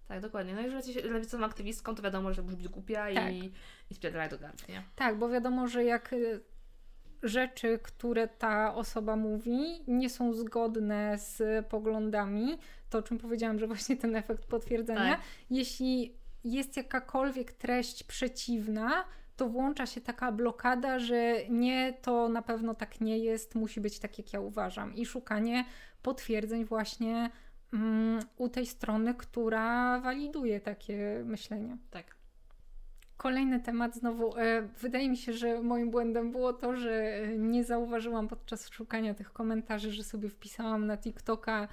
Tak, 0.08 0.22
dokładnie. 0.22 0.54
No 0.56 0.62
i 0.62 0.70
że 0.70 0.76
jesteś 0.76 1.04
lewicową 1.04 1.46
aktywistką, 1.46 1.96
to 1.96 2.04
wiadomo, 2.04 2.34
że 2.34 2.42
musisz 2.42 2.58
być 2.58 2.68
głupia 2.68 3.14
tak. 3.14 3.34
i, 3.34 3.52
i 3.90 3.96
spierdalaj 3.96 4.30
do 4.30 4.38
gardła? 4.38 4.68
Tak, 4.96 5.18
bo 5.18 5.30
wiadomo, 5.30 5.68
że 5.68 5.84
jak 5.84 6.14
y, 6.14 6.40
rzeczy, 7.24 7.80
które 7.84 8.28
ta 8.28 8.76
osoba 8.76 9.16
mówi, 9.16 9.84
nie 9.88 10.10
są 10.10 10.34
zgodne 10.34 11.18
z 11.18 11.66
poglądami, 11.68 12.58
to 12.90 12.98
o 12.98 13.02
czym 13.02 13.18
powiedziałam, 13.18 13.60
że 13.60 13.68
właśnie 13.68 13.98
ten 13.98 14.16
efekt 14.16 14.46
potwierdzenia, 14.46 15.16
tak. 15.16 15.22
jeśli 15.50 16.14
jest 16.44 16.78
jakakolwiek 16.78 17.54
treść 17.54 18.04
przeciwna, 18.04 19.06
to 19.36 19.50
włącza 19.50 19.86
się 19.86 20.02
taka 20.02 20.32
blokada, 20.32 21.00
że 21.00 21.36
nie, 21.50 21.94
to 22.02 22.30
na 22.30 22.42
pewno 22.42 22.76
tak 22.76 23.02
nie 23.02 23.18
jest, 23.18 23.56
musi 23.56 23.82
być 23.82 24.00
tak, 24.00 24.18
jak 24.18 24.34
ja 24.34 24.40
uważam. 24.40 24.96
I 24.96 25.06
szukanie 25.06 25.66
potwierdzeń 26.02 26.66
właśnie 26.66 27.30
mm, 27.74 28.20
u 28.38 28.50
tej 28.50 28.66
strony, 28.66 29.14
która 29.14 30.00
waliduje 30.00 30.60
takie 30.60 31.24
myślenie. 31.26 31.78
Tak. 31.92 32.17
Kolejny 33.18 33.60
temat 33.60 33.96
znowu. 33.96 34.38
E, 34.38 34.62
wydaje 34.62 35.10
mi 35.10 35.18
się, 35.18 35.34
że 35.34 35.62
moim 35.62 35.92
błędem 35.92 36.32
było 36.32 36.54
to, 36.54 36.76
że 36.76 37.22
nie 37.38 37.64
zauważyłam 37.64 38.28
podczas 38.28 38.70
szukania 38.70 39.14
tych 39.14 39.34
komentarzy, 39.34 39.92
że 39.92 40.04
sobie 40.04 40.30
wpisałam 40.30 40.86
na 40.86 40.98
TikToka 40.98 41.68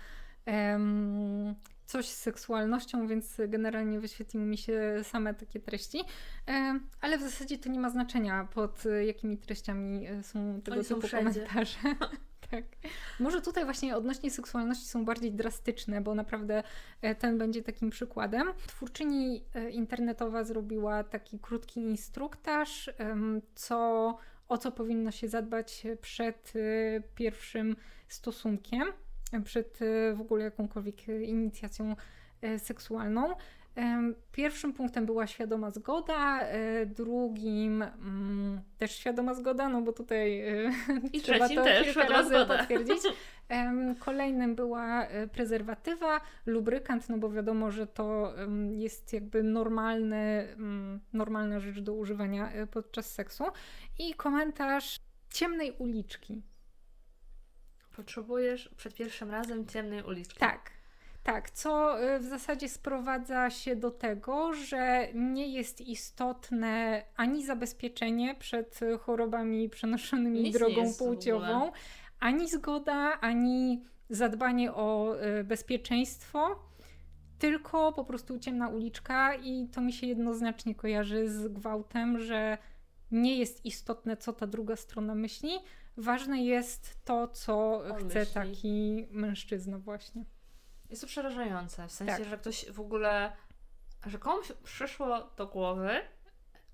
coś 1.86 2.08
z 2.08 2.16
seksualnością, 2.16 3.06
więc 3.06 3.36
generalnie 3.48 4.00
wyświetliły 4.00 4.46
mi 4.46 4.58
się 4.58 5.00
same 5.02 5.34
takie 5.34 5.60
treści. 5.60 6.04
ale 7.00 7.18
w 7.18 7.22
zasadzie 7.22 7.58
to 7.58 7.68
nie 7.68 7.80
ma 7.80 7.90
znaczenia, 7.90 8.48
pod 8.54 8.84
jakimi 9.06 9.38
treściami 9.38 10.06
e, 10.06 10.22
są 10.22 10.60
tego 10.64 10.76
Oni 10.76 10.86
typu 10.86 11.08
są 11.08 11.18
komentarze. 11.18 11.78
tak. 12.50 12.64
Może 13.20 13.40
tutaj 13.40 13.64
właśnie 13.64 13.96
odnośnie 13.96 14.30
seksualności 14.30 14.86
są 14.86 15.04
bardziej 15.04 15.32
drastyczne, 15.32 16.00
bo 16.00 16.14
naprawdę 16.14 16.62
e, 17.02 17.14
ten 17.14 17.38
będzie 17.38 17.62
takim 17.62 17.90
przykładem. 17.90 18.48
Twórczyni 18.66 19.44
e, 19.54 19.70
internetowa 19.70 20.44
zrobiła 20.44 21.04
taki 21.04 21.38
krótki 21.38 21.80
instruktaż, 21.80 22.90
co, 23.54 24.18
o 24.48 24.58
co 24.58 24.72
powinno 24.72 25.10
się 25.10 25.28
zadbać 25.28 25.86
przed 26.00 26.52
pierwszym 27.14 27.76
stosunkiem 28.08 28.82
przed 29.40 29.82
e, 29.82 30.14
w 30.14 30.20
ogóle 30.20 30.44
jakąkolwiek 30.44 31.08
inicjacją 31.08 31.96
e, 32.42 32.58
seksualną. 32.58 33.34
Pierwszym 34.32 34.72
punktem 34.72 35.06
była 35.06 35.26
świadoma 35.26 35.70
zgoda, 35.70 36.40
e, 36.40 36.86
drugim 36.86 37.82
mm, 37.82 38.60
też 38.78 38.90
świadoma 38.90 39.34
zgoda, 39.34 39.68
no 39.68 39.82
bo 39.82 39.92
tutaj 39.92 40.44
I 41.12 41.20
trzeba 41.20 41.48
to 41.48 41.64
też 41.64 41.84
kilka 41.84 42.08
razy 42.08 42.28
zgoda. 42.28 42.58
potwierdzić. 42.58 42.98
Kolejnym 43.98 44.54
była 44.54 45.06
prezerwatywa, 45.32 46.20
lubrykant, 46.46 47.08
no 47.08 47.18
bo 47.18 47.30
wiadomo, 47.30 47.70
że 47.70 47.86
to 47.86 48.34
jest 48.70 49.12
jakby 49.12 49.42
normalny, 49.42 50.48
mm, 50.56 51.00
normalna 51.12 51.60
rzecz 51.60 51.80
do 51.80 51.94
używania 51.94 52.52
podczas 52.70 53.12
seksu. 53.12 53.44
I 53.98 54.14
komentarz 54.14 55.00
ciemnej 55.30 55.72
uliczki. 55.78 56.42
Potrzebujesz 57.96 58.68
przed 58.76 58.94
pierwszym 58.94 59.30
razem 59.30 59.66
ciemnej 59.66 60.02
uliczki. 60.02 60.40
Tak. 60.40 60.70
Tak, 61.24 61.50
co 61.50 62.02
y, 62.04 62.18
w 62.18 62.24
zasadzie 62.24 62.68
sprowadza 62.68 63.50
się 63.50 63.76
do 63.76 63.90
tego, 63.90 64.52
że 64.52 65.08
nie 65.14 65.48
jest 65.48 65.80
istotne 65.80 67.02
ani 67.16 67.46
zabezpieczenie 67.46 68.34
przed 68.34 68.80
chorobami 69.00 69.68
przenoszonymi 69.68 70.42
Nic 70.42 70.58
drogą 70.58 70.94
płciową, 70.98 71.72
ani 72.20 72.48
zgoda, 72.48 73.20
ani 73.20 73.84
zadbanie 74.10 74.74
o 74.74 75.16
y, 75.40 75.44
bezpieczeństwo, 75.44 76.58
tylko 77.38 77.92
po 77.92 78.04
prostu 78.04 78.38
ciemna 78.38 78.68
uliczka 78.68 79.34
i 79.34 79.68
to 79.68 79.80
mi 79.80 79.92
się 79.92 80.06
jednoznacznie 80.06 80.74
kojarzy 80.74 81.28
z 81.28 81.48
gwałtem, 81.48 82.18
że 82.18 82.58
nie 83.10 83.38
jest 83.38 83.64
istotne, 83.64 84.16
co 84.16 84.32
ta 84.32 84.46
druga 84.46 84.76
strona 84.76 85.14
myśli, 85.14 85.50
ważne 85.96 86.44
jest 86.44 87.04
to, 87.04 87.28
co 87.28 87.82
On 87.84 88.08
chce 88.08 88.18
myśli. 88.18 88.34
taki 88.34 89.06
mężczyzna 89.10 89.78
właśnie. 89.78 90.24
Jest 90.90 91.02
to 91.02 91.08
przerażające, 91.08 91.88
w 91.88 91.92
sensie, 91.92 92.16
tak. 92.16 92.24
że 92.24 92.38
ktoś 92.38 92.70
w 92.70 92.80
ogóle, 92.80 93.32
że 94.06 94.18
komuś 94.18 94.52
przyszło 94.64 95.30
do 95.36 95.46
głowy, 95.46 95.90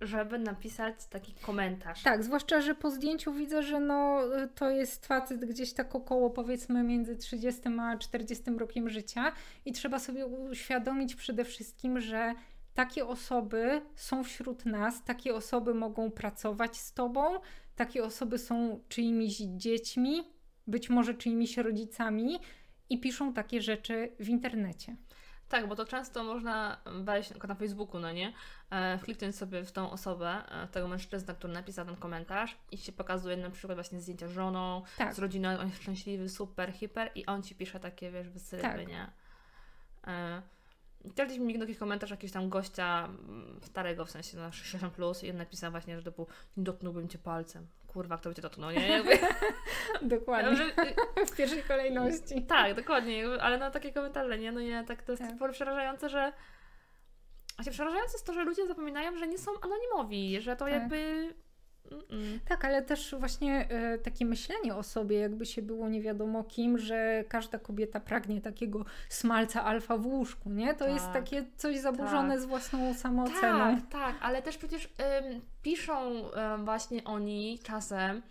żeby 0.00 0.38
napisać 0.38 1.06
taki 1.06 1.34
komentarz. 1.34 2.02
Tak, 2.02 2.24
zwłaszcza, 2.24 2.60
że 2.60 2.74
po 2.74 2.90
zdjęciu 2.90 3.32
widzę, 3.32 3.62
że 3.62 3.80
no, 3.80 4.20
to 4.54 4.70
jest 4.70 5.06
facet 5.06 5.44
gdzieś 5.44 5.72
tak 5.72 5.94
około 5.94 6.30
powiedzmy 6.30 6.82
między 6.82 7.16
30 7.16 7.62
a 7.80 7.96
40 7.96 8.44
rokiem 8.58 8.88
życia 8.88 9.32
i 9.64 9.72
trzeba 9.72 9.98
sobie 9.98 10.26
uświadomić 10.26 11.14
przede 11.14 11.44
wszystkim, 11.44 12.00
że 12.00 12.34
takie 12.80 13.06
osoby 13.06 13.82
są 13.94 14.24
wśród 14.24 14.66
nas, 14.66 15.04
takie 15.04 15.34
osoby 15.34 15.74
mogą 15.74 16.10
pracować 16.10 16.76
z 16.76 16.92
tobą, 16.92 17.40
takie 17.76 18.04
osoby 18.04 18.38
są 18.38 18.80
czyimiś 18.88 19.36
dziećmi, 19.36 20.24
być 20.66 20.90
może 20.90 21.14
czyimiś 21.14 21.56
rodzicami 21.56 22.38
i 22.90 23.00
piszą 23.00 23.32
takie 23.32 23.62
rzeczy 23.62 24.12
w 24.20 24.28
internecie. 24.28 24.96
Tak, 25.48 25.68
bo 25.68 25.76
to 25.76 25.84
często 25.84 26.24
można 26.24 26.80
wejść 26.86 27.32
na 27.48 27.54
Facebooku, 27.54 28.00
no 28.00 28.12
nie? 28.12 28.32
E, 28.70 28.98
kliknąć 28.98 29.36
sobie 29.36 29.64
w 29.64 29.72
tą 29.72 29.90
osobę, 29.90 30.42
e, 30.48 30.68
tego 30.68 30.88
mężczyznę, 30.88 31.34
który 31.34 31.52
napisał 31.52 31.86
ten 31.86 31.96
komentarz 31.96 32.56
i 32.70 32.78
się 32.78 32.92
pokazuje 32.92 33.36
na 33.36 33.50
przykład 33.50 33.76
właśnie 33.76 34.00
zdjęcia 34.00 34.28
z 34.28 34.30
żoną, 34.30 34.82
tak. 34.98 35.14
z 35.14 35.18
rodziną, 35.18 35.58
on 35.58 35.66
jest 35.66 35.82
szczęśliwy, 35.82 36.28
super, 36.28 36.72
hiper 36.72 37.10
i 37.14 37.26
on 37.26 37.42
ci 37.42 37.54
pisze 37.54 37.80
takie, 37.80 38.10
wiesz, 38.10 38.28
wysypy, 38.28 38.62
tak. 38.62 38.88
nie? 38.88 39.10
E, 40.06 40.42
gdzieś 41.04 41.38
mi 41.38 41.46
mignął 41.46 41.68
jakiś 41.68 41.78
komentarz 41.78 42.10
jakiegoś 42.10 42.32
tam 42.32 42.48
gościa 42.48 43.04
mm, 43.04 43.60
starego, 43.62 44.04
w 44.04 44.10
sensie 44.10 44.36
na 44.36 44.52
60 44.52 44.92
plus 44.94 45.24
i 45.24 45.30
on 45.30 45.36
napisał 45.36 45.70
właśnie, 45.70 45.96
że 45.96 46.02
typu 46.02 46.26
nie 46.56 46.64
dotknąłbym 46.64 47.08
cię 47.08 47.18
palcem. 47.18 47.66
Kurwa, 47.86 48.18
kto 48.18 48.28
by 48.28 48.34
cię 48.34 48.42
dotknął, 48.42 48.70
nie? 48.70 48.88
Jakby... 48.88 49.18
dokładnie. 50.16 50.72
W 51.32 51.36
pierwszej 51.36 51.62
kolejności. 51.62 52.42
Tak, 52.48 52.74
dokładnie, 52.74 53.26
ale 53.40 53.58
na 53.58 53.70
takie 53.70 53.92
komentarze, 53.92 54.38
nie? 54.38 54.52
No 54.52 54.60
nie, 54.60 54.84
tak 54.84 55.02
to 55.02 55.12
jest 55.12 55.22
tak. 55.38 55.52
przerażające, 55.52 56.08
że 56.08 56.32
Właśnie 57.56 57.72
przerażające 57.72 58.12
jest 58.12 58.26
to, 58.26 58.32
że 58.32 58.44
ludzie 58.44 58.66
zapominają, 58.66 59.18
że 59.18 59.28
nie 59.28 59.38
są 59.38 59.50
anonimowi, 59.60 60.40
że 60.40 60.56
to 60.56 60.64
tak. 60.64 60.74
jakby 60.74 61.28
Mm-mm. 61.90 62.38
Tak, 62.48 62.64
ale 62.64 62.82
też 62.82 63.14
właśnie 63.18 63.68
e, 63.68 63.98
takie 63.98 64.24
myślenie 64.24 64.74
o 64.74 64.82
sobie, 64.82 65.18
jakby 65.18 65.46
się 65.46 65.62
było 65.62 65.88
nie 65.88 66.02
wiadomo 66.02 66.44
kim, 66.44 66.78
że 66.78 67.24
każda 67.28 67.58
kobieta 67.58 68.00
pragnie 68.00 68.40
takiego 68.40 68.84
smalca 69.08 69.64
alfa 69.64 69.96
w 69.96 70.06
łóżku, 70.06 70.50
nie? 70.50 70.74
To 70.74 70.84
tak. 70.84 70.94
jest 70.94 71.12
takie 71.12 71.44
coś 71.56 71.78
zaburzone 71.78 72.34
tak. 72.34 72.42
z 72.42 72.44
własną 72.44 72.94
samooceną. 72.94 73.76
Tak, 73.76 73.90
tak, 73.90 74.14
ale 74.20 74.42
też 74.42 74.58
przecież 74.58 74.84
ym, 74.84 75.40
piszą 75.62 76.24
ym, 76.54 76.64
właśnie 76.64 77.04
oni 77.04 77.58
czasem 77.62 78.16
y, 78.16 78.22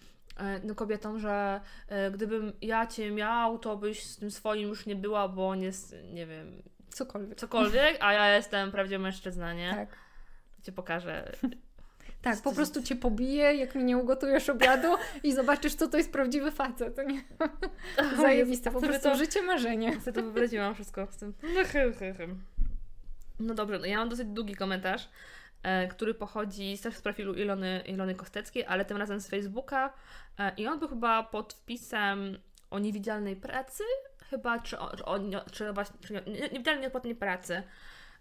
no, 0.64 0.76
kobietom, 0.76 1.20
że 1.20 1.62
y, 2.08 2.12
gdybym 2.12 2.54
ja 2.62 2.88
cię 2.88 3.12
miał, 3.12 3.60
to 3.60 3.78
byś 3.78 4.04
z 4.04 4.18
tym 4.18 4.32
swoim 4.32 4.68
już 4.68 4.86
nie 4.86 4.96
była, 4.96 5.28
bo 5.28 5.50
on 5.50 5.62
jest, 5.62 5.96
nie 6.14 6.28
wiem... 6.28 6.62
Cokolwiek. 6.90 7.40
Cokolwiek, 7.40 7.98
a 8.00 8.14
ja 8.14 8.36
jestem 8.36 8.72
prawdziwy 8.72 9.00
mężczyzna, 9.00 9.54
nie? 9.54 9.74
Tak. 9.74 9.98
Cię 10.64 10.72
pokażę 10.72 11.32
tak, 12.22 12.42
po 12.42 12.52
prostu 12.52 12.84
cię 12.84 12.96
pobije, 12.96 13.56
jak 13.56 13.76
mi 13.76 13.84
nie 13.84 13.98
ugotujesz 13.98 14.50
obiadu 14.50 14.88
i 15.24 15.34
zobaczysz, 15.34 15.76
co 15.76 15.88
to 15.88 15.98
jest 15.98 16.12
prawdziwy 16.12 16.52
facet. 16.52 16.96
To 16.96 17.04
nie? 17.04 17.22
Zajebiste, 18.22 18.72
po 18.72 18.82
prostu 18.82 19.10
to, 19.10 19.16
życie 19.16 19.42
marzenie. 19.42 19.98
Ja 20.06 20.14
to 20.14 20.22
wyobraziłam 20.22 20.76
wszystko 20.76 21.08
z 21.12 21.18
tym. 21.18 21.34
No 23.40 23.54
dobrze, 23.54 23.80
no 23.80 23.86
ja 23.86 23.98
mam 23.98 24.10
dosyć 24.10 24.28
długi 24.28 24.56
komentarz, 24.56 25.10
e, 25.64 25.88
który 25.88 26.14
pochodzi 26.14 26.78
też 26.78 26.96
z 26.96 27.02
profilu 27.02 27.34
Ilony, 27.34 27.84
Ilony 27.86 28.16
Kosteckiej, 28.16 28.66
ale 28.66 28.86
tym 28.86 28.98
razem 28.98 29.20
z 29.20 29.28
Facebooka 29.28 29.94
e, 30.40 30.52
i 30.58 30.68
on 30.68 30.80
był 30.80 30.88
chyba 30.88 31.24
pod 31.24 31.54
wpisem 31.54 32.38
o 32.70 32.80
niewidzialnej 32.80 33.36
pracy, 33.36 33.84
chyba, 34.30 34.60
czy 34.60 34.80
o, 34.80 34.98
czy, 34.98 35.06
o, 35.06 35.20
czy 35.52 35.74
właśnie, 35.74 36.00
czy 36.08 36.24
niewidzialnej 36.52 36.86
odpłatnej 36.86 37.16
pracy, 37.16 37.64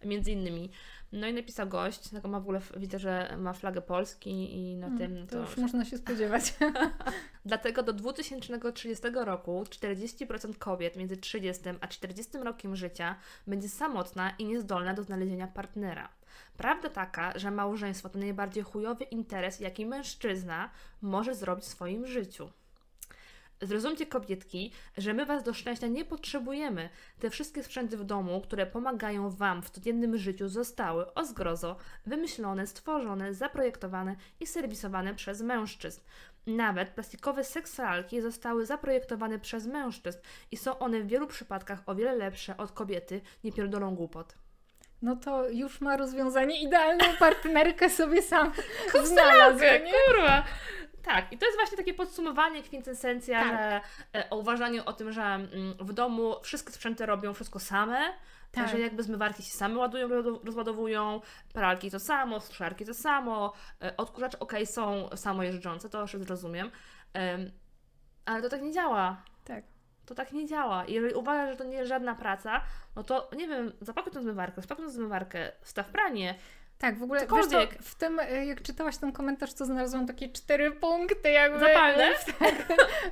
między 0.04 0.32
innymi. 0.32 0.70
No 1.12 1.26
i 1.26 1.34
napisał 1.34 1.68
gość, 1.68 2.08
taką 2.08 2.28
ma 2.28 2.40
w 2.40 2.42
ogóle, 2.42 2.60
widzę, 2.76 2.98
że 2.98 3.36
ma 3.38 3.52
flagę 3.52 3.82
Polski 3.82 4.56
i 4.56 4.76
na 4.76 4.88
hmm, 4.88 4.98
tym 4.98 5.26
to... 5.26 5.32
To 5.32 5.50
już 5.50 5.56
można 5.56 5.84
się 5.84 5.98
spodziewać. 5.98 6.54
Dlatego 7.44 7.82
do 7.82 7.92
2030 7.92 9.06
roku 9.24 9.62
40% 9.62 10.58
kobiet 10.58 10.96
między 10.96 11.16
30 11.16 11.62
a 11.80 11.88
40 11.88 12.38
rokiem 12.38 12.76
życia 12.76 13.16
będzie 13.46 13.68
samotna 13.68 14.30
i 14.30 14.44
niezdolna 14.44 14.94
do 14.94 15.02
znalezienia 15.02 15.46
partnera. 15.46 16.08
Prawda 16.56 16.88
taka, 16.88 17.38
że 17.38 17.50
małżeństwo 17.50 18.08
to 18.08 18.18
najbardziej 18.18 18.62
chujowy 18.62 19.04
interes, 19.04 19.60
jaki 19.60 19.86
mężczyzna 19.86 20.70
może 21.02 21.34
zrobić 21.34 21.64
w 21.64 21.68
swoim 21.68 22.06
życiu. 22.06 22.50
Zrozumcie 23.62 24.06
kobietki, 24.06 24.72
że 24.98 25.14
my 25.14 25.26
was 25.26 25.42
do 25.42 25.54
szczęścia 25.54 25.86
nie 25.86 26.04
potrzebujemy. 26.04 26.88
Te 27.18 27.30
wszystkie 27.30 27.62
sprzęty 27.62 27.96
w 27.96 28.04
domu, 28.04 28.40
które 28.40 28.66
pomagają 28.66 29.30
wam 29.30 29.62
w 29.62 29.70
codziennym 29.70 30.18
życiu, 30.18 30.48
zostały 30.48 31.14
o 31.14 31.24
zgrozo 31.24 31.76
wymyślone, 32.06 32.66
stworzone, 32.66 33.34
zaprojektowane 33.34 34.16
i 34.40 34.46
serwisowane 34.46 35.14
przez 35.14 35.42
mężczyzn. 35.42 36.00
Nawet 36.46 36.88
plastikowe 36.88 37.44
seksualki 37.44 38.20
zostały 38.20 38.66
zaprojektowane 38.66 39.38
przez 39.38 39.66
mężczyzn 39.66 40.18
i 40.50 40.56
są 40.56 40.78
one 40.78 41.00
w 41.00 41.06
wielu 41.06 41.26
przypadkach 41.26 41.82
o 41.86 41.94
wiele 41.94 42.14
lepsze 42.14 42.56
od 42.56 42.72
kobiety, 42.72 43.20
nie 43.44 43.52
pierdolą 43.52 43.94
głupot. 43.94 44.34
No 45.02 45.16
to 45.16 45.48
już 45.48 45.80
ma 45.80 45.96
rozwiązanie, 45.96 46.62
idealną 46.62 47.04
partnerkę 47.18 47.90
sobie 47.90 48.22
sam 48.22 48.52
znalazł, 49.04 49.64
kurwa! 50.06 50.44
Tak, 51.02 51.32
i 51.32 51.38
to 51.38 51.46
jest 51.46 51.58
właśnie 51.58 51.76
takie 51.76 51.94
podsumowanie, 51.94 52.62
kwintesencja, 52.62 53.40
Tak. 53.40 53.52
że 53.52 53.80
e, 54.20 54.30
o 54.30 54.36
uważaniu 54.36 54.82
o 54.86 54.92
tym, 54.92 55.12
że 55.12 55.22
mm, 55.22 55.74
w 55.80 55.92
domu 55.92 56.34
wszystkie 56.42 56.72
sprzęty 56.72 57.06
robią 57.06 57.34
wszystko 57.34 57.58
same, 57.58 57.98
Tak. 58.52 58.68
że 58.68 58.80
jakby 58.80 59.02
zmywarki 59.02 59.42
się 59.42 59.50
same 59.52 59.78
ładują, 59.78 60.08
roz- 60.08 60.44
rozładowują, 60.44 61.20
pralki 61.52 61.90
to 61.90 62.00
samo, 62.00 62.40
suszarki 62.40 62.84
to 62.84 62.94
samo, 62.94 63.52
e, 63.82 63.96
odkurzacze 63.96 64.38
okej 64.38 64.66
są 64.66 65.08
samojeżdżące, 65.16 65.90
to 65.90 66.00
już 66.00 66.14
rozumiem, 66.14 66.70
Em, 67.14 67.50
ale 68.24 68.42
to 68.42 68.48
tak 68.48 68.62
nie 68.62 68.72
działa. 68.72 69.22
Tak. 69.44 69.64
To 70.06 70.14
tak 70.14 70.32
nie 70.32 70.46
działa. 70.46 70.84
Jeżeli 70.88 71.14
uważasz, 71.14 71.50
że 71.50 71.56
to 71.56 71.64
nie 71.64 71.76
jest 71.76 71.88
żadna 71.88 72.14
praca, 72.14 72.60
no 72.96 73.04
to 73.04 73.28
nie 73.36 73.48
wiem, 73.48 73.72
zapakuj 73.80 74.12
tą 74.12 74.22
zmywarkę, 74.22 74.62
spakuj 74.62 74.84
tą 74.84 74.90
zmywarkę, 74.90 75.52
wstaw 75.62 75.88
pranie. 75.88 76.34
Tak, 76.78 76.98
w 76.98 77.02
ogóle 77.02 77.20
wiesz 77.20 77.46
co, 77.46 77.58
w 77.80 77.94
tym, 77.94 78.20
e, 78.20 78.46
jak 78.46 78.62
czytałaś 78.62 78.96
ten 78.96 79.12
komentarz, 79.12 79.54
to 79.54 79.64
znalazłam 79.64 80.06
takie 80.06 80.28
cztery 80.28 80.70
punkty 80.70 81.30
jakby. 81.30 81.58
Zapalne? 81.58 82.08
Tak, 82.38 82.54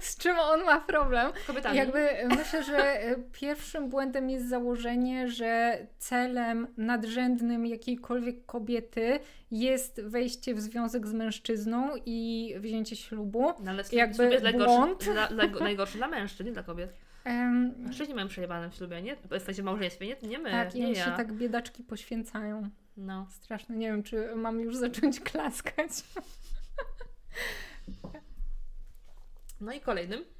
z 0.01 0.17
czym 0.17 0.39
on 0.39 0.65
ma 0.65 0.81
problem. 0.81 1.33
Kobietami. 1.47 1.77
Jakby 1.77 2.11
e, 2.11 2.29
myślę, 2.29 2.63
że 2.63 3.01
e, 3.03 3.17
pierwszym 3.33 3.89
błędem 3.89 4.31
jest 4.31 4.49
założenie, 4.49 5.29
że 5.29 5.79
celem 5.99 6.67
nadrzędnym 6.77 7.67
jakiejkolwiek 7.67 8.47
kobiety 8.47 9.21
jest 9.51 10.01
wejście 10.03 10.55
w 10.55 10.61
związek 10.61 11.07
z 11.07 11.13
mężczyzną 11.13 11.91
i 12.07 12.55
wzięcie 12.59 12.97
ślubu. 12.97 13.53
No, 13.61 13.71
ale 13.71 13.85
jakby 13.93 14.31
jest 14.31 14.45
najgorszy, 14.45 15.13
dla, 15.13 15.27
dla, 15.29 15.47
najgorszy 15.47 15.99
dla 15.99 16.09
mężczyzn, 16.09 16.45
nie 16.45 16.53
dla 16.53 16.63
kobiet. 16.63 16.93
Em, 17.25 17.75
Mężczyźni 17.79 18.15
mają 18.15 18.29
przejebane 18.29 18.71
w 18.71 18.75
ślubie, 18.75 19.03
nie? 19.03 19.17
W 19.17 19.43
sensie 19.43 19.63
w 19.63 19.65
małżeństwie, 19.65 20.07
nie, 20.07 20.29
nie 20.29 20.39
my, 20.39 20.51
tak, 20.51 20.75
i 20.75 20.81
nie 20.81 20.87
oni 20.87 20.97
ja. 20.97 21.05
się 21.05 21.11
tak 21.11 21.33
biedaczki 21.33 21.83
poświęcają. 21.83 22.71
No. 22.97 23.27
Straszne. 23.31 23.77
Nie 23.77 23.87
wiem, 23.87 24.03
czy 24.03 24.37
mam 24.37 24.61
już 24.61 24.77
zacząć 24.77 25.21
klaskać. 25.21 25.91
no 29.61 29.73
i 29.73 29.81
kolejnym. 29.81 30.36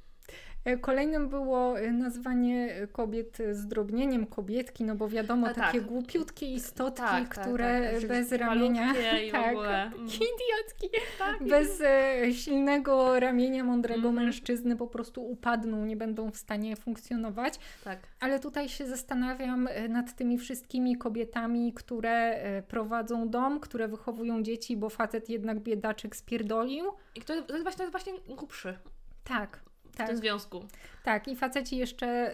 E, 0.67 0.77
Kolejnym 0.77 1.29
było 1.29 1.79
e, 1.79 1.91
nazwanie 1.91 2.87
kobiet 2.91 3.37
zdrobnieniem 3.51 4.25
kobietki, 4.25 4.83
no 4.83 4.95
bo 4.95 5.09
wiadomo, 5.09 5.47
takie 5.47 5.79
tak. 5.79 5.87
głupciutkie 5.87 6.45
istotki, 6.53 7.01
Tak, 7.01 7.35
tak, 7.35 7.45
które 7.45 7.91
tak, 7.99 8.07
bez 8.07 8.31
ramienia, 8.31 8.93
tak, 9.31 9.53
mm. 9.55 10.07
idiotki, 10.07 10.99
Tak, 11.19 11.43
bez 11.43 11.81
e, 11.81 12.33
silnego 12.33 13.19
ramienia 13.19 13.63
mądrego 13.63 14.07
Mhm. 14.09 14.15
mężczyzny 14.15 14.75
po 14.75 14.87
prostu 14.87 15.29
upadną, 15.29 15.85
nie 15.85 15.95
będą 15.97 16.31
w 16.31 16.37
stanie 16.37 16.75
funkcjonować. 16.75 17.59
tak. 17.83 17.99
Ale 18.19 18.39
tutaj 18.39 18.69
się 18.69 18.87
zastanawiam 18.87 19.67
e, 19.67 19.87
nad 19.87 20.15
tymi 20.15 20.37
wszystkimi 20.37 20.97
kobietami, 20.97 21.73
które 21.73 22.11
e, 22.11 22.61
prowadzą 22.61 23.29
dom, 23.29 23.59
które 23.59 23.87
wychowują 23.87 24.43
dzieci, 24.43 24.77
bo 24.77 24.89
facet 24.89 25.29
jednak 25.29 25.59
biedaczek 25.59 26.15
spierdolił. 26.15 26.85
I 27.15 27.21
to, 27.21 27.41
to, 27.41 27.53
jest 27.53 27.63
właśnie, 27.63 27.77
to 27.77 27.83
jest 27.83 27.91
właśnie 27.91 28.13
głupszy 28.35 28.77
Tak, 29.23 29.66
w 29.97 29.99
tak. 29.99 30.07
tym 30.07 30.17
związku. 30.17 30.65
Tak, 31.03 31.27
i 31.27 31.35
faceci 31.35 31.77
jeszcze 31.77 32.33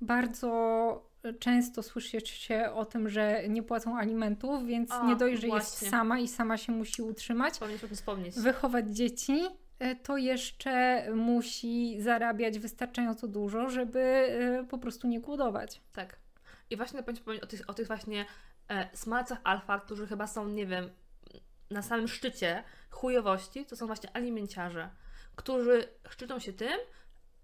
bardzo 0.00 1.14
często 1.38 1.82
słyszy 1.82 2.20
się 2.20 2.70
o 2.74 2.84
tym, 2.84 3.08
że 3.08 3.48
nie 3.48 3.62
płacą 3.62 3.98
alimentów, 3.98 4.66
więc 4.66 4.90
nie 5.06 5.16
dość, 5.16 5.40
że 5.40 5.48
jest 5.48 5.88
sama 5.88 6.18
i 6.18 6.28
sama 6.28 6.56
się 6.56 6.72
musi 6.72 7.02
utrzymać, 7.02 7.54
wspomnieć. 7.92 8.34
wychować 8.34 8.96
dzieci, 8.96 9.46
e, 9.78 9.96
to 9.96 10.16
jeszcze 10.16 11.04
musi 11.14 12.00
zarabiać 12.00 12.58
wystarczająco 12.58 13.28
dużo, 13.28 13.68
żeby 13.68 14.00
e, 14.00 14.64
po 14.64 14.78
prostu 14.78 15.08
nie 15.08 15.20
głodować. 15.20 15.80
Tak. 15.92 16.18
I 16.70 16.76
właśnie 16.76 17.02
powinniśmy 17.02 17.20
wspomnieć 17.20 17.42
o 17.42 17.46
tych, 17.46 17.70
o 17.70 17.74
tych 17.74 17.86
właśnie 17.86 18.26
e, 18.68 18.88
smalcach 18.96 19.40
alfa, 19.44 19.80
którzy 19.80 20.06
chyba 20.06 20.26
są, 20.26 20.48
nie 20.48 20.66
wiem, 20.66 20.90
na 21.70 21.82
samym 21.82 22.08
szczycie 22.08 22.64
chujowości, 22.90 23.66
to 23.66 23.76
są 23.76 23.86
właśnie 23.86 24.16
alimenciarze, 24.16 24.90
którzy 25.36 25.88
szczycą 26.10 26.38
się 26.38 26.52
tym, 26.52 26.78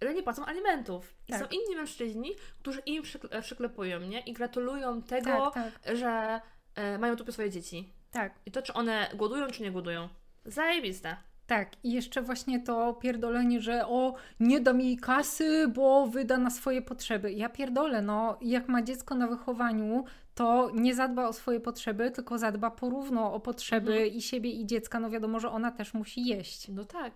że 0.03 0.15
nie 0.15 0.23
płacą 0.23 0.45
alimentów. 0.47 1.15
I 1.29 1.33
Tak. 1.33 1.41
są 1.41 1.47
inni 1.51 1.77
mężczyźni, 1.77 2.31
którzy 2.61 2.81
im 2.87 3.03
przykle- 3.03 3.43
przyklepują, 3.43 4.01
nie? 4.01 4.21
I 4.21 4.33
gratulują 4.33 5.03
tego, 5.03 5.51
Tak, 5.55 5.55
tak, 5.83 5.97
że 5.97 6.41
e, 6.75 6.99
mają 6.99 7.17
tupie 7.17 7.33
swoje 7.33 7.51
dzieci. 7.51 7.93
tak. 8.11 8.35
I 8.47 8.51
to, 8.51 8.63
czy 8.63 8.73
one 8.73 9.11
głodują, 9.15 9.47
czy 9.47 9.63
nie 9.63 9.71
głodują. 9.71 10.09
Zajebiste. 10.45 11.17
Tak, 11.47 11.71
i 11.85 11.93
jeszcze 11.93 12.23
właśnie 12.23 12.61
to 12.63 12.95
pierdolenie, 12.95 13.61
że 13.61 13.87
o, 13.87 14.15
nie 14.41 14.61
dam 14.61 14.81
jej 14.81 14.97
kasy, 14.97 15.69
bo 15.69 16.07
wyda 16.07 16.39
na 16.39 16.51
swoje 16.51 16.83
potrzeby. 16.83 17.33
Ja 17.33 17.49
pierdolę, 17.49 18.03
no, 18.03 18.39
jak 18.43 18.69
ma 18.69 18.83
dziecko 18.83 19.15
na 19.15 19.27
wychowaniu, 19.27 20.05
to 20.35 20.71
nie 20.75 20.95
zadba 20.95 21.29
o 21.29 21.33
swoje 21.33 21.61
potrzeby, 21.61 22.11
tylko 22.11 22.39
zadba 22.39 22.71
porówno 22.71 23.35
o 23.35 23.41
potrzeby 23.41 23.93
Mhm. 23.93 24.13
i 24.13 24.23
siebie 24.23 24.51
i 24.51 24.67
dziecka. 24.67 25.01
No 25.01 25.11
wiadomo, 25.11 25.41
że 25.41 25.51
ona 25.51 25.71
też 25.71 25.95
musi 25.95 26.25
jeść. 26.27 26.69
No 26.69 26.85
tak. 26.85 27.13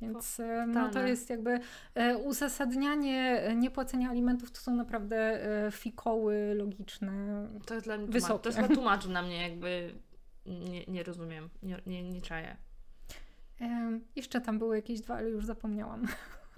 Więc 0.00 0.40
e, 0.40 0.66
no, 0.66 0.90
to 0.90 1.06
jest 1.06 1.30
jakby 1.30 1.60
e, 1.94 2.16
uzasadnianie 2.18 3.42
niepłacenia 3.56 4.10
alimentów 4.10 4.50
to 4.50 4.60
są 4.60 4.74
naprawdę 4.74 5.16
e, 5.66 5.70
fikoły 5.70 6.54
logiczne. 6.54 7.46
To 7.66 7.74
jest 7.74 7.86
dla 7.86 7.98
mnie 7.98 8.06
Wysokie. 8.06 8.42
To 8.42 8.48
jest 8.48 8.58
chyba 8.58 8.74
tłumacz 8.74 9.06
na 9.06 9.22
mnie, 9.22 9.42
jakby 9.48 9.94
nie, 10.46 10.84
nie 10.84 11.02
rozumiem, 11.02 11.50
nie, 11.62 11.80
nie, 11.86 12.02
nie 12.02 12.22
czaję. 12.22 12.56
Jeszcze 14.16 14.40
tam 14.40 14.58
były 14.58 14.76
jakieś 14.76 15.00
dwa, 15.00 15.14
ale 15.16 15.30
już 15.30 15.46
zapomniałam. 15.46 16.06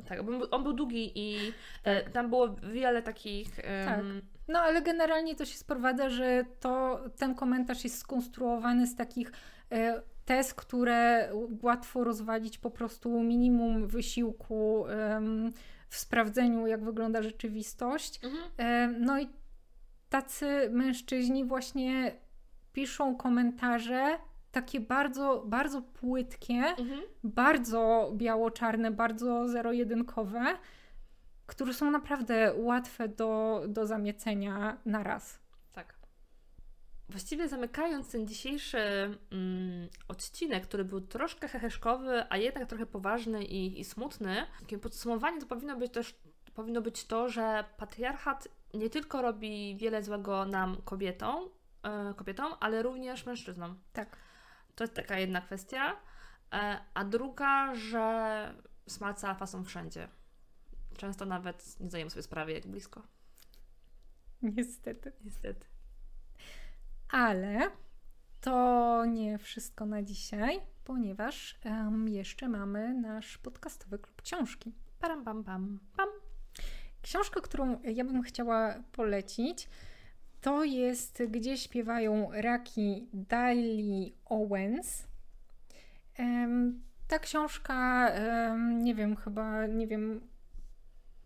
Tak, 0.08 0.20
on 0.50 0.62
był 0.62 0.72
długi 0.72 1.12
i 1.14 1.52
e, 1.84 2.10
tam 2.10 2.28
było 2.28 2.48
wiele 2.48 3.02
takich. 3.02 3.56
Tak. 3.84 4.00
No 4.48 4.60
ale 4.60 4.82
generalnie 4.82 5.34
to 5.34 5.44
się 5.44 5.58
sprowadza, 5.58 6.10
że 6.10 6.44
to, 6.60 7.00
ten 7.16 7.34
komentarz 7.34 7.84
jest 7.84 7.98
skonstruowany 7.98 8.86
z 8.86 8.96
takich 8.96 9.32
tez, 10.28 10.54
które 10.54 11.30
łatwo 11.62 12.04
rozwalić 12.04 12.58
po 12.58 12.70
prostu 12.70 13.22
minimum 13.22 13.86
wysiłku 13.86 14.84
w 15.88 15.96
sprawdzeniu, 15.96 16.66
jak 16.66 16.84
wygląda 16.84 17.22
rzeczywistość. 17.22 18.20
Mhm. 18.24 19.04
No 19.04 19.20
i 19.20 19.28
tacy 20.08 20.70
mężczyźni 20.70 21.44
właśnie 21.44 22.12
piszą 22.72 23.16
komentarze 23.16 24.18
takie 24.52 24.80
bardzo, 24.80 25.42
bardzo 25.46 25.82
płytkie, 25.82 26.54
Mhm. 26.54 27.00
bardzo 27.24 28.12
biało-czarne, 28.16 28.90
bardzo 28.90 29.48
zero-jedynkowe, 29.48 30.44
które 31.46 31.74
są 31.74 31.90
naprawdę 31.90 32.54
łatwe 32.56 33.08
do, 33.08 33.62
do 33.68 33.86
zamiecenia 33.86 34.76
na 34.84 35.02
raz. 35.02 35.38
Właściwie 37.08 37.48
zamykając 37.48 38.10
ten 38.10 38.26
dzisiejszy 38.26 38.78
mm, 38.78 39.88
odcinek, 40.08 40.64
który 40.64 40.84
był 40.84 41.00
troszkę 41.00 41.48
heheszkowy, 41.48 42.24
a 42.30 42.36
jednak 42.36 42.68
trochę 42.68 42.86
poważny 42.86 43.44
i, 43.44 43.80
i 43.80 43.84
smutny, 43.84 44.46
takie 44.60 44.78
podsumowanie 44.78 45.40
to 45.40 45.46
powinno 45.46 45.76
być 45.76 45.92
też 45.92 46.14
powinno 46.54 46.82
być 46.82 47.04
to, 47.04 47.28
że 47.28 47.64
patriarchat 47.76 48.48
nie 48.74 48.90
tylko 48.90 49.22
robi 49.22 49.76
wiele 49.76 50.02
złego 50.02 50.44
nam 50.44 50.82
kobietom, 50.84 51.48
e, 51.82 52.14
kobietom, 52.14 52.52
ale 52.60 52.82
również 52.82 53.26
mężczyznom. 53.26 53.78
Tak. 53.92 54.16
To 54.74 54.84
jest 54.84 54.94
taka 54.94 55.18
jedna 55.18 55.40
kwestia. 55.40 55.96
E, 56.52 56.78
a 56.94 57.04
druga, 57.04 57.74
że 57.74 58.54
smalce 58.88 59.28
alfa 59.28 59.46
są 59.46 59.64
wszędzie. 59.64 60.08
Często 60.96 61.24
nawet 61.24 61.80
nie 61.80 61.88
zdajemy 61.88 62.10
sobie 62.10 62.22
sprawy, 62.22 62.52
jak 62.52 62.66
blisko. 62.66 63.02
Niestety. 64.42 65.12
Niestety. 65.24 65.66
Ale 67.10 67.70
to 68.40 69.04
nie 69.04 69.38
wszystko 69.38 69.86
na 69.86 70.02
dzisiaj, 70.02 70.60
ponieważ 70.84 71.58
em, 71.64 72.08
jeszcze 72.08 72.48
mamy 72.48 72.94
nasz 72.94 73.38
podcastowy 73.38 73.98
klub 73.98 74.22
książki. 74.22 74.72
Param, 75.00 75.24
pam, 75.24 75.44
pam, 75.44 75.80
pam. 75.96 76.08
Książka, 77.02 77.40
którą 77.40 77.80
ja 77.82 78.04
bym 78.04 78.22
chciała 78.22 78.74
polecić, 78.92 79.68
to 80.40 80.64
jest 80.64 81.22
Gdzie 81.28 81.56
śpiewają 81.56 82.30
raki 82.32 83.08
Daily 83.12 84.12
Owens. 84.24 85.06
Em, 86.16 86.82
ta 87.08 87.18
książka, 87.18 88.08
em, 88.08 88.82
nie 88.82 88.94
wiem, 88.94 89.16
chyba 89.16 89.66
nie 89.66 89.86
wiem, 89.86 90.20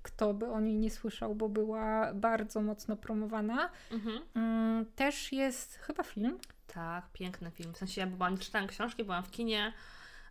kto 0.03 0.35
by 0.35 0.47
o 0.47 0.61
niej 0.61 0.79
nie 0.79 0.91
słyszał, 0.91 1.35
bo 1.35 1.49
była 1.49 2.15
bardzo 2.15 2.63
mocno 2.63 2.97
promowana. 2.97 3.71
Mhm. 3.91 4.21
Mm, 4.35 4.87
Też 4.87 5.33
jest 5.33 5.75
chyba 5.75 6.03
film. 6.03 6.39
Tak, 6.67 7.13
piękny 7.13 7.51
film. 7.51 7.75
W 7.75 7.77
sensie 7.77 8.01
ja 8.01 8.07
byłam, 8.07 8.39
czytałam 8.39 8.69
książki, 8.69 9.05
byłam 9.05 9.25
w 9.25 9.31
kinie, 9.31 9.73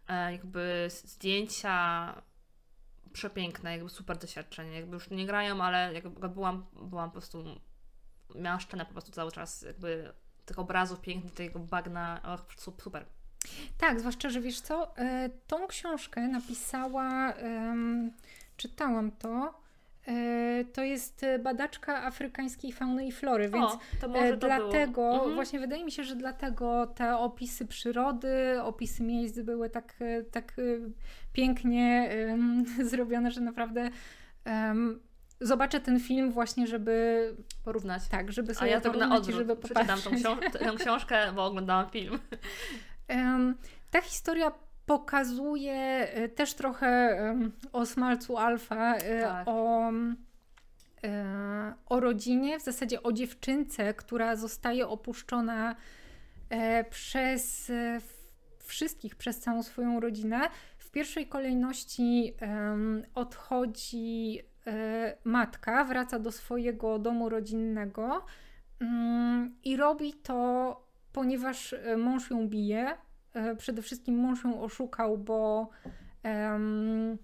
e, 0.08 0.32
jakby 0.32 0.88
zdjęcia 0.90 2.16
przepiękne, 3.14 3.72
jakby 3.72 3.90
super 3.90 4.18
doświadczenie. 4.18 4.76
Jakby 4.76 4.94
już 4.94 5.10
nie 5.10 5.26
grają, 5.26 5.64
ale 5.64 5.94
jakby 5.94 6.30
byłam, 6.30 6.66
byłam 6.74 7.10
po 7.10 7.12
prostu, 7.14 7.44
miałam 8.36 8.60
szczenę 8.60 8.86
po 8.86 8.92
prostu 8.92 9.12
cały 9.12 9.32
czas, 9.32 9.62
jakby 9.62 10.14
tych 10.46 10.60
obrazów 10.60 11.02
pięknych, 11.02 11.34
tego 11.34 11.60
bagna, 11.60 12.22
och, 12.24 12.62
super. 12.62 13.06
Tak, 13.78 14.00
zwłaszcza, 14.00 14.30
że 14.30 14.42
wiesz 14.42 14.62
co, 14.62 14.98
e, 14.98 15.30
tą 15.48 15.68
książkę 15.68 16.28
napisała, 16.28 17.34
czytałam 18.58 19.12
to, 19.12 19.61
to 20.74 20.84
jest 20.84 21.26
badaczka 21.44 22.04
afrykańskiej 22.04 22.72
fauny 22.72 23.08
i 23.08 23.12
flory, 23.12 23.50
więc 23.50 23.72
o, 24.04 24.16
e, 24.16 24.38
dlatego, 24.38 25.14
mhm. 25.14 25.36
właśnie 25.36 25.60
wydaje 25.60 25.86
mi 25.86 25.92
się, 25.92 26.04
że 26.04 26.16
dlatego 26.16 26.88
te 26.88 27.18
opisy 27.18 27.66
przyrody, 27.66 28.62
opisy 28.62 29.04
miejsc 29.04 29.40
były 29.40 29.70
tak, 29.70 29.96
tak 30.32 30.54
pięknie 31.34 32.10
zrobione, 32.92 33.32
że 33.32 33.42
naprawdę 33.42 33.90
um, 34.46 35.00
zobaczę 35.42 35.80
ten 35.80 36.00
film 36.00 36.32
właśnie, 36.32 36.68
żeby 36.68 37.36
porównać. 37.64 38.08
Tak, 38.08 38.32
żeby 38.32 38.56
sobie 38.56 38.72
A 38.72 38.74
ja 38.74 38.82
to 38.82 38.94
na 38.94 39.16
odwrót. 39.16 39.38
żeby 39.38 39.56
popatrzeć. 39.56 40.02
Przeczytam 40.02 40.38
tą, 40.38 40.60
tę 40.60 40.76
książkę, 40.80 41.32
bo 41.36 41.46
oglądałam 41.46 41.90
film. 41.90 42.20
Um, 43.10 43.56
ta 43.92 44.02
historia 44.02 44.52
pokazuje 44.92 45.74
e, 45.74 46.30
też 46.30 46.54
trochę 46.54 47.18
o 47.74 47.86
smalcu 47.86 48.38
alfa, 48.38 48.96
e, 48.96 49.22
tak. 49.22 49.48
o, 49.48 49.92
e, 51.04 51.74
o 51.86 52.00
rodzinie, 52.00 52.60
w 52.60 52.64
zasadzie 52.64 53.04
o 53.04 53.14
dziewczynce, 53.14 53.94
która 53.94 54.36
zostaje 54.36 54.88
opuszczona 54.88 55.76
przez 56.90 57.72
wszystkich, 58.60 59.16
przez 59.16 59.40
całą 59.40 59.64
swoją 59.64 60.00
rodzinę. 60.00 60.40
W 60.78 60.92
pierwszej 60.92 61.28
kolejności 61.28 62.34
odchodzi 63.16 64.40
matka, 65.24 65.84
wraca 65.84 66.20
do 66.20 66.32
swojego 66.32 67.00
domu 67.00 67.30
rodzinnego 67.30 68.26
mm, 68.80 69.56
i 69.64 69.78
robi 69.78 70.14
to 70.14 70.92
ponieważ 71.14 71.74
e, 71.74 71.98
mąż 71.98 72.30
ją 72.30 72.48
bije. 72.48 72.98
E, 73.34 73.56
przede 73.56 73.82
wszystkim 73.82 74.16
mąż 74.16 74.44
ją 74.44 74.62
oszukał, 74.62 75.18
bo 75.18 75.70
um, 76.24 77.18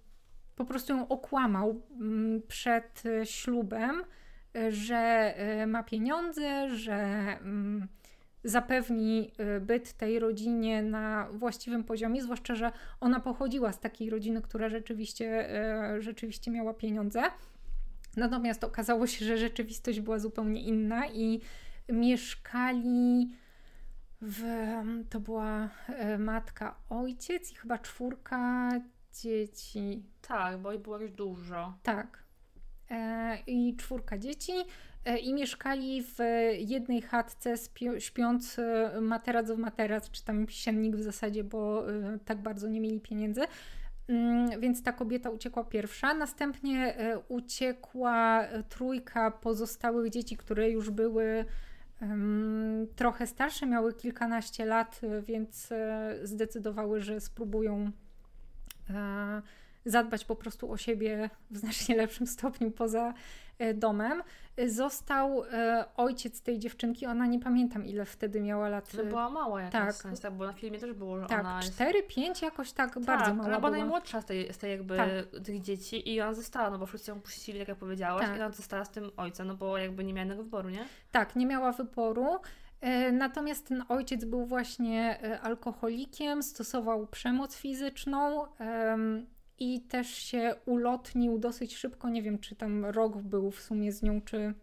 po 0.55 0.65
prostu 0.65 0.93
ją 0.93 1.07
okłamał 1.07 1.81
um, 1.91 2.41
przed 2.47 3.03
e, 3.05 3.25
ślubem, 3.25 4.03
że 4.69 5.35
ma 5.67 5.83
pieniądze, 5.83 6.69
że 6.69 7.27
um, 7.41 7.87
zapewni 8.43 9.31
byt 9.61 9.93
tej 9.93 10.19
rodzinie 10.19 10.83
na 10.83 11.27
właściwym 11.31 11.83
poziomie, 11.83 12.23
zwłaszcza, 12.23 12.55
że 12.55 12.71
ona 12.99 13.19
pochodziła 13.19 13.71
z 13.71 13.79
takiej 13.79 14.09
rodziny, 14.09 14.41
która 14.41 14.69
rzeczywiście, 14.69 15.49
rzeczywiście 15.99 16.51
miała 16.51 16.73
pieniądze. 16.73 17.21
Natomiast 18.17 18.63
okazało 18.63 19.07
się, 19.07 19.25
że 19.25 19.37
rzeczywistość 19.37 19.99
była 19.99 20.19
zupełnie 20.19 20.61
inna 20.61 21.07
i 21.07 21.41
mieszkali 21.89 23.31
w, 24.21 24.43
to 25.09 25.19
była 25.19 25.69
e, 25.87 26.17
matka, 26.17 26.75
ojciec 26.89 27.51
i 27.51 27.55
chyba 27.55 27.77
czwórka 27.77 28.69
dzieci. 29.13 30.03
Tak, 30.21 30.57
bo 30.57 30.73
ich 30.73 30.81
było 30.81 30.97
już 30.97 31.11
dużo. 31.11 31.73
Tak. 31.83 32.23
E, 32.91 33.37
I 33.47 33.75
czwórka 33.75 34.17
dzieci. 34.17 34.51
E, 35.05 35.17
I 35.17 35.33
mieszkali 35.33 36.03
w 36.03 36.17
jednej 36.59 37.01
chatce, 37.01 37.55
śpiąc 37.99 38.57
materac 39.01 39.51
w 39.51 39.57
materac, 39.57 40.11
czy 40.11 40.25
tam 40.25 40.49
siennik 40.49 40.95
w 40.95 41.03
zasadzie, 41.03 41.43
bo 41.43 41.83
tak 42.25 42.41
bardzo 42.41 42.67
nie 42.67 42.81
mieli 42.81 42.99
pieniędzy. 42.99 43.41
Mm, 44.07 44.61
więc 44.61 44.83
ta 44.83 44.91
kobieta 44.91 45.29
uciekła 45.29 45.63
pierwsza. 45.63 46.13
Następnie 46.13 46.95
uciekła 47.27 48.43
trójka 48.69 49.31
pozostałych 49.31 50.09
dzieci, 50.09 50.37
które 50.37 50.69
już 50.69 50.89
były 50.89 51.45
trochę 52.95 53.27
starsze, 53.27 53.65
miały 53.65 53.93
kilkanaście 53.93 54.65
lat, 54.65 55.01
więc 55.21 55.71
e, 55.71 56.15
zdecydowały, 56.23 57.01
że 57.01 57.21
spróbują 57.21 57.91
e, 58.89 59.41
zadbać 59.87 60.25
po 60.25 60.35
prostu 60.35 60.71
o 60.71 60.77
siebie 60.77 61.29
w 61.51 61.57
znacznie 61.57 61.95
lepszym 61.95 62.27
stopniu 62.27 62.71
poza 62.71 63.13
e, 63.59 63.73
domem. 63.73 64.23
Został 64.67 65.43
ojciec 65.95 66.41
tej 66.41 66.59
dziewczynki, 66.59 67.05
ona 67.05 67.25
nie 67.25 67.39
pamiętam 67.39 67.85
ile 67.85 68.05
wtedy 68.05 68.41
miała 68.41 68.69
lat. 68.69 68.93
No 68.93 69.05
była 69.05 69.29
mała 69.29 69.61
jakaś, 69.61 69.73
tak. 69.73 69.95
Sens, 69.95 70.19
tak, 70.19 70.33
bo 70.33 70.45
na 70.45 70.53
filmie 70.53 70.79
też 70.79 70.93
było, 70.93 71.19
że 71.19 71.25
tak, 71.25 71.39
ona 71.39 71.57
jest... 71.57 71.79
4-5 71.79 72.43
jakoś 72.43 72.71
tak, 72.71 72.93
tak 72.93 73.03
bardzo 73.03 73.33
mała 73.33 73.47
ona 73.49 73.59
była 73.59 73.71
najmłodsza 73.71 74.21
z 74.21 74.25
tej, 74.25 74.53
z 74.53 74.57
tej 74.57 74.71
jakby 74.71 74.97
tak. 74.97 75.09
tych 75.45 75.61
dzieci 75.61 76.13
i 76.13 76.21
ona 76.21 76.33
została, 76.33 76.69
no 76.69 76.77
bo 76.77 76.85
wszyscy 76.85 77.11
ją 77.11 77.21
puścili, 77.21 77.59
tak 77.59 77.67
jak 77.67 77.77
powiedziałaś, 77.77 78.25
tak. 78.25 78.37
i 78.37 78.41
ona 78.41 78.51
została 78.51 78.85
z 78.85 78.89
tym 78.89 79.11
ojcem, 79.17 79.47
no 79.47 79.55
bo 79.55 79.77
jakby 79.77 80.03
nie 80.03 80.13
miała 80.13 80.25
innego 80.25 80.43
wyboru, 80.43 80.69
nie? 80.69 80.85
Tak, 81.11 81.35
nie 81.35 81.45
miała 81.45 81.71
wyboru. 81.71 82.39
E, 82.81 83.11
natomiast 83.11 83.67
ten 83.67 83.83
ojciec 83.89 84.25
był 84.25 84.45
właśnie 84.45 85.19
e, 85.23 85.41
alkoholikiem, 85.41 86.43
stosował 86.43 87.07
przemoc 87.07 87.55
fizyczną 87.55 88.47
i 89.59 89.81
też 89.81 90.07
się 90.07 90.55
ulotnił 90.65 91.39
dosyć 91.39 91.75
szybko. 91.75 92.09
Nie 92.09 92.21
wiem, 92.21 92.39
czy 92.39 92.55
tam 92.55 92.85
rok 92.85 93.17
był 93.17 93.51
w 93.51 93.61
sumie 93.61 93.91
z 93.91 94.03
nią, 94.03 94.21
czy, 94.21 94.53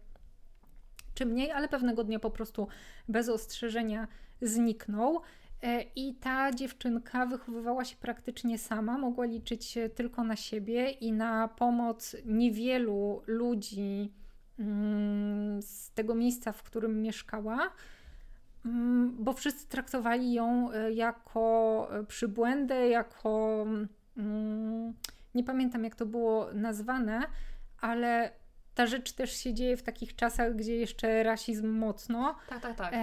czy 1.13 1.25
mniej, 1.25 1.51
ale 1.51 1.67
pewnego 1.67 2.03
dnia 2.03 2.19
po 2.19 2.31
prostu 2.31 2.67
bez 3.09 3.29
ostrzeżenia 3.29 4.07
zniknął. 4.41 5.21
E, 5.61 5.81
I 5.95 6.15
ta 6.15 6.51
dziewczynka 6.51 7.25
wychowywała 7.25 7.85
się 7.85 7.95
praktycznie 7.95 8.57
sama, 8.57 8.97
mogła 8.97 9.25
liczyć 9.25 9.77
tylko 9.95 10.23
na 10.23 10.35
siebie 10.35 10.89
i 10.89 11.11
na 11.11 11.47
pomoc 11.47 12.15
niewielu 12.25 13.21
ludzi 13.27 14.13
mm, 14.59 15.61
z 15.61 15.91
tego 15.91 16.15
miejsca, 16.15 16.51
w 16.51 16.63
którym 16.63 17.01
mieszkała. 17.01 17.71
Mm, 18.65 19.15
bo 19.19 19.33
wszyscy 19.33 19.67
traktowali 19.69 20.33
ją 20.33 20.71
e, 20.71 20.91
jako 20.91 21.87
e, 21.91 22.03
przybłędę, 22.03 22.89
jako. 22.89 23.65
Mm, 24.17 24.93
nie 25.35 25.43
pamiętam, 25.43 25.83
jak 25.83 25.95
to 25.95 26.05
było 26.05 26.53
nazwane, 26.53 27.21
ale 27.81 28.31
ta 28.75 28.85
rzecz 28.85 29.11
też 29.11 29.37
się 29.37 29.53
dzieje 29.53 29.77
w 29.77 29.83
takich 29.83 30.15
czasach, 30.15 30.55
gdzie 30.55 30.77
jeszcze 30.77 31.23
rasizm 31.23 31.67
mocno. 31.69 32.35
Tak, 32.49 32.61
tak, 32.61 32.75
tak. 32.75 32.93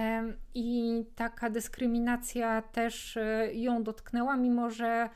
I 0.53 1.05
taka 1.15 1.49
dyskryminacja 1.49 2.61
też 2.61 3.17
e, 3.17 3.53
ją 3.53 3.83
dotknęła, 3.83 4.37
mimo 4.37 4.69
że 4.69 5.09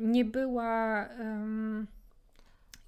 nie 0.00 0.24
była 0.24 1.08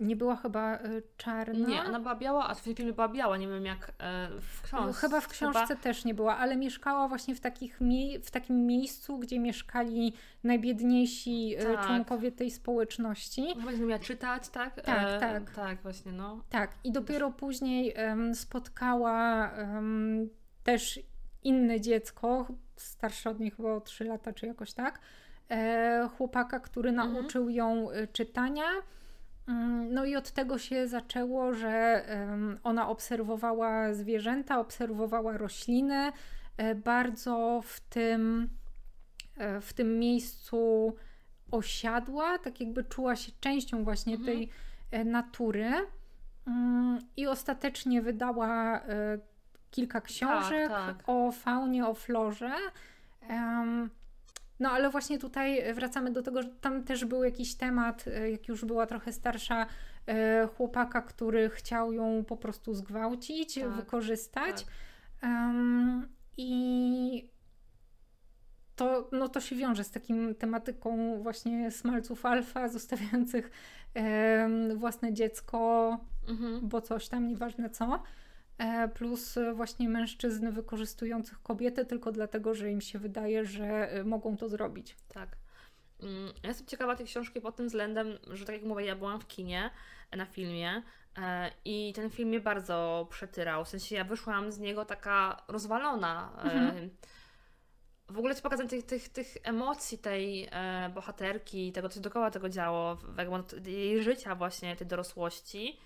nie 0.00 0.16
była 0.16 0.36
chyba 0.36 0.76
y, 0.76 1.02
czarna. 1.16 1.68
Nie, 1.68 1.82
ona 1.84 2.00
była 2.00 2.14
biała, 2.14 2.48
a 2.48 2.54
w 2.54 2.60
filmie 2.60 2.92
była 2.92 3.08
biała, 3.08 3.36
nie 3.36 3.48
wiem 3.48 3.66
jak 3.66 3.92
e, 3.98 4.28
w 4.40 4.62
książce. 4.62 4.86
No, 4.86 4.92
chyba 4.92 5.20
w 5.20 5.28
książce 5.28 5.66
chyba... 5.66 5.80
też 5.80 6.04
nie 6.04 6.14
była, 6.14 6.36
ale 6.36 6.56
mieszkała 6.56 7.08
właśnie 7.08 7.34
w, 7.34 7.40
takich 7.40 7.80
mie- 7.80 8.20
w 8.20 8.30
takim 8.30 8.66
miejscu, 8.66 9.18
gdzie 9.18 9.38
mieszkali 9.38 10.12
najbiedniejsi 10.44 11.54
e, 11.58 11.64
tak. 11.64 11.86
członkowie 11.86 12.32
tej 12.32 12.50
społeczności. 12.50 13.54
Chyba 13.54 13.72
nie 13.72 13.84
umiała 13.84 14.02
czytać, 14.02 14.48
tak? 14.48 14.74
Tak, 14.74 15.08
e, 15.08 15.20
tak. 15.20 15.50
Tak, 15.50 15.82
właśnie, 15.82 16.12
no. 16.12 16.42
Tak, 16.50 16.74
i 16.84 16.92
dopiero 16.92 17.30
później 17.30 17.94
um, 18.08 18.34
spotkała 18.34 19.50
um, 19.58 20.28
też 20.64 21.00
inne 21.42 21.80
dziecko, 21.80 22.46
starsze 22.76 23.30
od 23.30 23.40
niej 23.40 23.50
chyba 23.50 23.72
o 23.72 23.80
3 23.80 24.04
lata, 24.04 24.32
czy 24.32 24.46
jakoś 24.46 24.72
tak, 24.72 25.00
e, 25.50 26.08
chłopaka, 26.16 26.60
który 26.60 26.90
mhm. 26.90 27.12
nauczył 27.12 27.50
ją 27.50 27.88
czytania 28.12 28.64
no 29.90 30.04
i 30.04 30.16
od 30.16 30.30
tego 30.30 30.58
się 30.58 30.88
zaczęło, 30.88 31.54
że 31.54 32.04
ona 32.62 32.88
obserwowała 32.88 33.94
zwierzęta, 33.94 34.60
obserwowała 34.60 35.36
rośliny, 35.36 36.12
e, 36.56 36.74
bardzo 36.74 37.60
w 37.64 37.80
tym, 37.80 38.48
e, 39.36 39.60
w 39.60 39.72
tym 39.72 39.98
miejscu 39.98 40.94
osiadła, 41.50 42.38
tak 42.38 42.60
jakby 42.60 42.84
czuła 42.84 43.16
się 43.16 43.32
częścią 43.40 43.84
właśnie 43.84 44.14
mhm. 44.14 44.36
tej 44.36 44.50
e, 44.90 45.04
natury. 45.04 45.70
Mm, 46.46 46.98
I 47.16 47.26
ostatecznie 47.26 48.02
wydała 48.02 48.80
kilka 49.70 50.00
książek 50.00 50.68
tak, 50.68 50.96
tak. 50.96 51.04
o 51.06 51.32
faunie, 51.32 51.86
o 51.86 51.94
florze. 51.94 52.52
No 54.60 54.70
ale 54.70 54.90
właśnie 54.90 55.18
tutaj 55.18 55.74
wracamy 55.74 56.10
do 56.10 56.22
tego, 56.22 56.42
że 56.42 56.48
tam 56.48 56.84
też 56.84 57.04
był 57.04 57.24
jakiś 57.24 57.54
temat, 57.54 58.04
e, 58.06 58.30
jak 58.30 58.48
już 58.48 58.64
była 58.64 58.86
trochę 58.86 59.12
starsza, 59.12 59.66
e, 60.06 60.48
chłopaka, 60.56 61.02
który 61.02 61.50
chciał 61.50 61.92
ją 61.92 62.24
po 62.24 62.36
prostu 62.36 62.74
zgwałcić, 62.74 63.54
tak, 63.54 63.70
wykorzystać. 63.70 64.64
Tak. 64.64 65.30
Um, 65.30 66.08
I 66.36 67.30
to, 68.76 69.08
no 69.12 69.28
to 69.28 69.40
się 69.40 69.56
wiąże 69.56 69.84
z 69.84 69.90
takim 69.90 70.34
tematyką 70.34 71.18
właśnie 71.22 71.70
smalców 71.70 72.26
alfa, 72.26 72.68
zostawiających 72.78 73.50
um, 73.94 74.78
własne 74.78 75.12
dziecko, 75.12 75.90
mhm. 76.28 76.68
bo 76.68 76.80
coś 76.80 77.08
tam, 77.08 77.28
nieważne 77.28 77.70
co. 77.70 78.02
E, 78.58 78.88
plus 78.88 79.38
właśnie 79.54 79.88
mężczyzn 79.88 80.50
wykorzystujących 80.50 81.42
kobiety 81.42 81.84
tylko 81.84 82.12
dlatego, 82.12 82.54
że 82.54 82.70
im 82.70 82.80
się 82.80 82.98
wydaje, 82.98 83.44
że 83.44 83.90
e, 83.90 84.04
mogą 84.04 84.36
to 84.36 84.48
zrobić. 84.48 84.96
Tak. 85.08 85.36
Mm, 86.02 86.26
Ja 86.42 86.48
jestem 86.48 86.66
ciekawa 86.66 86.96
tej 86.96 87.06
książki 87.06 87.40
pod 87.40 87.56
tym 87.56 87.66
względem, 87.66 88.18
że 88.30 88.44
tak 88.44 88.54
jak 88.54 88.64
mówię, 88.64 88.84
ja 88.84 88.96
byłam 88.96 89.20
w 89.20 89.26
kinie 89.26 89.70
e, 90.10 90.16
na 90.16 90.26
filmie 90.26 90.82
e, 91.18 91.50
i 91.64 91.92
ten 91.96 92.10
film 92.10 92.28
mnie 92.28 92.40
bardzo 92.40 93.06
przetyrał. 93.10 93.64
W 93.64 93.68
sensie 93.68 93.94
ja 93.96 94.04
wyszłam 94.04 94.52
z 94.52 94.58
niego 94.58 94.84
taka 94.84 95.42
rozwalona. 95.48 96.32
e, 96.38 96.52
Mhm. 96.52 96.90
W 98.08 98.18
ogóle 98.18 98.34
ci 98.34 98.42
pokazanie 98.42 98.68
tych, 98.68 98.86
tych, 98.86 99.08
tych 99.08 99.36
emocji 99.42 99.98
tej 99.98 100.48
e, 100.52 100.90
bohaterki, 100.94 101.72
tego, 101.72 101.88
co 101.88 101.94
się 101.94 102.00
dookoła 102.00 102.30
tego 102.30 102.48
działo, 102.48 102.98
jej 103.66 104.02
życia 104.02 104.34
właśnie, 104.34 104.76
tej 104.76 104.86
dorosłości. 104.86 105.78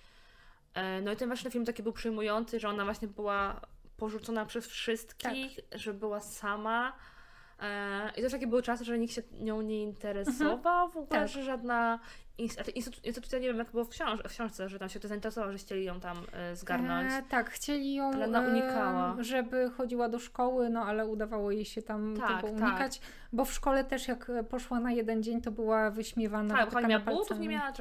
E, 0.74 1.00
no 1.00 1.12
i 1.12 1.16
ten 1.16 1.28
właśnie 1.28 1.50
film 1.50 1.64
taki 1.64 1.82
był 1.82 1.92
przejmujący, 1.92 2.60
że 2.60 2.68
ona 2.68 2.84
właśnie 2.84 3.08
była 3.08 3.60
porzucona 3.96 4.46
przez 4.46 4.66
wszystkich, 4.66 5.58
że 5.72 5.94
była 5.94 6.20
sama. 6.20 6.92
E, 7.62 8.10
I 8.16 8.22
też 8.22 8.32
takie 8.32 8.46
były 8.46 8.62
czasy, 8.62 8.84
że 8.84 8.98
nikt 8.98 9.14
się 9.14 9.22
nią 9.40 9.62
nie 9.62 9.82
interesował, 9.82 10.88
w 10.88 10.96
ogóle, 10.96 11.20
Tak. 11.20 11.28
że 11.28 11.42
żadna 11.42 11.98
to 12.64 12.70
instytucja, 13.04 13.38
nie 13.38 13.46
wiem 13.46 13.56
jak 13.58 13.70
było 13.70 13.84
w, 13.84 13.88
książ- 13.88 14.22
w 14.28 14.28
książce, 14.28 14.68
że 14.68 14.78
tam 14.78 14.88
się 14.88 14.98
ktoś 14.98 15.08
zainteresował, 15.08 15.52
że 15.52 15.58
chcieli 15.58 15.84
ją 15.84 16.00
tam 16.00 16.16
e, 16.32 16.56
zgarnąć. 16.56 17.12
E, 17.12 17.22
tak, 17.28 17.50
chcieli 17.50 17.94
ją, 17.94 18.10
Ale 18.12 18.24
ona 18.26 18.40
unikała. 18.40 19.16
żeby 19.20 19.70
chodziła 19.70 20.08
do 20.08 20.18
szkoły, 20.18 20.70
no 20.70 20.82
ale 20.82 21.06
udawało 21.06 21.50
jej 21.50 21.64
się 21.64 21.82
tam 21.82 22.16
Tak, 22.16 22.42
tego 22.42 22.58
tak. 22.58 22.68
unikać, 22.68 23.00
bo 23.32 23.44
w 23.44 23.52
szkole 23.52 23.84
też 23.84 24.08
jak 24.08 24.30
poszła 24.50 24.80
na 24.80 24.92
jeden 24.92 25.22
dzień, 25.22 25.40
to 25.42 25.50
była 25.50 25.90
wyśmiewana. 25.90 26.54
Tak, 26.54 26.64
bo 26.64 26.70
wytykana 26.70 26.88
miała 26.88 27.04
butów, 27.04 27.38
nie 27.38 27.48
miała 27.48 27.72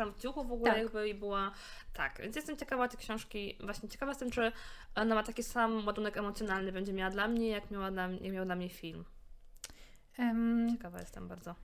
w 0.44 0.52
ogóle 0.52 0.72
Tak. 0.72 0.80
jakby 0.82 1.10
i 1.10 1.14
była... 1.14 1.52
Tak, 1.94 2.22
więc 2.22 2.36
jestem 2.36 2.58
ciekawa 2.58 2.88
tej 2.88 3.00
książki, 3.00 3.58
właśnie 3.60 3.90
ciekawa 3.90 4.12
jestem, 4.12 4.32
czy 4.32 4.52
ona 4.96 5.16
ma 5.16 5.24
taki 5.24 5.44
sam 5.44 5.86
ładunek 5.88 6.18
emocjonalny 6.18 6.72
będzie 6.72 6.94
miała 6.94 7.12
dla 7.12 7.28
mnie, 7.28 7.48
jak, 7.50 7.72
miała 7.72 7.92
dla, 7.92 8.08
jak 8.08 8.34
miał 8.34 8.46
dla 8.46 8.56
mnie 8.56 8.70
film. 8.70 9.06
Em, 10.18 10.68
Ciekawa 10.72 11.00
jestem 11.00 11.28
bardzo. 11.28 11.56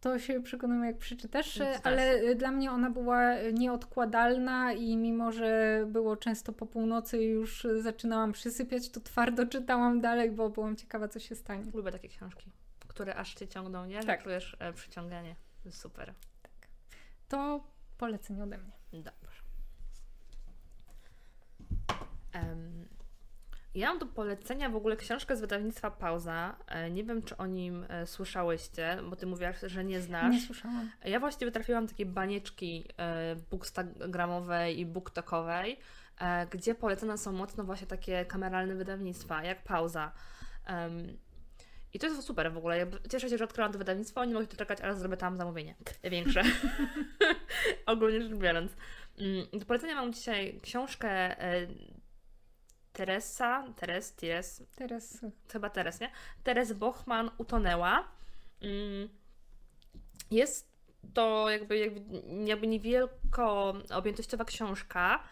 To 0.00 0.18
się 0.18 0.42
przekonamy, 0.42 0.86
jak 0.86 0.98
przeczytasz, 0.98 1.48
Przeczytasz. 1.48 1.80
ale 1.84 2.02
e, 2.02 2.34
dla 2.34 2.50
mnie 2.50 2.70
ona 2.72 2.90
była 2.90 3.34
nieodkładalna 3.52 4.72
i 4.72 4.96
mimo, 4.96 5.32
że 5.32 5.84
było 5.86 6.16
często 6.16 6.52
po 6.52 6.66
północy 6.66 7.22
i 7.22 7.26
już 7.28 7.66
zaczynałam 7.80 8.32
przysypiać, 8.32 8.90
to 8.90 9.00
twardo 9.00 9.46
czytałam 9.46 10.00
dalej, 10.00 10.30
bo 10.30 10.50
byłam 10.50 10.76
ciekawa, 10.76 11.08
co 11.08 11.20
się 11.20 11.34
stanie. 11.34 11.64
Lubię 11.74 11.92
takie 11.92 12.08
książki, 12.08 12.50
które 12.88 13.14
aż 13.16 13.34
cię 13.34 13.48
ciągną, 13.48 13.86
nie? 13.86 14.02
Tak. 14.02 14.22
czujesz 14.22 14.56
e, 14.60 14.72
przyciąganie. 14.72 15.36
Super. 15.70 16.14
To 17.28 17.64
polecenie 17.98 18.42
ode 18.42 18.58
mnie. 18.58 18.72
Dobrze. 18.92 19.23
Ja 23.74 23.88
mam 23.88 23.98
do 23.98 24.06
polecenia 24.06 24.68
w 24.68 24.76
ogóle 24.76 24.96
książkę 24.96 25.36
z 25.36 25.40
wydawnictwa 25.40 25.90
Pauza. 25.90 26.56
E, 26.68 26.90
Nie 26.90 27.04
wiem, 27.04 27.22
czy 27.22 27.36
o 27.36 27.46
nim 27.46 27.86
e, 27.88 28.06
słyszałyście, 28.06 28.98
bo 29.10 29.16
ty 29.16 29.26
mówiłaś, 29.26 29.56
że 29.66 29.84
nie 29.84 30.00
znasz. 30.00 30.34
Nie 30.34 30.40
słyszałam. 30.40 30.90
Ja 31.04 31.20
właściwie 31.20 31.50
trafiłam 31.52 31.88
takie 31.88 32.06
banieczki 32.06 32.84
e, 32.98 33.36
bookstagramowej 33.50 34.80
i 34.80 34.86
booktokowej, 34.86 35.78
gdzie 36.50 36.74
polecane 36.74 37.18
są 37.18 37.32
mocno 37.32 37.64
właśnie 37.64 37.86
takie 37.86 38.24
kameralne 38.24 38.74
wydawnictwa, 38.74 39.44
jak 39.44 39.62
Pauza. 39.62 40.12
I 41.94 41.98
to 41.98 42.06
jest 42.06 42.22
super 42.22 42.52
w 42.52 42.56
ogóle. 42.56 42.78
Ja 42.78 42.86
cieszę 43.10 43.30
się, 43.30 43.38
że 43.38 43.44
odkryłam 43.44 43.72
to 43.72 43.78
wydawnictwo. 43.78 44.24
Nie 44.24 44.34
mogę 44.34 44.46
tu 44.46 44.56
czekać, 44.56 44.80
ale 44.80 44.94
zrobię 44.94 45.16
tam 45.16 45.36
zamówienie 45.36 45.74
większe. 46.04 46.42
Ogólnie 47.86 48.22
rzecz 48.22 48.34
biorąc. 48.34 48.72
Mm, 49.18 49.46
Do 49.52 49.66
polecenia 49.66 49.94
mam 49.94 50.12
dzisiaj 50.12 50.60
książkę 50.62 51.36
Teresa, 52.94 53.64
Teres, 53.76 54.12
Teres, 54.12 54.62
Teraz 54.76 55.18
chyba 55.52 55.70
Teres, 55.70 56.00
nie? 56.00 56.10
Teres 56.44 56.72
Bochman 56.72 57.30
utonęła. 57.38 58.08
Mm, 58.62 59.08
Jest 60.30 60.74
to 61.14 61.50
jakby, 61.50 61.78
jakby, 61.78 62.00
jakby 62.44 62.66
niewielko 62.66 63.74
objętościowa 63.90 64.44
książka, 64.44 65.22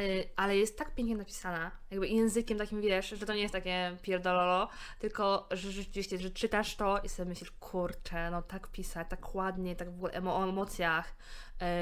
y, 0.00 0.28
ale 0.36 0.56
jest 0.56 0.78
tak 0.78 0.94
pięknie 0.94 1.16
napisana, 1.16 1.70
jakby 1.90 2.08
językiem 2.08 2.58
takim, 2.58 2.80
wiesz, 2.80 3.08
że 3.08 3.26
to 3.26 3.34
nie 3.34 3.42
jest 3.42 3.54
takie 3.54 3.96
pierdololo, 4.02 4.68
tylko 4.98 5.48
że 5.50 5.70
rzeczywiście, 5.72 6.18
że 6.18 6.30
czytasz 6.30 6.76
to 6.76 6.98
i 6.98 7.08
sobie 7.08 7.28
myślisz, 7.28 7.50
kurczę, 7.50 8.30
no 8.30 8.42
tak 8.42 8.68
pisać, 8.68 9.06
tak 9.10 9.34
ładnie, 9.34 9.76
tak 9.76 9.90
w 9.90 9.94
ogóle 9.94 10.32
o 10.32 10.44
emocjach, 10.48 11.14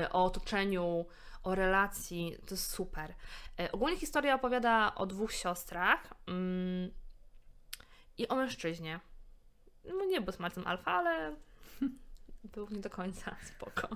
y, 0.05 0.13
o 0.13 0.25
otoczeniu, 0.25 1.07
o 1.43 1.55
relacji, 1.55 2.37
to 2.47 2.55
jest 2.55 2.71
super. 2.71 3.15
Y, 3.61 3.73
Ogólnie 3.73 3.97
historia 3.97 4.35
opowiada 4.35 4.95
o 4.95 5.07
dwóch 5.07 5.33
siostrach 5.33 6.15
mm, 6.27 6.91
i 8.19 8.29
o 8.29 8.37
mężczyźnie. 8.37 9.01
No 9.85 10.05
nie 10.05 10.21
był 10.21 10.33
smartem 10.33 10.67
alfa, 10.67 10.93
ale 10.93 11.37
był 12.55 12.69
nie 12.71 12.81
do 12.81 12.91
końca 12.91 13.37
spoko. 13.51 13.89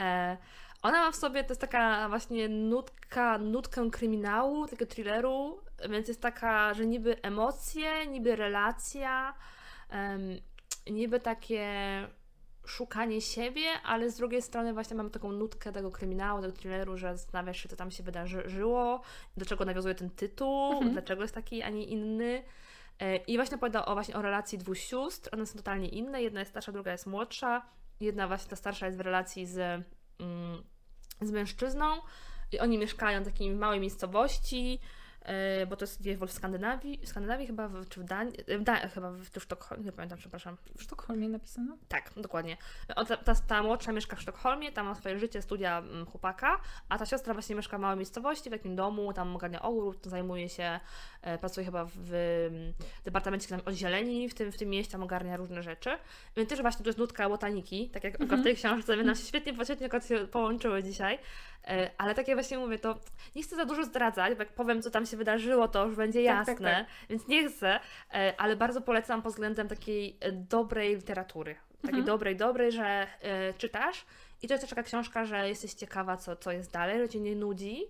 E, 0.00 0.36
ona 0.82 1.00
ma 1.00 1.12
w 1.12 1.16
sobie, 1.16 1.44
to 1.44 1.50
jest 1.50 1.60
taka 1.60 2.08
właśnie 2.08 2.48
nutka, 2.48 3.38
nutkę 3.38 3.90
kryminału, 3.90 4.66
takiego 4.66 4.86
thrilleru, 4.86 5.60
więc 5.90 6.08
jest 6.08 6.20
taka, 6.20 6.74
że 6.74 6.86
niby 6.86 7.22
emocje, 7.22 8.06
niby 8.06 8.36
relacja, 8.36 9.34
em, 9.90 10.40
niby 10.86 11.20
takie 11.20 11.68
szukanie 12.66 13.20
siebie, 13.20 13.66
ale 13.84 14.10
z 14.10 14.16
drugiej 14.16 14.42
strony 14.42 14.72
właśnie 14.74 14.96
mamy 14.96 15.10
taką 15.10 15.32
nutkę 15.32 15.72
tego 15.72 15.90
kryminału, 15.90 16.40
tego 16.40 16.52
thrilleru, 16.52 16.96
że 16.96 17.16
zastanawiasz 17.16 17.62
się, 17.62 17.68
co 17.68 17.76
tam 17.76 17.90
się 17.90 18.02
wydarzyło, 18.02 19.00
do 19.36 19.46
czego 19.46 19.64
nawiązuje 19.64 19.94
ten 19.94 20.10
tytuł, 20.10 20.72
Mhm. 20.72 20.92
dlaczego 20.92 21.22
jest 21.22 21.34
taki, 21.34 21.62
a 21.62 21.70
nie 21.70 21.84
inny. 21.84 22.42
E, 23.00 23.16
I 23.16 23.36
właśnie 23.36 23.56
opowiada 23.56 23.84
o, 23.86 23.94
właśnie 23.94 24.14
o 24.14 24.22
relacji 24.22 24.58
dwóch 24.58 24.78
sióstr. 24.78 25.30
One 25.32 25.46
są 25.46 25.56
totalnie 25.56 25.88
inne. 25.88 26.22
Jedna 26.22 26.40
jest 26.40 26.50
starsza, 26.50 26.72
druga 26.72 26.92
jest 26.92 27.06
młodsza. 27.06 27.62
Jedna 28.00 28.28
właśnie 28.28 28.50
ta 28.50 28.56
starsza 28.56 28.86
jest 28.86 28.98
w 28.98 29.00
relacji 29.00 29.46
z, 29.46 29.58
mm, 30.20 30.64
z 31.20 31.30
mężczyzną. 31.30 31.86
I 32.52 32.58
oni 32.60 32.78
mieszkają 32.78 33.22
w 33.22 33.24
takiej 33.24 33.50
małej 33.50 33.80
miejscowości, 33.80 34.80
bo 35.68 35.76
to 35.76 35.84
jest 35.84 36.00
gdzieś 36.00 36.16
w 36.16 36.32
Skandynawii, 36.32 37.00
w 37.02 37.08
Skandynawii 37.08 37.46
chyba, 37.46 37.68
w, 37.68 37.88
czy 37.88 38.00
w 38.00 38.04
Danii, 38.04 38.36
w 38.58 38.62
Danii 38.62 38.88
chyba 38.88 39.10
w, 39.10 39.20
w 39.20 39.42
Sztokholmie, 39.42 39.84
nie 39.84 39.92
pamiętam, 39.92 40.18
przepraszam. 40.18 40.56
w 40.78 40.82
Sztokholmie 40.82 41.28
napisano? 41.28 41.76
Tak, 41.88 42.10
dokładnie. 42.16 42.56
O, 42.96 43.04
Ta, 43.04 43.16
ta, 43.16 43.34
ta 43.34 43.62
młodsza 43.62 43.92
mieszka 43.92 44.16
w 44.16 44.20
Sztokholmie, 44.20 44.72
tam 44.72 44.86
ma 44.86 44.94
swoje 44.94 45.18
życie, 45.18 45.42
studia 45.42 45.78
mm, 45.78 46.06
chłopaka, 46.06 46.60
a 46.88 46.98
ta 46.98 47.06
siostra 47.06 47.34
właśnie 47.34 47.56
mieszka 47.56 47.78
w 47.78 47.80
małej 47.80 47.96
miejscowości, 47.96 48.50
w 48.50 48.52
takim 48.52 48.76
domu, 48.76 49.12
tam 49.12 49.36
ogarnia 49.36 49.62
ogród, 49.62 50.06
zajmuje 50.06 50.48
się, 50.48 50.80
e, 51.22 51.38
pracuje 51.38 51.66
chyba 51.66 51.84
w, 51.84 51.92
w 51.94 52.14
mm, 52.50 52.72
departamencie 53.04 53.48
tam 53.48 53.60
odzieleni 53.64 54.28
w 54.28 54.34
tym, 54.34 54.52
w 54.52 54.56
tym 54.56 54.68
mieście, 54.68 54.92
tam 54.92 55.02
ogarnia 55.02 55.36
różne 55.36 55.62
rzeczy. 55.62 55.90
Więc 56.36 56.48
też 56.50 56.60
właśnie 56.60 56.84
to 56.84 56.88
jest 56.88 56.98
nutka 56.98 57.28
botaniki, 57.28 57.90
tak 57.90 58.04
jak 58.04 58.14
akurat 58.14 58.40
w 58.40 58.44
tej 58.44 58.56
książce, 58.56 58.96
więc 58.96 59.06
nam 59.06 59.16
się 59.16 59.24
świetnie, 59.24 59.54
świetnie 59.64 59.88
połączyły 60.26 60.82
dzisiaj. 60.82 61.18
E, 61.68 61.90
Ale 61.98 62.14
tak 62.14 62.28
jak 62.28 62.36
właśnie 62.36 62.58
mówię, 62.58 62.78
to 62.78 62.94
nie 63.36 63.42
chcę 63.42 63.56
za 63.56 63.64
dużo 63.64 63.84
zdradzać, 63.84 64.34
bo 64.34 64.42
jak 64.42 64.52
powiem, 64.52 64.82
co 64.82 64.90
tam 64.90 65.06
się 65.06 65.16
wydarzyło, 65.16 65.68
to 65.68 65.86
już 65.86 65.96
będzie 65.96 66.24
Tak, 66.24 66.46
tak, 66.46 66.48
jasne, 66.48 66.70
tak. 66.74 66.86
więc 67.10 67.28
nie 67.28 67.48
chcę, 67.48 67.80
e, 68.14 68.34
ale 68.38 68.56
bardzo 68.56 68.80
polecam 68.80 69.22
pod 69.22 69.32
względem 69.32 69.68
takiej 69.68 70.16
e, 70.20 70.32
dobrej 70.32 70.96
literatury. 70.96 71.54
Takiej 71.74 71.88
Mhm. 72.00 72.04
dobrej, 72.06 72.36
dobrej, 72.36 72.72
że 72.72 73.06
czytasz 73.58 74.04
i 74.42 74.48
to 74.48 74.54
jest 74.54 74.62
też 74.62 74.70
taka 74.70 74.82
książka, 74.82 75.24
że 75.24 75.48
jesteś 75.48 75.74
ciekawa, 75.74 76.16
co, 76.16 76.36
co 76.36 76.52
jest 76.52 76.72
dalej, 76.72 76.98
że 76.98 77.08
cię 77.08 77.20
nie 77.20 77.36
nudzi. 77.36 77.84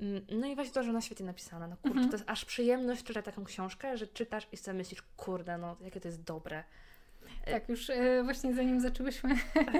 Mm, 0.00 0.26
No 0.30 0.46
i 0.46 0.54
właśnie 0.54 0.72
to, 0.74 0.82
że 0.82 0.90
ona 0.90 1.00
świetnie 1.00 1.26
napisana. 1.26 1.66
No 1.66 1.76
kurczę, 1.76 1.88
Mhm. 1.90 2.08
to 2.10 2.16
jest 2.16 2.30
aż 2.30 2.44
przyjemność 2.44 3.04
czytać 3.04 3.24
taką 3.24 3.44
książkę, 3.44 3.96
że 3.96 4.06
czytasz 4.06 4.46
i 4.52 4.56
sobie 4.56 4.76
myślisz, 4.78 5.02
kurde, 5.16 5.58
no 5.58 5.76
jakie 5.80 6.00
to 6.00 6.08
jest 6.08 6.22
dobre. 6.22 6.64
E, 7.44 7.52
Tak, 7.52 7.68
już 7.68 7.90
e, 7.90 8.22
właśnie 8.24 8.54
zanim 8.54 8.80
zaczęłyśmy 8.80 9.34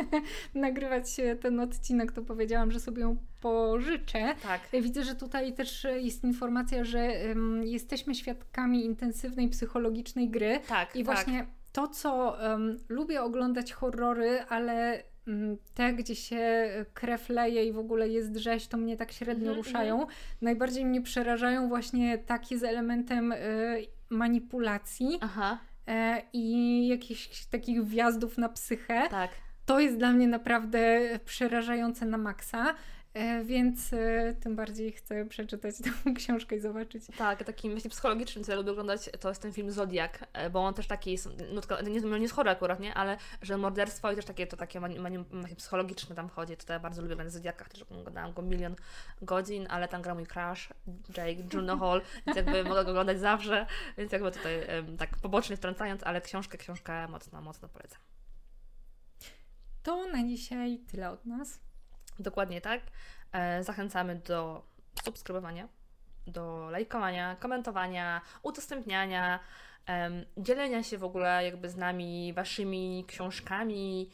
nagrywać 0.54 1.20
e, 1.20 1.36
ten 1.36 1.61
odcinek, 1.61 2.12
to 2.12 2.22
powiedziałam, 2.22 2.72
że 2.72 2.80
sobie 2.80 3.02
ją 3.02 3.16
pożyczę. 3.40 4.34
Tak. 4.42 4.61
Widzę, 4.82 5.04
że 5.04 5.14
tutaj 5.14 5.52
też 5.52 5.86
jest 5.96 6.24
informacja, 6.24 6.84
że 6.84 7.12
jesteśmy 7.62 8.14
świadkami 8.14 8.84
intensywnej 8.84 9.48
psychologicznej 9.48 10.28
gry. 10.28 10.61
Tak, 10.68 10.96
I 10.96 11.04
tak. 11.04 11.14
właśnie 11.14 11.46
to, 11.72 11.88
co 11.88 12.42
em, 12.52 12.78
lubię 12.88 13.22
oglądać 13.22 13.72
horrory, 13.72 14.40
ale 14.48 15.02
mm, 15.28 15.56
te, 15.74 15.92
gdzie 15.92 16.14
się 16.14 16.68
krew 16.94 17.28
leje 17.28 17.64
i 17.64 17.72
w 17.72 17.78
ogóle 17.78 18.09
jest 18.09 18.36
rzeź, 18.36 18.66
to 18.66 18.76
mnie 18.76 18.96
tak 18.96 19.12
średnio 19.12 19.48
Mhm, 19.50 19.56
ruszają. 19.56 20.06
Najbardziej 20.42 20.84
mnie 20.84 21.02
przerażają 21.02 21.68
właśnie 21.68 22.18
takie 22.18 22.59
z 22.59 22.64
elementem 22.64 23.32
e, 23.32 23.36
manipulacji 24.11 25.18
Aha, 25.20 25.59
i 26.32 26.89
jakichś 26.89 27.45
takich 27.47 27.84
wjazdów 27.84 28.39
na 28.39 28.49
psychę. 28.49 29.09
tak. 29.11 29.30
To 29.66 29.80
jest 29.80 29.97
dla 29.97 30.12
mnie 30.12 30.28
naprawdę 30.28 31.01
przerażające 31.24 32.07
na 32.07 32.18
maksa. 32.18 32.74
E, 33.14 33.44
Więc 33.44 33.92
e, 33.92 34.34
tym 34.40 34.56
bardziej 34.56 34.92
chcę 34.92 35.26
przeczytać 35.26 35.74
tę 35.78 35.90
książkę 36.18 36.56
i 36.56 36.61
zobaczyć. 36.61 37.02
Tak, 37.18 37.44
takim 37.44 37.72
właśnie 37.72 37.90
psychologicznym, 37.90 38.44
co 38.44 38.52
ja 38.52 38.59
lubię 38.59 38.72
oglądać, 38.72 39.11
to 39.20 39.28
jest 39.28 39.42
ten 39.42 39.52
film 39.52 39.70
Zodiak, 39.70 40.28
e, 40.32 40.50
bo 40.50 40.61
on 40.61 40.74
też 40.74 40.86
taki 40.86 41.12
jest, 41.12 41.28
nutka, 41.52 41.80
nie, 41.80 42.00
nie 42.00 42.18
jest 42.18 42.34
chory 42.34 42.50
akurat, 42.50 42.80
nie, 42.80 42.94
ale 42.94 43.16
że 43.42 43.59
morderstwo 43.59 44.12
i 44.12 44.16
też 44.16 44.24
takie, 44.24 44.46
to 44.46 44.56
takie 44.56 44.80
mani, 44.80 45.00
mani, 45.00 45.24
mani, 45.30 45.56
psychologiczne 45.56 46.16
tam 46.16 46.28
chodzi, 46.28 46.56
to 46.56 46.72
ja 46.72 46.80
bardzo 46.80 47.02
lubię 47.02 47.14
oglądać 47.14 47.32
Zodiaka, 47.32 47.64
też 47.64 47.82
oglądałam 47.82 48.32
go 48.32 48.42
milion 48.42 48.76
godzin, 49.22 49.66
ale 49.70 49.88
tam 49.88 50.02
gra 50.02 50.14
mój 50.14 50.26
crush, 50.26 50.68
Jake 51.16 51.34
Gyllenhaal, 51.34 52.02
więc 52.26 52.36
jakby 52.36 52.64
mogę 52.64 52.84
go 52.84 52.90
oglądać 52.90 53.20
zawsze, 53.20 53.66
więc 53.98 54.12
jakby 54.12 54.32
tutaj 54.32 54.52
tak 54.98 55.16
pobocznie 55.22 55.56
wtrącając, 55.56 56.02
ale 56.02 56.20
książkę, 56.20 56.59
książkę 56.59 57.09
mocno, 57.09 57.42
mocno 57.42 57.68
polecam. 57.68 58.00
to 59.82 60.06
na 60.06 60.28
dzisiaj 60.28 60.78
tyle 60.90 61.11
od 61.11 61.26
nas. 61.26 61.68
Dokładnie 62.19 62.61
tak. 62.61 62.81
E, 63.33 63.64
zachęcamy 63.64 64.14
do 64.16 64.62
subskrybowania, 65.05 65.69
do 66.27 66.71
lajkowania, 66.71 67.37
komentowania, 67.37 68.21
udostępniania, 68.43 69.41
dzielenia 70.37 70.83
się 70.83 70.99
w 70.99 71.05
ogóle 71.05 71.45
jakby 71.45 71.71
z 71.71 71.77
nami 71.77 72.33
waszymi 72.33 73.05
książkami, 73.09 74.11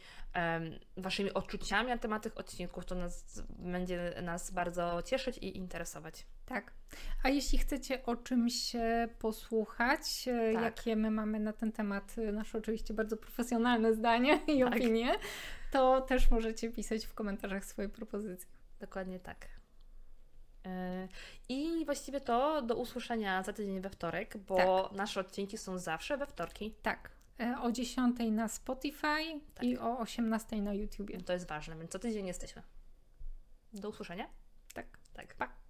waszymi 0.97 1.33
odczuciami 1.33 1.89
na 1.89 1.97
temat 1.97 2.23
tych 2.23 2.37
odcinków. 2.37 2.85
To 2.85 2.95
nas, 2.95 3.43
będzie 3.49 4.13
nas 4.21 4.51
bardzo 4.51 5.01
cieszyć 5.01 5.37
i 5.37 5.57
interesować. 5.57 6.25
Tak. 6.45 6.73
A 7.23 7.29
jeśli 7.29 7.57
chcecie 7.57 8.05
o 8.05 8.15
czymś 8.15 8.75
e, 8.75 9.09
posłuchać, 9.19 10.27
e, 10.27 10.53
Tak. 10.53 10.63
jakie 10.63 10.95
my 10.95 11.11
mamy 11.11 11.39
na 11.39 11.53
ten 11.53 11.71
temat 11.71 12.15
e, 12.17 12.31
nasze 12.31 12.57
oczywiście 12.57 12.93
bardzo 12.93 13.17
profesjonalne 13.17 13.93
zdanie 13.93 14.39
i 14.47 14.59
Tak. 14.59 14.73
opinie, 14.73 15.15
to 15.71 16.01
też 16.01 16.31
możecie 16.31 16.71
pisać 16.71 17.05
w 17.05 17.13
komentarzach 17.13 17.65
swoje 17.65 17.89
propozycje. 17.89 18.49
Dokładnie 18.79 19.19
tak. 19.19 19.47
I 21.49 21.85
właściwie 21.85 22.21
to 22.21 22.61
do 22.61 22.75
usłyszenia 22.75 23.43
za 23.43 23.53
tydzień 23.53 23.81
we 23.81 23.89
wtorek, 23.89 24.37
bo 24.37 24.89
nasze 24.95 25.19
odcinki 25.19 25.57
są 25.57 25.77
zawsze 25.77 26.17
we 26.17 26.25
wtorki. 26.25 26.75
Tak. 26.81 27.14
E, 27.39 27.55
O 27.61 27.71
10 27.71 28.19
na 28.31 28.47
Spotify 28.47 29.41
Tak. 29.53 29.63
i 29.63 29.77
o 29.77 29.99
18 29.99 30.61
na 30.61 30.73
YouTubie. 30.73 31.21
To 31.21 31.33
jest 31.33 31.47
ważne, 31.47 31.75
więc 31.75 31.91
co 31.91 31.99
tydzień 31.99 32.27
jesteśmy. 32.27 32.61
Do 33.73 33.89
usłyszenia. 33.89 34.29
Tak. 34.73 34.97
Tak. 35.13 35.35
Pa! 35.35 35.64